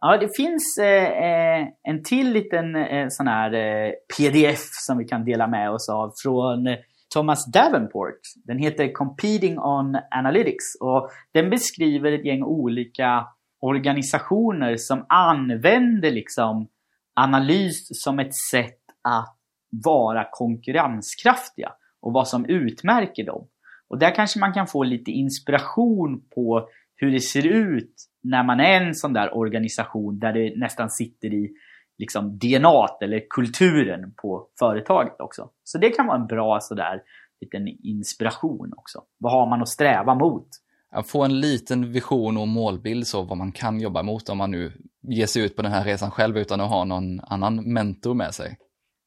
Ja, 0.00 0.16
det 0.16 0.36
finns 0.36 0.78
eh, 0.78 1.66
en 1.82 2.02
till 2.04 2.32
liten 2.32 2.76
eh, 2.76 3.06
sån 3.08 3.26
här 3.26 3.54
eh, 3.54 3.92
pdf 4.16 4.60
som 4.72 4.98
vi 4.98 5.04
kan 5.04 5.24
dela 5.24 5.46
med 5.46 5.70
oss 5.70 5.88
av 5.88 6.12
från 6.22 6.66
eh, 6.66 6.76
Thomas 7.14 7.52
Davenport. 7.52 8.20
Den 8.44 8.58
heter 8.58 8.92
Competing 8.92 9.58
on 9.58 9.98
Analytics 10.10 10.64
och 10.80 11.10
den 11.32 11.50
beskriver 11.50 12.12
ett 12.12 12.24
gäng 12.24 12.42
olika 12.42 13.26
organisationer 13.60 14.76
som 14.76 15.06
använder 15.08 16.10
liksom 16.10 16.68
analys 17.14 17.88
som 17.90 18.18
ett 18.18 18.34
sätt 18.50 18.85
att 19.06 19.36
vara 19.84 20.28
konkurrenskraftiga 20.30 21.72
och 22.00 22.12
vad 22.12 22.28
som 22.28 22.46
utmärker 22.46 23.24
dem. 23.24 23.48
Och 23.88 23.98
där 23.98 24.14
kanske 24.14 24.40
man 24.40 24.52
kan 24.52 24.66
få 24.66 24.84
lite 24.84 25.10
inspiration 25.10 26.22
på 26.34 26.68
hur 26.96 27.10
det 27.10 27.20
ser 27.20 27.46
ut 27.46 27.94
när 28.22 28.42
man 28.42 28.60
är 28.60 28.80
en 28.80 28.94
sån 28.94 29.12
där 29.12 29.36
organisation 29.36 30.18
där 30.18 30.32
det 30.32 30.56
nästan 30.56 30.90
sitter 30.90 31.34
i 31.34 31.52
liksom 31.98 32.38
DNA 32.38 32.86
eller 33.00 33.22
kulturen 33.30 34.14
på 34.16 34.48
företaget 34.58 35.20
också. 35.20 35.50
Så 35.64 35.78
det 35.78 35.90
kan 35.90 36.06
vara 36.06 36.20
en 36.20 36.26
bra 36.26 36.60
sådär 36.60 37.02
liten 37.40 37.68
inspiration 37.68 38.72
också. 38.76 39.02
Vad 39.18 39.32
har 39.32 39.46
man 39.46 39.62
att 39.62 39.68
sträva 39.68 40.14
mot? 40.14 40.48
Att 40.90 41.08
få 41.08 41.24
en 41.24 41.40
liten 41.40 41.92
vision 41.92 42.36
och 42.36 42.48
målbild 42.48 43.06
så 43.06 43.22
vad 43.22 43.38
man 43.38 43.52
kan 43.52 43.80
jobba 43.80 44.02
mot 44.02 44.28
om 44.28 44.38
man 44.38 44.50
nu 44.50 44.72
ger 45.02 45.26
sig 45.26 45.42
ut 45.42 45.56
på 45.56 45.62
den 45.62 45.72
här 45.72 45.84
resan 45.84 46.10
själv 46.10 46.38
utan 46.38 46.60
att 46.60 46.70
ha 46.70 46.84
någon 46.84 47.20
annan 47.20 47.72
mentor 47.72 48.14
med 48.14 48.34
sig. 48.34 48.58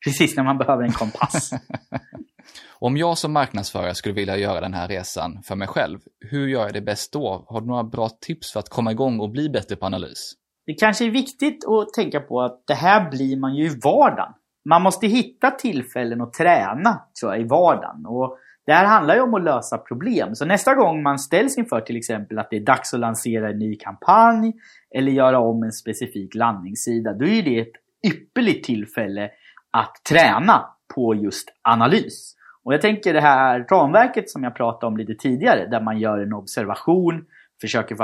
Precis, 0.03 0.37
när 0.37 0.43
man 0.43 0.57
behöver 0.57 0.83
en 0.83 0.91
kompass. 0.91 1.51
Om 2.81 2.97
jag 2.97 3.17
som 3.17 3.33
marknadsförare 3.33 3.95
skulle 3.95 4.15
vilja 4.15 4.37
göra 4.37 4.61
den 4.61 4.73
här 4.73 4.87
resan 4.87 5.41
för 5.43 5.55
mig 5.55 5.67
själv, 5.67 5.99
hur 6.19 6.47
gör 6.47 6.61
jag 6.61 6.73
det 6.73 6.81
bäst 6.81 7.13
då? 7.13 7.45
Har 7.47 7.61
du 7.61 7.67
några 7.67 7.83
bra 7.83 8.09
tips 8.09 8.53
för 8.53 8.59
att 8.59 8.69
komma 8.69 8.91
igång 8.91 9.19
och 9.19 9.29
bli 9.29 9.49
bättre 9.49 9.75
på 9.75 9.85
analys? 9.85 10.33
Det 10.65 10.73
kanske 10.73 11.05
är 11.05 11.09
viktigt 11.09 11.65
att 11.67 11.93
tänka 11.93 12.19
på 12.19 12.41
att 12.41 12.63
det 12.67 12.73
här 12.73 13.09
blir 13.09 13.37
man 13.37 13.55
ju 13.55 13.65
i 13.65 13.79
vardagen. 13.83 14.33
Man 14.69 14.81
måste 14.81 15.07
hitta 15.07 15.51
tillfällen 15.51 16.21
att 16.21 16.33
träna 16.33 17.01
tror 17.19 17.33
jag, 17.33 17.41
i 17.41 17.47
vardagen. 17.47 18.05
Och 18.05 18.37
det 18.65 18.73
här 18.73 18.85
handlar 18.85 19.15
ju 19.15 19.21
om 19.21 19.33
att 19.33 19.43
lösa 19.43 19.77
problem. 19.77 20.35
Så 20.35 20.45
nästa 20.45 20.75
gång 20.75 21.03
man 21.03 21.19
ställs 21.19 21.57
inför 21.57 21.81
till 21.81 21.97
exempel 21.97 22.39
att 22.39 22.49
det 22.49 22.55
är 22.55 22.65
dags 22.65 22.93
att 22.93 22.99
lansera 22.99 23.49
en 23.49 23.59
ny 23.59 23.75
kampanj 23.75 24.53
eller 24.95 25.11
göra 25.11 25.39
om 25.39 25.63
en 25.63 25.71
specifik 25.71 26.35
landningssida, 26.35 27.13
då 27.13 27.25
är 27.25 27.43
det 27.43 27.59
ett 27.59 27.73
ypperligt 28.07 28.65
tillfälle 28.65 29.29
att 29.71 29.95
träna 30.09 30.65
på 30.95 31.15
just 31.15 31.49
analys. 31.61 32.35
Och 32.63 32.73
jag 32.73 32.81
tänker 32.81 33.13
det 33.13 33.21
här 33.21 33.65
ramverket 33.71 34.29
som 34.29 34.43
jag 34.43 34.55
pratade 34.55 34.85
om 34.85 34.97
lite 34.97 35.15
tidigare, 35.15 35.67
där 35.67 35.81
man 35.81 35.99
gör 35.99 36.17
en 36.17 36.33
observation, 36.33 37.25
försöker 37.61 37.95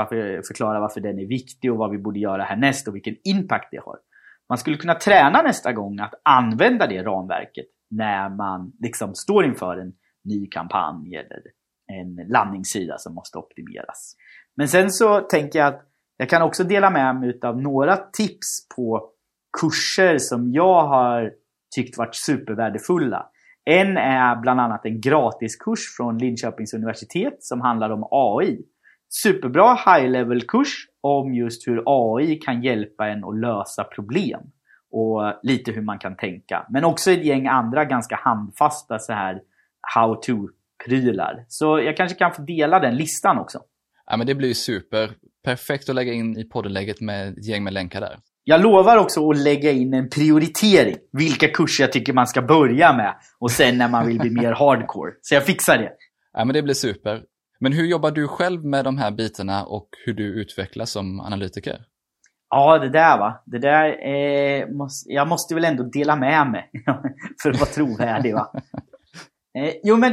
förklara 0.42 0.80
varför 0.80 1.00
den 1.00 1.18
är 1.18 1.26
viktig 1.26 1.72
och 1.72 1.78
vad 1.78 1.90
vi 1.90 1.98
borde 1.98 2.18
göra 2.18 2.44
härnäst 2.44 2.88
och 2.88 2.94
vilken 2.94 3.16
impact 3.24 3.68
det 3.70 3.80
har. 3.84 3.96
Man 4.48 4.58
skulle 4.58 4.76
kunna 4.76 4.94
träna 4.94 5.42
nästa 5.42 5.72
gång 5.72 6.00
att 6.00 6.14
använda 6.22 6.86
det 6.86 7.02
ramverket 7.02 7.66
när 7.90 8.28
man 8.28 8.72
liksom 8.80 9.14
står 9.14 9.44
inför 9.44 9.76
en 9.76 9.92
ny 10.24 10.46
kampanj 10.46 11.16
eller 11.16 11.42
en 11.92 12.28
landningssida 12.28 12.98
som 12.98 13.14
måste 13.14 13.38
optimeras. 13.38 14.16
Men 14.56 14.68
sen 14.68 14.90
så 14.90 15.20
tänker 15.20 15.58
jag 15.58 15.68
att 15.68 15.82
jag 16.16 16.28
kan 16.28 16.42
också 16.42 16.64
dela 16.64 16.90
med 16.90 17.16
mig 17.16 17.40
av 17.42 17.62
några 17.62 17.96
tips 17.96 18.68
på 18.76 19.10
kurser 19.60 20.18
som 20.18 20.52
jag 20.52 20.86
har 20.86 21.32
tyckt 21.76 21.98
varit 21.98 22.14
supervärdefulla. 22.14 23.26
En 23.64 23.96
är 23.96 24.36
bland 24.36 24.60
annat 24.60 24.86
en 24.86 25.00
gratiskurs 25.00 25.96
från 25.96 26.18
Linköpings 26.18 26.74
universitet 26.74 27.36
som 27.38 27.60
handlar 27.60 27.90
om 27.90 28.08
AI. 28.10 28.58
Superbra 29.08 29.74
high-level-kurs 29.74 30.74
om 31.00 31.34
just 31.34 31.68
hur 31.68 31.82
AI 31.86 32.36
kan 32.36 32.62
hjälpa 32.62 33.08
en 33.08 33.24
att 33.24 33.40
lösa 33.40 33.84
problem. 33.84 34.40
Och 34.90 35.22
lite 35.42 35.72
hur 35.72 35.82
man 35.82 35.98
kan 35.98 36.16
tänka. 36.16 36.66
Men 36.70 36.84
också 36.84 37.10
ett 37.10 37.24
gäng 37.24 37.46
andra 37.46 37.84
ganska 37.84 38.16
handfasta 38.16 38.98
så 38.98 39.12
här 39.12 39.40
how-to-prylar. 39.94 41.44
Så 41.48 41.80
jag 41.80 41.96
kanske 41.96 42.18
kan 42.18 42.32
få 42.32 42.42
dela 42.42 42.80
den 42.80 42.96
listan 42.96 43.38
också. 43.38 43.58
Ja, 44.06 44.16
men 44.16 44.26
det 44.26 44.34
blir 44.34 44.54
super. 44.54 45.10
Perfekt 45.44 45.88
att 45.88 45.94
lägga 45.94 46.12
in 46.12 46.38
i 46.38 46.44
poddenlägget 46.44 47.00
med 47.00 47.28
ett 47.28 47.48
gäng 47.48 47.64
med 47.64 47.72
länkar 47.72 48.00
där. 48.00 48.16
Jag 48.48 48.62
lovar 48.62 48.96
också 48.96 49.30
att 49.30 49.38
lägga 49.38 49.72
in 49.72 49.94
en 49.94 50.08
prioritering. 50.08 50.96
Vilka 51.12 51.48
kurser 51.48 51.84
jag 51.84 51.92
tycker 51.92 52.12
man 52.12 52.26
ska 52.26 52.42
börja 52.42 52.96
med. 52.96 53.14
Och 53.38 53.50
sen 53.50 53.78
när 53.78 53.88
man 53.88 54.06
vill 54.06 54.18
bli 54.18 54.30
mer 54.30 54.52
hardcore. 54.52 55.12
Så 55.20 55.34
jag 55.34 55.44
fixar 55.44 55.78
det. 55.78 55.92
Ja, 56.32 56.44
men 56.44 56.54
det 56.54 56.62
blir 56.62 56.74
super. 56.74 57.22
Men 57.60 57.72
hur 57.72 57.86
jobbar 57.86 58.10
du 58.10 58.28
själv 58.28 58.64
med 58.64 58.84
de 58.84 58.98
här 58.98 59.10
bitarna 59.10 59.64
och 59.64 59.88
hur 60.04 60.14
du 60.14 60.40
utvecklas 60.40 60.90
som 60.90 61.20
analytiker? 61.20 61.80
Ja, 62.50 62.78
det 62.78 62.88
där 62.88 63.18
va. 63.18 63.42
Det 63.46 63.58
där 63.58 64.08
eh, 64.08 64.68
måste, 64.68 65.12
jag 65.12 65.28
måste 65.28 65.54
väl 65.54 65.64
ändå 65.64 65.82
dela 65.82 66.16
med 66.16 66.50
mig 66.50 66.70
för 67.42 67.50
att 67.50 67.60
vara 67.60 67.70
trovärdig 67.70 68.34
va. 68.34 68.52
Eh, 69.58 69.72
jo 69.84 69.96
men 69.96 70.12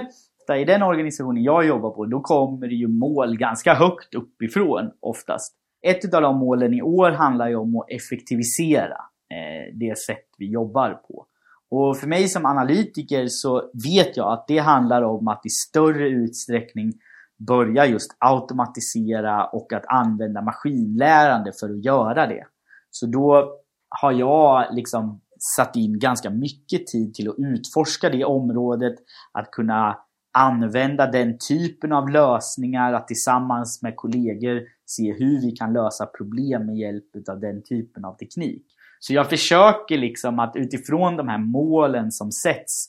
i 0.62 0.66
den 0.66 0.84
organisationen 0.84 1.44
jag 1.44 1.66
jobbar 1.66 1.90
på, 1.90 2.06
då 2.06 2.22
kommer 2.22 2.68
det 2.68 2.76
ju 2.76 2.88
mål 2.88 3.38
ganska 3.38 3.74
högt 3.74 4.16
uppifrån 4.16 4.92
oftast. 5.02 5.56
Ett 5.88 6.14
av 6.14 6.22
de 6.22 6.38
målen 6.38 6.74
i 6.74 6.82
år 6.82 7.12
handlar 7.12 7.50
ju 7.50 7.56
om 7.56 7.76
att 7.76 7.90
effektivisera 7.90 8.98
eh, 9.30 9.78
det 9.80 9.98
sätt 9.98 10.28
vi 10.38 10.52
jobbar 10.52 10.94
på. 10.94 11.26
Och 11.72 11.98
för 11.98 12.08
mig 12.08 12.28
som 12.28 12.46
analytiker 12.46 13.28
så 13.28 13.72
vet 13.84 14.18
jag 14.18 14.34
att 14.34 14.48
det 14.48 14.58
handlar 14.58 15.02
om 15.02 15.28
att 15.28 15.46
i 15.46 15.50
större 15.50 16.10
utsträckning 16.10 16.94
börja 17.48 17.86
just 17.86 18.16
automatisera 18.20 19.46
och 19.46 19.74
att 19.74 19.86
använda 19.88 20.42
maskinlärande 20.42 21.52
för 21.60 21.70
att 21.70 21.86
göra 21.86 22.28
det. 22.28 22.46
Så 22.90 23.06
då 23.06 23.58
har 24.02 24.12
jag 24.12 24.76
liksom 24.76 25.22
satt 25.58 25.76
in 25.76 26.00
ganska 26.00 26.30
mycket 26.30 26.88
tid 26.88 27.14
till 27.14 27.30
att 27.30 27.36
utforska 27.38 28.10
det 28.10 28.26
området, 28.26 28.96
att 29.32 29.52
kunna 29.52 29.98
använda 30.34 31.12
den 31.12 31.38
typen 31.50 31.92
av 31.92 32.10
lösningar, 32.10 32.94
att 32.94 33.08
tillsammans 33.08 33.82
med 33.82 33.96
kollegor 33.96 34.62
se 34.86 35.14
hur 35.14 35.42
vi 35.42 35.52
kan 35.52 35.74
lösa 35.74 36.06
problem 36.06 36.66
med 36.66 36.78
hjälp 36.78 37.30
av 37.30 37.40
den 37.40 37.64
typen 37.64 38.06
av 38.06 38.18
teknik. 38.18 38.66
Så 39.00 39.14
jag 39.14 39.30
försöker 39.30 39.98
liksom 39.98 40.40
att 40.40 40.56
utifrån 40.56 41.18
de 41.18 41.28
här 41.28 41.38
målen 41.38 42.12
som 42.12 42.32
sätts 42.32 42.86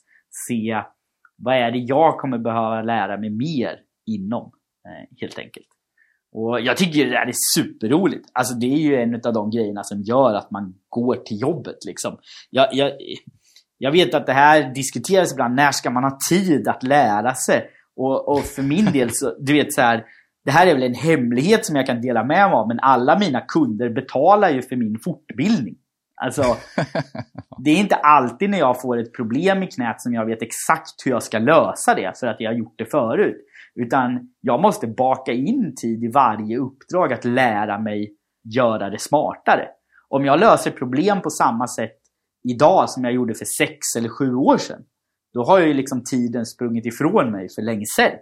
se 0.48 0.82
vad 1.36 1.54
är 1.54 1.70
det 1.70 1.78
jag 1.78 2.18
kommer 2.18 2.38
behöva 2.38 2.82
lära 2.82 3.16
mig 3.16 3.30
mer 3.30 3.80
inom, 4.06 4.52
eh, 4.88 5.18
helt 5.20 5.38
enkelt. 5.38 5.66
Och 6.32 6.60
jag 6.60 6.76
tycker 6.76 7.04
det 7.04 7.10
där 7.10 7.26
är 7.26 7.34
superroligt. 7.56 8.30
Alltså 8.32 8.54
det 8.54 8.66
är 8.66 8.78
ju 8.78 8.96
en 8.96 9.14
av 9.14 9.32
de 9.32 9.50
grejerna 9.50 9.84
som 9.84 10.02
gör 10.02 10.34
att 10.34 10.50
man 10.50 10.74
går 10.88 11.16
till 11.16 11.40
jobbet 11.40 11.84
liksom. 11.86 12.18
Jag, 12.50 12.68
jag, 12.72 12.92
jag 13.78 13.92
vet 13.92 14.14
att 14.14 14.26
det 14.26 14.32
här 14.32 14.74
diskuteras 14.74 15.32
ibland. 15.32 15.54
När 15.54 15.72
ska 15.72 15.90
man 15.90 16.04
ha 16.04 16.18
tid 16.28 16.68
att 16.68 16.82
lära 16.82 17.34
sig? 17.34 17.70
Och, 17.96 18.28
och 18.28 18.44
för 18.44 18.62
min 18.62 18.84
del 18.84 19.10
så, 19.12 19.34
du 19.38 19.52
vet 19.52 19.72
så 19.72 19.80
här. 19.80 20.04
Det 20.44 20.50
här 20.50 20.66
är 20.66 20.74
väl 20.74 20.82
en 20.82 20.94
hemlighet 20.94 21.66
som 21.66 21.76
jag 21.76 21.86
kan 21.86 22.00
dela 22.00 22.24
med 22.24 22.50
mig 22.50 22.52
av, 22.52 22.68
men 22.68 22.80
alla 22.80 23.18
mina 23.18 23.40
kunder 23.40 23.90
betalar 23.90 24.50
ju 24.50 24.62
för 24.62 24.76
min 24.76 24.98
fortbildning. 25.04 25.74
Alltså, 26.22 26.42
det 27.64 27.70
är 27.70 27.76
inte 27.76 27.94
alltid 27.94 28.50
när 28.50 28.58
jag 28.58 28.80
får 28.80 28.98
ett 28.98 29.12
problem 29.12 29.62
i 29.62 29.66
knät 29.66 30.00
som 30.00 30.14
jag 30.14 30.26
vet 30.26 30.42
exakt 30.42 31.06
hur 31.06 31.10
jag 31.10 31.22
ska 31.22 31.38
lösa 31.38 31.94
det 31.94 32.18
för 32.20 32.26
att 32.26 32.40
jag 32.40 32.50
har 32.50 32.58
gjort 32.58 32.74
det 32.78 32.90
förut. 32.90 33.36
Utan 33.74 34.28
jag 34.40 34.60
måste 34.60 34.86
baka 34.86 35.32
in 35.32 35.74
tid 35.76 36.04
i 36.04 36.08
varje 36.08 36.58
uppdrag 36.58 37.12
att 37.12 37.24
lära 37.24 37.78
mig 37.78 38.16
göra 38.54 38.90
det 38.90 38.98
smartare. 38.98 39.68
Om 40.08 40.24
jag 40.24 40.40
löser 40.40 40.70
problem 40.70 41.20
på 41.20 41.30
samma 41.30 41.66
sätt 41.66 41.98
idag 42.48 42.90
som 42.90 43.04
jag 43.04 43.12
gjorde 43.12 43.34
för 43.34 43.44
sex 43.44 43.78
eller 43.98 44.08
sju 44.08 44.34
år 44.34 44.56
sedan, 44.56 44.82
då 45.34 45.44
har 45.44 45.60
ju 45.60 45.74
liksom 45.74 46.04
tiden 46.04 46.46
sprungit 46.46 46.86
ifrån 46.86 47.30
mig 47.30 47.48
för 47.54 47.62
länge 47.62 47.84
sedan. 47.96 48.18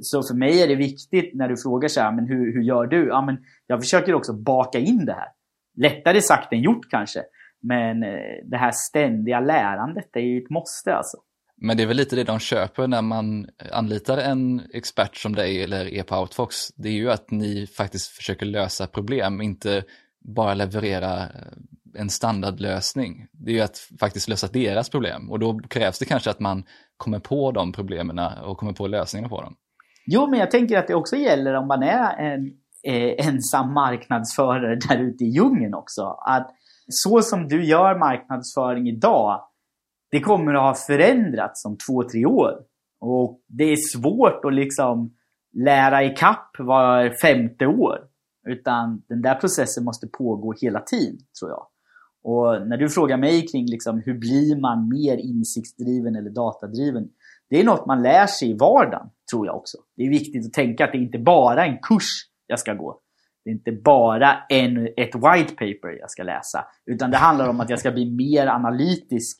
Så 0.00 0.22
för 0.22 0.34
mig 0.34 0.62
är 0.62 0.68
det 0.68 0.74
viktigt 0.74 1.34
när 1.34 1.48
du 1.48 1.56
frågar 1.56 1.88
så 1.88 2.00
här, 2.00 2.12
men 2.12 2.26
hur, 2.26 2.52
hur 2.52 2.62
gör 2.62 2.86
du? 2.86 3.06
Ja, 3.06 3.22
men 3.26 3.38
jag 3.66 3.80
försöker 3.80 4.14
också 4.14 4.32
baka 4.32 4.78
in 4.78 5.04
det 5.04 5.12
här. 5.12 5.28
Lättare 5.76 6.20
sagt 6.22 6.52
än 6.52 6.60
gjort 6.60 6.90
kanske. 6.90 7.22
Men 7.62 8.02
eh, 8.02 8.10
det 8.44 8.56
här 8.56 8.72
ständiga 8.74 9.40
lärandet 9.40 10.16
är 10.16 10.20
ju 10.20 10.38
ett 10.38 10.50
måste 10.50 10.94
alltså. 10.94 11.16
Men 11.56 11.76
det 11.76 11.82
är 11.82 11.86
väl 11.86 11.96
lite 11.96 12.16
det 12.16 12.24
de 12.24 12.38
köper 12.38 12.86
när 12.86 13.02
man 13.02 13.48
anlitar 13.72 14.18
en 14.18 14.62
expert 14.72 15.16
som 15.16 15.34
dig 15.34 15.62
eller 15.62 15.88
er 15.88 16.02
på 16.02 16.16
Outfox. 16.16 16.68
Det 16.76 16.88
är 16.88 16.92
ju 16.92 17.10
att 17.10 17.30
ni 17.30 17.66
faktiskt 17.66 18.08
försöker 18.08 18.46
lösa 18.46 18.86
problem, 18.86 19.40
inte 19.40 19.84
bara 20.20 20.54
leverera 20.54 21.22
eh, 21.22 21.28
en 21.98 22.10
standardlösning. 22.10 23.26
Det 23.32 23.50
är 23.50 23.54
ju 23.54 23.60
att 23.60 23.78
faktiskt 24.00 24.28
lösa 24.28 24.46
deras 24.46 24.88
problem 24.88 25.30
och 25.30 25.38
då 25.38 25.58
krävs 25.58 25.98
det 25.98 26.04
kanske 26.04 26.30
att 26.30 26.40
man 26.40 26.64
kommer 26.96 27.18
på 27.18 27.52
de 27.52 27.72
problemen 27.72 28.18
och 28.18 28.58
kommer 28.58 28.72
på 28.72 28.86
lösningarna 28.86 29.28
på 29.28 29.42
dem. 29.42 29.56
Jo, 30.06 30.26
men 30.30 30.38
jag 30.38 30.50
tänker 30.50 30.78
att 30.78 30.88
det 30.88 30.94
också 30.94 31.16
gäller 31.16 31.54
om 31.54 31.68
man 31.68 31.82
är 31.82 32.16
en 32.16 32.46
eh, 32.86 33.26
ensam 33.26 33.74
marknadsförare 33.74 34.76
där 34.88 34.98
ute 34.98 35.24
i 35.24 35.28
djungeln 35.28 35.74
också. 35.74 36.02
Att 36.26 36.50
så 36.88 37.22
som 37.22 37.48
du 37.48 37.64
gör 37.64 37.98
marknadsföring 37.98 38.88
idag, 38.88 39.40
det 40.10 40.20
kommer 40.20 40.54
att 40.54 40.62
ha 40.62 40.74
förändrats 40.74 41.64
om 41.64 41.76
två, 41.88 42.02
tre 42.02 42.26
år. 42.26 42.52
Och 43.00 43.40
det 43.48 43.64
är 43.64 43.76
svårt 43.76 44.44
att 44.44 44.54
liksom 44.54 45.14
lära 45.52 46.04
i 46.04 46.08
kapp 46.08 46.50
var 46.58 47.10
femte 47.22 47.66
år. 47.66 47.98
Utan 48.48 49.02
den 49.08 49.22
där 49.22 49.34
processen 49.34 49.84
måste 49.84 50.06
pågå 50.06 50.54
hela 50.60 50.80
tiden, 50.80 51.18
tror 51.40 51.50
jag. 51.50 51.66
Och 52.22 52.68
när 52.68 52.76
du 52.76 52.88
frågar 52.88 53.16
mig 53.16 53.46
kring 53.46 53.66
liksom, 53.66 54.02
hur 54.04 54.18
blir 54.18 54.60
man 54.60 54.88
mer 54.88 55.16
insiktsdriven 55.16 56.16
eller 56.16 56.30
datadriven? 56.30 57.08
Det 57.50 57.60
är 57.60 57.64
något 57.64 57.86
man 57.86 58.02
lär 58.02 58.26
sig 58.26 58.50
i 58.50 58.54
vardagen, 58.54 59.06
tror 59.30 59.46
jag 59.46 59.56
också. 59.56 59.78
Det 59.96 60.02
är 60.02 60.10
viktigt 60.10 60.46
att 60.46 60.52
tänka 60.52 60.84
att 60.84 60.92
det 60.92 60.98
inte 60.98 61.18
bara 61.18 61.66
är 61.66 61.68
en 61.68 61.78
kurs 61.78 62.22
jag 62.46 62.58
ska 62.58 62.74
gå. 62.74 63.00
Det 63.44 63.50
är 63.50 63.54
inte 63.54 63.72
bara 63.72 64.38
en, 64.48 64.86
ett 64.96 65.14
white 65.14 65.50
paper 65.50 65.98
jag 66.00 66.10
ska 66.10 66.22
läsa. 66.22 66.64
Utan 66.86 67.10
det 67.10 67.16
handlar 67.16 67.48
om 67.48 67.60
att 67.60 67.70
jag 67.70 67.78
ska 67.78 67.90
bli 67.90 68.10
mer 68.10 68.46
analytisk 68.46 69.38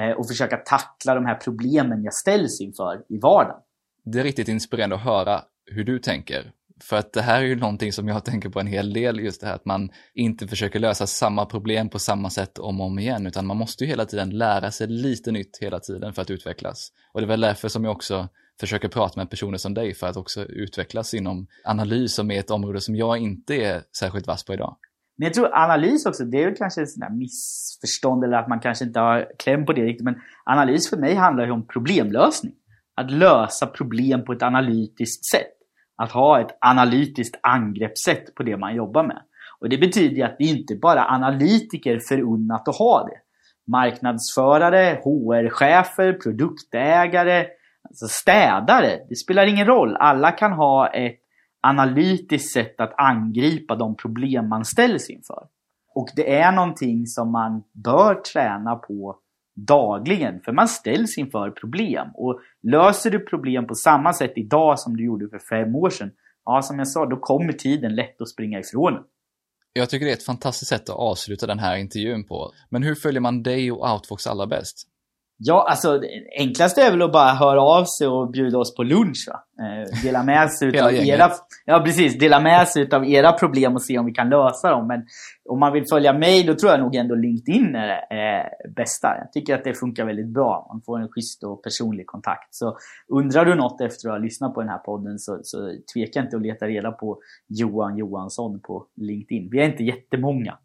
eh, 0.00 0.10
och 0.10 0.28
försöka 0.28 0.56
tackla 0.56 1.14
de 1.14 1.26
här 1.26 1.34
problemen 1.34 2.02
jag 2.04 2.14
ställs 2.14 2.60
inför 2.60 3.04
i 3.08 3.18
vardagen. 3.18 3.60
Det 4.04 4.20
är 4.20 4.24
riktigt 4.24 4.48
inspirerande 4.48 4.96
att 4.96 5.02
höra 5.02 5.40
hur 5.70 5.84
du 5.84 5.98
tänker. 5.98 6.52
För 6.82 6.96
att 6.96 7.12
det 7.12 7.22
här 7.22 7.42
är 7.42 7.46
ju 7.46 7.56
någonting 7.56 7.92
som 7.92 8.08
jag 8.08 8.24
tänker 8.24 8.48
på 8.48 8.60
en 8.60 8.66
hel 8.66 8.92
del, 8.92 9.20
just 9.20 9.40
det 9.40 9.46
här 9.46 9.54
att 9.54 9.64
man 9.64 9.90
inte 10.14 10.48
försöker 10.48 10.78
lösa 10.78 11.06
samma 11.06 11.46
problem 11.46 11.88
på 11.88 11.98
samma 11.98 12.30
sätt 12.30 12.58
om 12.58 12.80
och 12.80 12.86
om 12.86 12.98
igen, 12.98 13.26
utan 13.26 13.46
man 13.46 13.56
måste 13.56 13.84
ju 13.84 13.90
hela 13.90 14.04
tiden 14.04 14.30
lära 14.30 14.70
sig 14.70 14.86
lite 14.86 15.32
nytt 15.32 15.58
hela 15.60 15.80
tiden 15.80 16.12
för 16.12 16.22
att 16.22 16.30
utvecklas. 16.30 16.92
Och 17.12 17.20
det 17.20 17.24
är 17.24 17.28
väl 17.28 17.40
därför 17.40 17.68
som 17.68 17.84
jag 17.84 17.92
också 17.92 18.28
försöker 18.60 18.88
prata 18.88 19.20
med 19.20 19.30
personer 19.30 19.58
som 19.58 19.74
dig 19.74 19.94
för 19.94 20.06
att 20.06 20.16
också 20.16 20.44
utvecklas 20.44 21.14
inom 21.14 21.46
analys 21.64 22.14
som 22.14 22.30
är 22.30 22.40
ett 22.40 22.50
område 22.50 22.80
som 22.80 22.96
jag 22.96 23.18
inte 23.18 23.54
är 23.54 23.82
särskilt 23.98 24.26
vass 24.26 24.44
på 24.44 24.54
idag. 24.54 24.76
Men 25.18 25.26
jag 25.26 25.34
tror 25.34 25.54
analys 25.54 26.06
också, 26.06 26.24
det 26.24 26.42
är 26.42 26.46
väl 26.46 26.56
kanske 26.56 26.82
ett 26.82 27.12
missförstånd 27.12 28.24
eller 28.24 28.36
att 28.36 28.48
man 28.48 28.60
kanske 28.60 28.84
inte 28.84 29.00
har 29.00 29.26
kläm 29.38 29.66
på 29.66 29.72
det 29.72 29.84
riktigt. 29.84 30.04
Men 30.04 30.14
analys 30.44 30.90
för 30.90 30.96
mig 30.96 31.14
handlar 31.14 31.46
ju 31.46 31.50
om 31.50 31.66
problemlösning. 31.66 32.54
Att 32.94 33.10
lösa 33.10 33.66
problem 33.66 34.24
på 34.24 34.32
ett 34.32 34.42
analytiskt 34.42 35.24
sätt. 35.24 35.57
Att 35.98 36.12
ha 36.12 36.40
ett 36.40 36.58
analytiskt 36.60 37.40
angreppssätt 37.42 38.34
på 38.34 38.42
det 38.42 38.56
man 38.56 38.74
jobbar 38.74 39.02
med. 39.02 39.22
Och 39.60 39.68
det 39.68 39.78
betyder 39.78 40.24
att 40.24 40.38
det 40.38 40.44
inte 40.44 40.76
bara 40.76 41.04
analytiker 41.04 41.98
förunnat 41.98 42.68
att 42.68 42.76
ha 42.76 43.04
det. 43.04 43.18
Marknadsförare, 43.70 45.00
HR-chefer, 45.04 46.12
produktägare, 46.12 47.46
alltså 47.88 48.06
städare. 48.08 48.98
Det 49.08 49.16
spelar 49.16 49.46
ingen 49.46 49.66
roll. 49.66 49.96
Alla 49.96 50.30
kan 50.30 50.52
ha 50.52 50.86
ett 50.86 51.18
analytiskt 51.60 52.52
sätt 52.52 52.80
att 52.80 52.94
angripa 52.96 53.76
de 53.76 53.96
problem 53.96 54.48
man 54.48 54.64
ställs 54.64 55.10
inför. 55.10 55.46
Och 55.94 56.08
det 56.16 56.34
är 56.38 56.52
någonting 56.52 57.06
som 57.06 57.32
man 57.32 57.62
bör 57.72 58.14
träna 58.14 58.76
på 58.76 59.16
dagligen. 59.66 60.40
För 60.40 60.52
man 60.52 60.68
ställs 60.68 61.18
inför 61.18 61.50
problem. 61.50 62.08
Och 62.14 62.40
löser 62.62 63.10
du 63.10 63.20
problem 63.20 63.66
på 63.66 63.74
samma 63.74 64.12
sätt 64.12 64.32
idag 64.36 64.78
som 64.78 64.96
du 64.96 65.04
gjorde 65.04 65.28
för 65.28 65.38
fem 65.38 65.74
år 65.74 65.90
sedan, 65.90 66.10
ja 66.44 66.62
som 66.62 66.78
jag 66.78 66.88
sa, 66.88 67.06
då 67.06 67.16
kommer 67.16 67.52
tiden 67.52 67.94
lätt 67.94 68.20
att 68.20 68.28
springa 68.28 68.60
ifrån 68.60 69.04
Jag 69.72 69.90
tycker 69.90 70.06
det 70.06 70.12
är 70.12 70.16
ett 70.16 70.22
fantastiskt 70.22 70.68
sätt 70.68 70.88
att 70.88 70.96
avsluta 70.96 71.46
den 71.46 71.58
här 71.58 71.76
intervjun 71.76 72.24
på. 72.24 72.52
Men 72.70 72.82
hur 72.82 72.94
följer 72.94 73.20
man 73.20 73.42
dig 73.42 73.72
och 73.72 73.92
Outfox 73.92 74.26
allra 74.26 74.46
bäst? 74.46 74.88
Ja, 75.40 75.66
alltså 75.68 75.98
det 75.98 76.08
enklaste 76.38 76.82
är 76.82 76.90
väl 76.90 77.02
att 77.02 77.12
bara 77.12 77.32
höra 77.32 77.62
av 77.62 77.84
sig 77.84 78.06
och 78.06 78.30
bjuda 78.30 78.58
oss 78.58 78.76
på 78.76 78.82
lunch. 78.82 79.28
Va? 79.28 79.64
Eh, 79.64 80.02
dela 80.02 80.22
med 80.22 80.52
sig 80.52 80.68
utav 80.74 80.94
era, 80.94 81.30
ja, 81.64 81.80
precis, 81.84 82.18
dela 82.18 82.40
med 82.40 82.68
sig 82.68 82.82
utav 82.82 83.08
era 83.08 83.32
problem 83.32 83.74
och 83.74 83.82
se 83.82 83.98
om 83.98 84.06
vi 84.06 84.12
kan 84.12 84.28
lösa 84.28 84.70
dem. 84.70 84.86
Men 84.86 85.06
om 85.48 85.60
man 85.60 85.72
vill 85.72 85.84
följa 85.90 86.12
mig, 86.12 86.44
då 86.44 86.54
tror 86.54 86.72
jag 86.72 86.80
nog 86.80 86.94
ändå 86.94 87.14
LinkedIn 87.14 87.74
är 87.74 87.86
det 87.88 88.00
eh, 88.10 88.72
bästa. 88.74 89.08
Jag 89.18 89.32
tycker 89.32 89.54
att 89.54 89.64
det 89.64 89.74
funkar 89.74 90.04
väldigt 90.04 90.28
bra. 90.28 90.66
Man 90.72 90.82
får 90.86 91.00
en 91.00 91.08
schysst 91.08 91.44
och 91.44 91.62
personlig 91.62 92.06
kontakt. 92.06 92.54
Så 92.54 92.76
undrar 93.08 93.44
du 93.44 93.54
något 93.54 93.80
efter 93.80 94.08
att 94.08 94.14
ha 94.14 94.18
lyssnat 94.18 94.54
på 94.54 94.60
den 94.60 94.70
här 94.70 94.78
podden 94.78 95.18
så, 95.18 95.40
så 95.42 95.72
tveka 95.94 96.20
inte 96.20 96.36
att 96.36 96.42
leta 96.42 96.66
reda 96.66 96.92
på 96.92 97.18
Johan 97.48 97.96
Johansson 97.96 98.60
på 98.60 98.86
LinkedIn. 98.96 99.48
Vi 99.50 99.60
är 99.60 99.64
inte 99.64 99.84
jättemånga. 99.84 100.58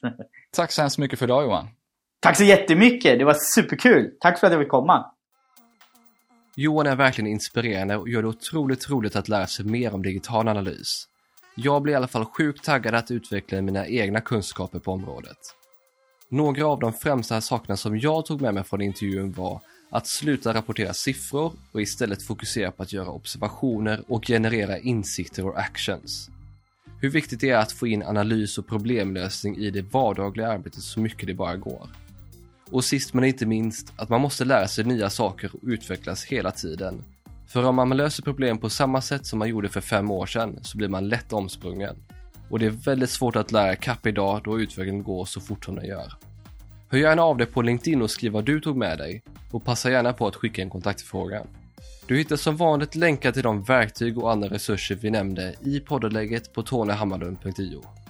Tack 0.56 0.72
så 0.72 0.80
hemskt 0.80 0.98
mycket 0.98 1.18
för 1.18 1.26
idag 1.26 1.44
Johan. 1.44 1.68
Tack 2.24 2.36
så 2.36 2.44
jättemycket! 2.44 3.18
Det 3.18 3.24
var 3.24 3.36
superkul! 3.54 4.10
Tack 4.20 4.40
för 4.40 4.46
att 4.46 4.52
jag 4.52 4.62
fick 4.62 4.70
komma! 4.70 5.06
Johan 6.56 6.86
är 6.86 6.96
verkligen 6.96 7.30
inspirerande 7.30 7.96
och 7.96 8.08
gör 8.08 8.22
det 8.22 8.28
otroligt 8.28 8.90
roligt 8.90 9.16
att 9.16 9.28
lära 9.28 9.46
sig 9.46 9.64
mer 9.64 9.94
om 9.94 10.02
digital 10.02 10.48
analys. 10.48 11.08
Jag 11.54 11.82
blir 11.82 11.92
i 11.92 11.96
alla 11.96 12.08
fall 12.08 12.24
sjukt 12.24 12.64
taggad 12.64 12.94
att 12.94 13.10
utveckla 13.10 13.62
mina 13.62 13.86
egna 13.86 14.20
kunskaper 14.20 14.78
på 14.78 14.92
området. 14.92 15.36
Några 16.28 16.66
av 16.66 16.80
de 16.80 16.92
främsta 16.92 17.40
sakerna 17.40 17.76
som 17.76 17.98
jag 17.98 18.26
tog 18.26 18.40
med 18.40 18.54
mig 18.54 18.64
från 18.64 18.80
intervjun 18.80 19.32
var 19.32 19.60
att 19.90 20.06
sluta 20.06 20.54
rapportera 20.54 20.92
siffror 20.92 21.52
och 21.72 21.82
istället 21.82 22.22
fokusera 22.22 22.70
på 22.70 22.82
att 22.82 22.92
göra 22.92 23.08
observationer 23.08 24.02
och 24.08 24.26
generera 24.26 24.78
insikter 24.78 25.46
och 25.46 25.58
actions. 25.58 26.30
Hur 27.00 27.10
viktigt 27.10 27.40
det 27.40 27.50
är 27.50 27.58
att 27.58 27.72
få 27.72 27.86
in 27.86 28.02
analys 28.02 28.58
och 28.58 28.66
problemlösning 28.66 29.56
i 29.56 29.70
det 29.70 29.82
vardagliga 29.82 30.48
arbetet 30.48 30.82
så 30.82 31.00
mycket 31.00 31.26
det 31.26 31.34
bara 31.34 31.56
går. 31.56 31.88
Och 32.70 32.84
sist 32.84 33.14
men 33.14 33.24
inte 33.24 33.46
minst, 33.46 33.92
att 33.96 34.08
man 34.08 34.20
måste 34.20 34.44
lära 34.44 34.68
sig 34.68 34.84
nya 34.84 35.10
saker 35.10 35.50
och 35.54 35.60
utvecklas 35.62 36.24
hela 36.24 36.50
tiden. 36.50 37.04
För 37.46 37.64
om 37.64 37.74
man 37.74 37.96
löser 37.96 38.22
problem 38.22 38.58
på 38.58 38.70
samma 38.70 39.00
sätt 39.00 39.26
som 39.26 39.38
man 39.38 39.48
gjorde 39.48 39.68
för 39.68 39.80
fem 39.80 40.10
år 40.10 40.26
sedan 40.26 40.58
så 40.62 40.78
blir 40.78 40.88
man 40.88 41.08
lätt 41.08 41.32
omsprungen. 41.32 41.96
Och 42.50 42.58
det 42.58 42.66
är 42.66 42.70
väldigt 42.70 43.10
svårt 43.10 43.36
att 43.36 43.52
lära 43.52 43.76
kapp 43.76 44.06
idag 44.06 44.40
då 44.44 44.60
utvecklingen 44.60 45.02
går 45.02 45.24
så 45.24 45.40
fort 45.40 45.64
som 45.64 45.74
den 45.74 45.86
gör. 45.86 46.12
Hör 46.88 46.98
gärna 46.98 47.22
av 47.22 47.36
dig 47.36 47.46
på 47.46 47.62
LinkedIn 47.62 48.02
och 48.02 48.10
skriv 48.10 48.32
vad 48.32 48.44
du 48.44 48.60
tog 48.60 48.76
med 48.76 48.98
dig 48.98 49.22
och 49.50 49.64
passa 49.64 49.90
gärna 49.90 50.12
på 50.12 50.26
att 50.26 50.36
skicka 50.36 50.62
en 50.62 50.70
kontaktfråga. 50.70 51.42
Du 52.06 52.16
hittar 52.16 52.36
som 52.36 52.56
vanligt 52.56 52.94
länkar 52.94 53.32
till 53.32 53.42
de 53.42 53.62
verktyg 53.62 54.18
och 54.18 54.32
andra 54.32 54.48
resurser 54.48 54.94
vi 54.94 55.10
nämnde 55.10 55.54
i 55.60 55.80
poddenlägget 55.80 56.52
på 56.52 56.62
tonyhammarlund.io. 56.62 58.03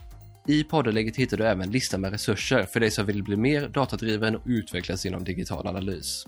I 0.46 0.64
poddenlägget 0.64 1.16
hittar 1.16 1.36
du 1.36 1.46
även 1.46 1.70
listan 1.70 2.00
med 2.00 2.12
resurser 2.12 2.62
för 2.62 2.80
dig 2.80 2.90
som 2.90 3.06
vill 3.06 3.22
bli 3.22 3.36
mer 3.36 3.68
datadriven 3.68 4.36
och 4.36 4.42
utvecklas 4.44 5.06
inom 5.06 5.24
digital 5.24 5.66
analys. 5.66 6.26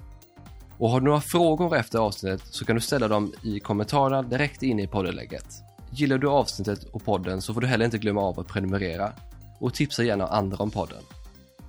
Och 0.78 0.90
har 0.90 1.00
du 1.00 1.06
några 1.06 1.20
frågor 1.20 1.76
efter 1.76 1.98
avsnittet 1.98 2.42
så 2.50 2.64
kan 2.64 2.76
du 2.76 2.82
ställa 2.82 3.08
dem 3.08 3.32
i 3.42 3.60
kommentarerna 3.60 4.22
direkt 4.22 4.62
in 4.62 4.80
i 4.80 4.86
poddenlägget. 4.86 5.46
Gillar 5.90 6.18
du 6.18 6.28
avsnittet 6.28 6.84
och 6.84 7.04
podden 7.04 7.42
så 7.42 7.54
får 7.54 7.60
du 7.60 7.66
heller 7.66 7.84
inte 7.84 7.98
glömma 7.98 8.20
av 8.20 8.40
att 8.40 8.48
prenumerera 8.48 9.12
och 9.58 9.74
tipsa 9.74 10.04
gärna 10.04 10.26
andra 10.26 10.56
om 10.56 10.70
podden. 10.70 11.02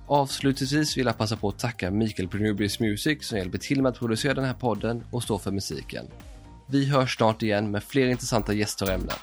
Avslutningsvis 0.06 0.96
vill 0.96 1.06
jag 1.06 1.18
passa 1.18 1.36
på 1.36 1.48
att 1.48 1.58
tacka 1.58 1.90
Mikael 1.90 2.28
på 2.28 2.36
Music 2.80 3.28
som 3.28 3.38
hjälper 3.38 3.58
till 3.58 3.82
med 3.82 3.90
att 3.90 3.98
producera 3.98 4.34
den 4.34 4.44
här 4.44 4.54
podden 4.54 5.04
och 5.10 5.22
stå 5.22 5.38
för 5.38 5.50
musiken. 5.50 6.06
Vi 6.70 6.86
hörs 6.86 7.16
snart 7.16 7.42
igen 7.42 7.70
med 7.70 7.84
fler 7.84 8.06
intressanta 8.06 8.52
gäster 8.52 8.86
och 8.86 8.92
ämnen. 8.92 9.16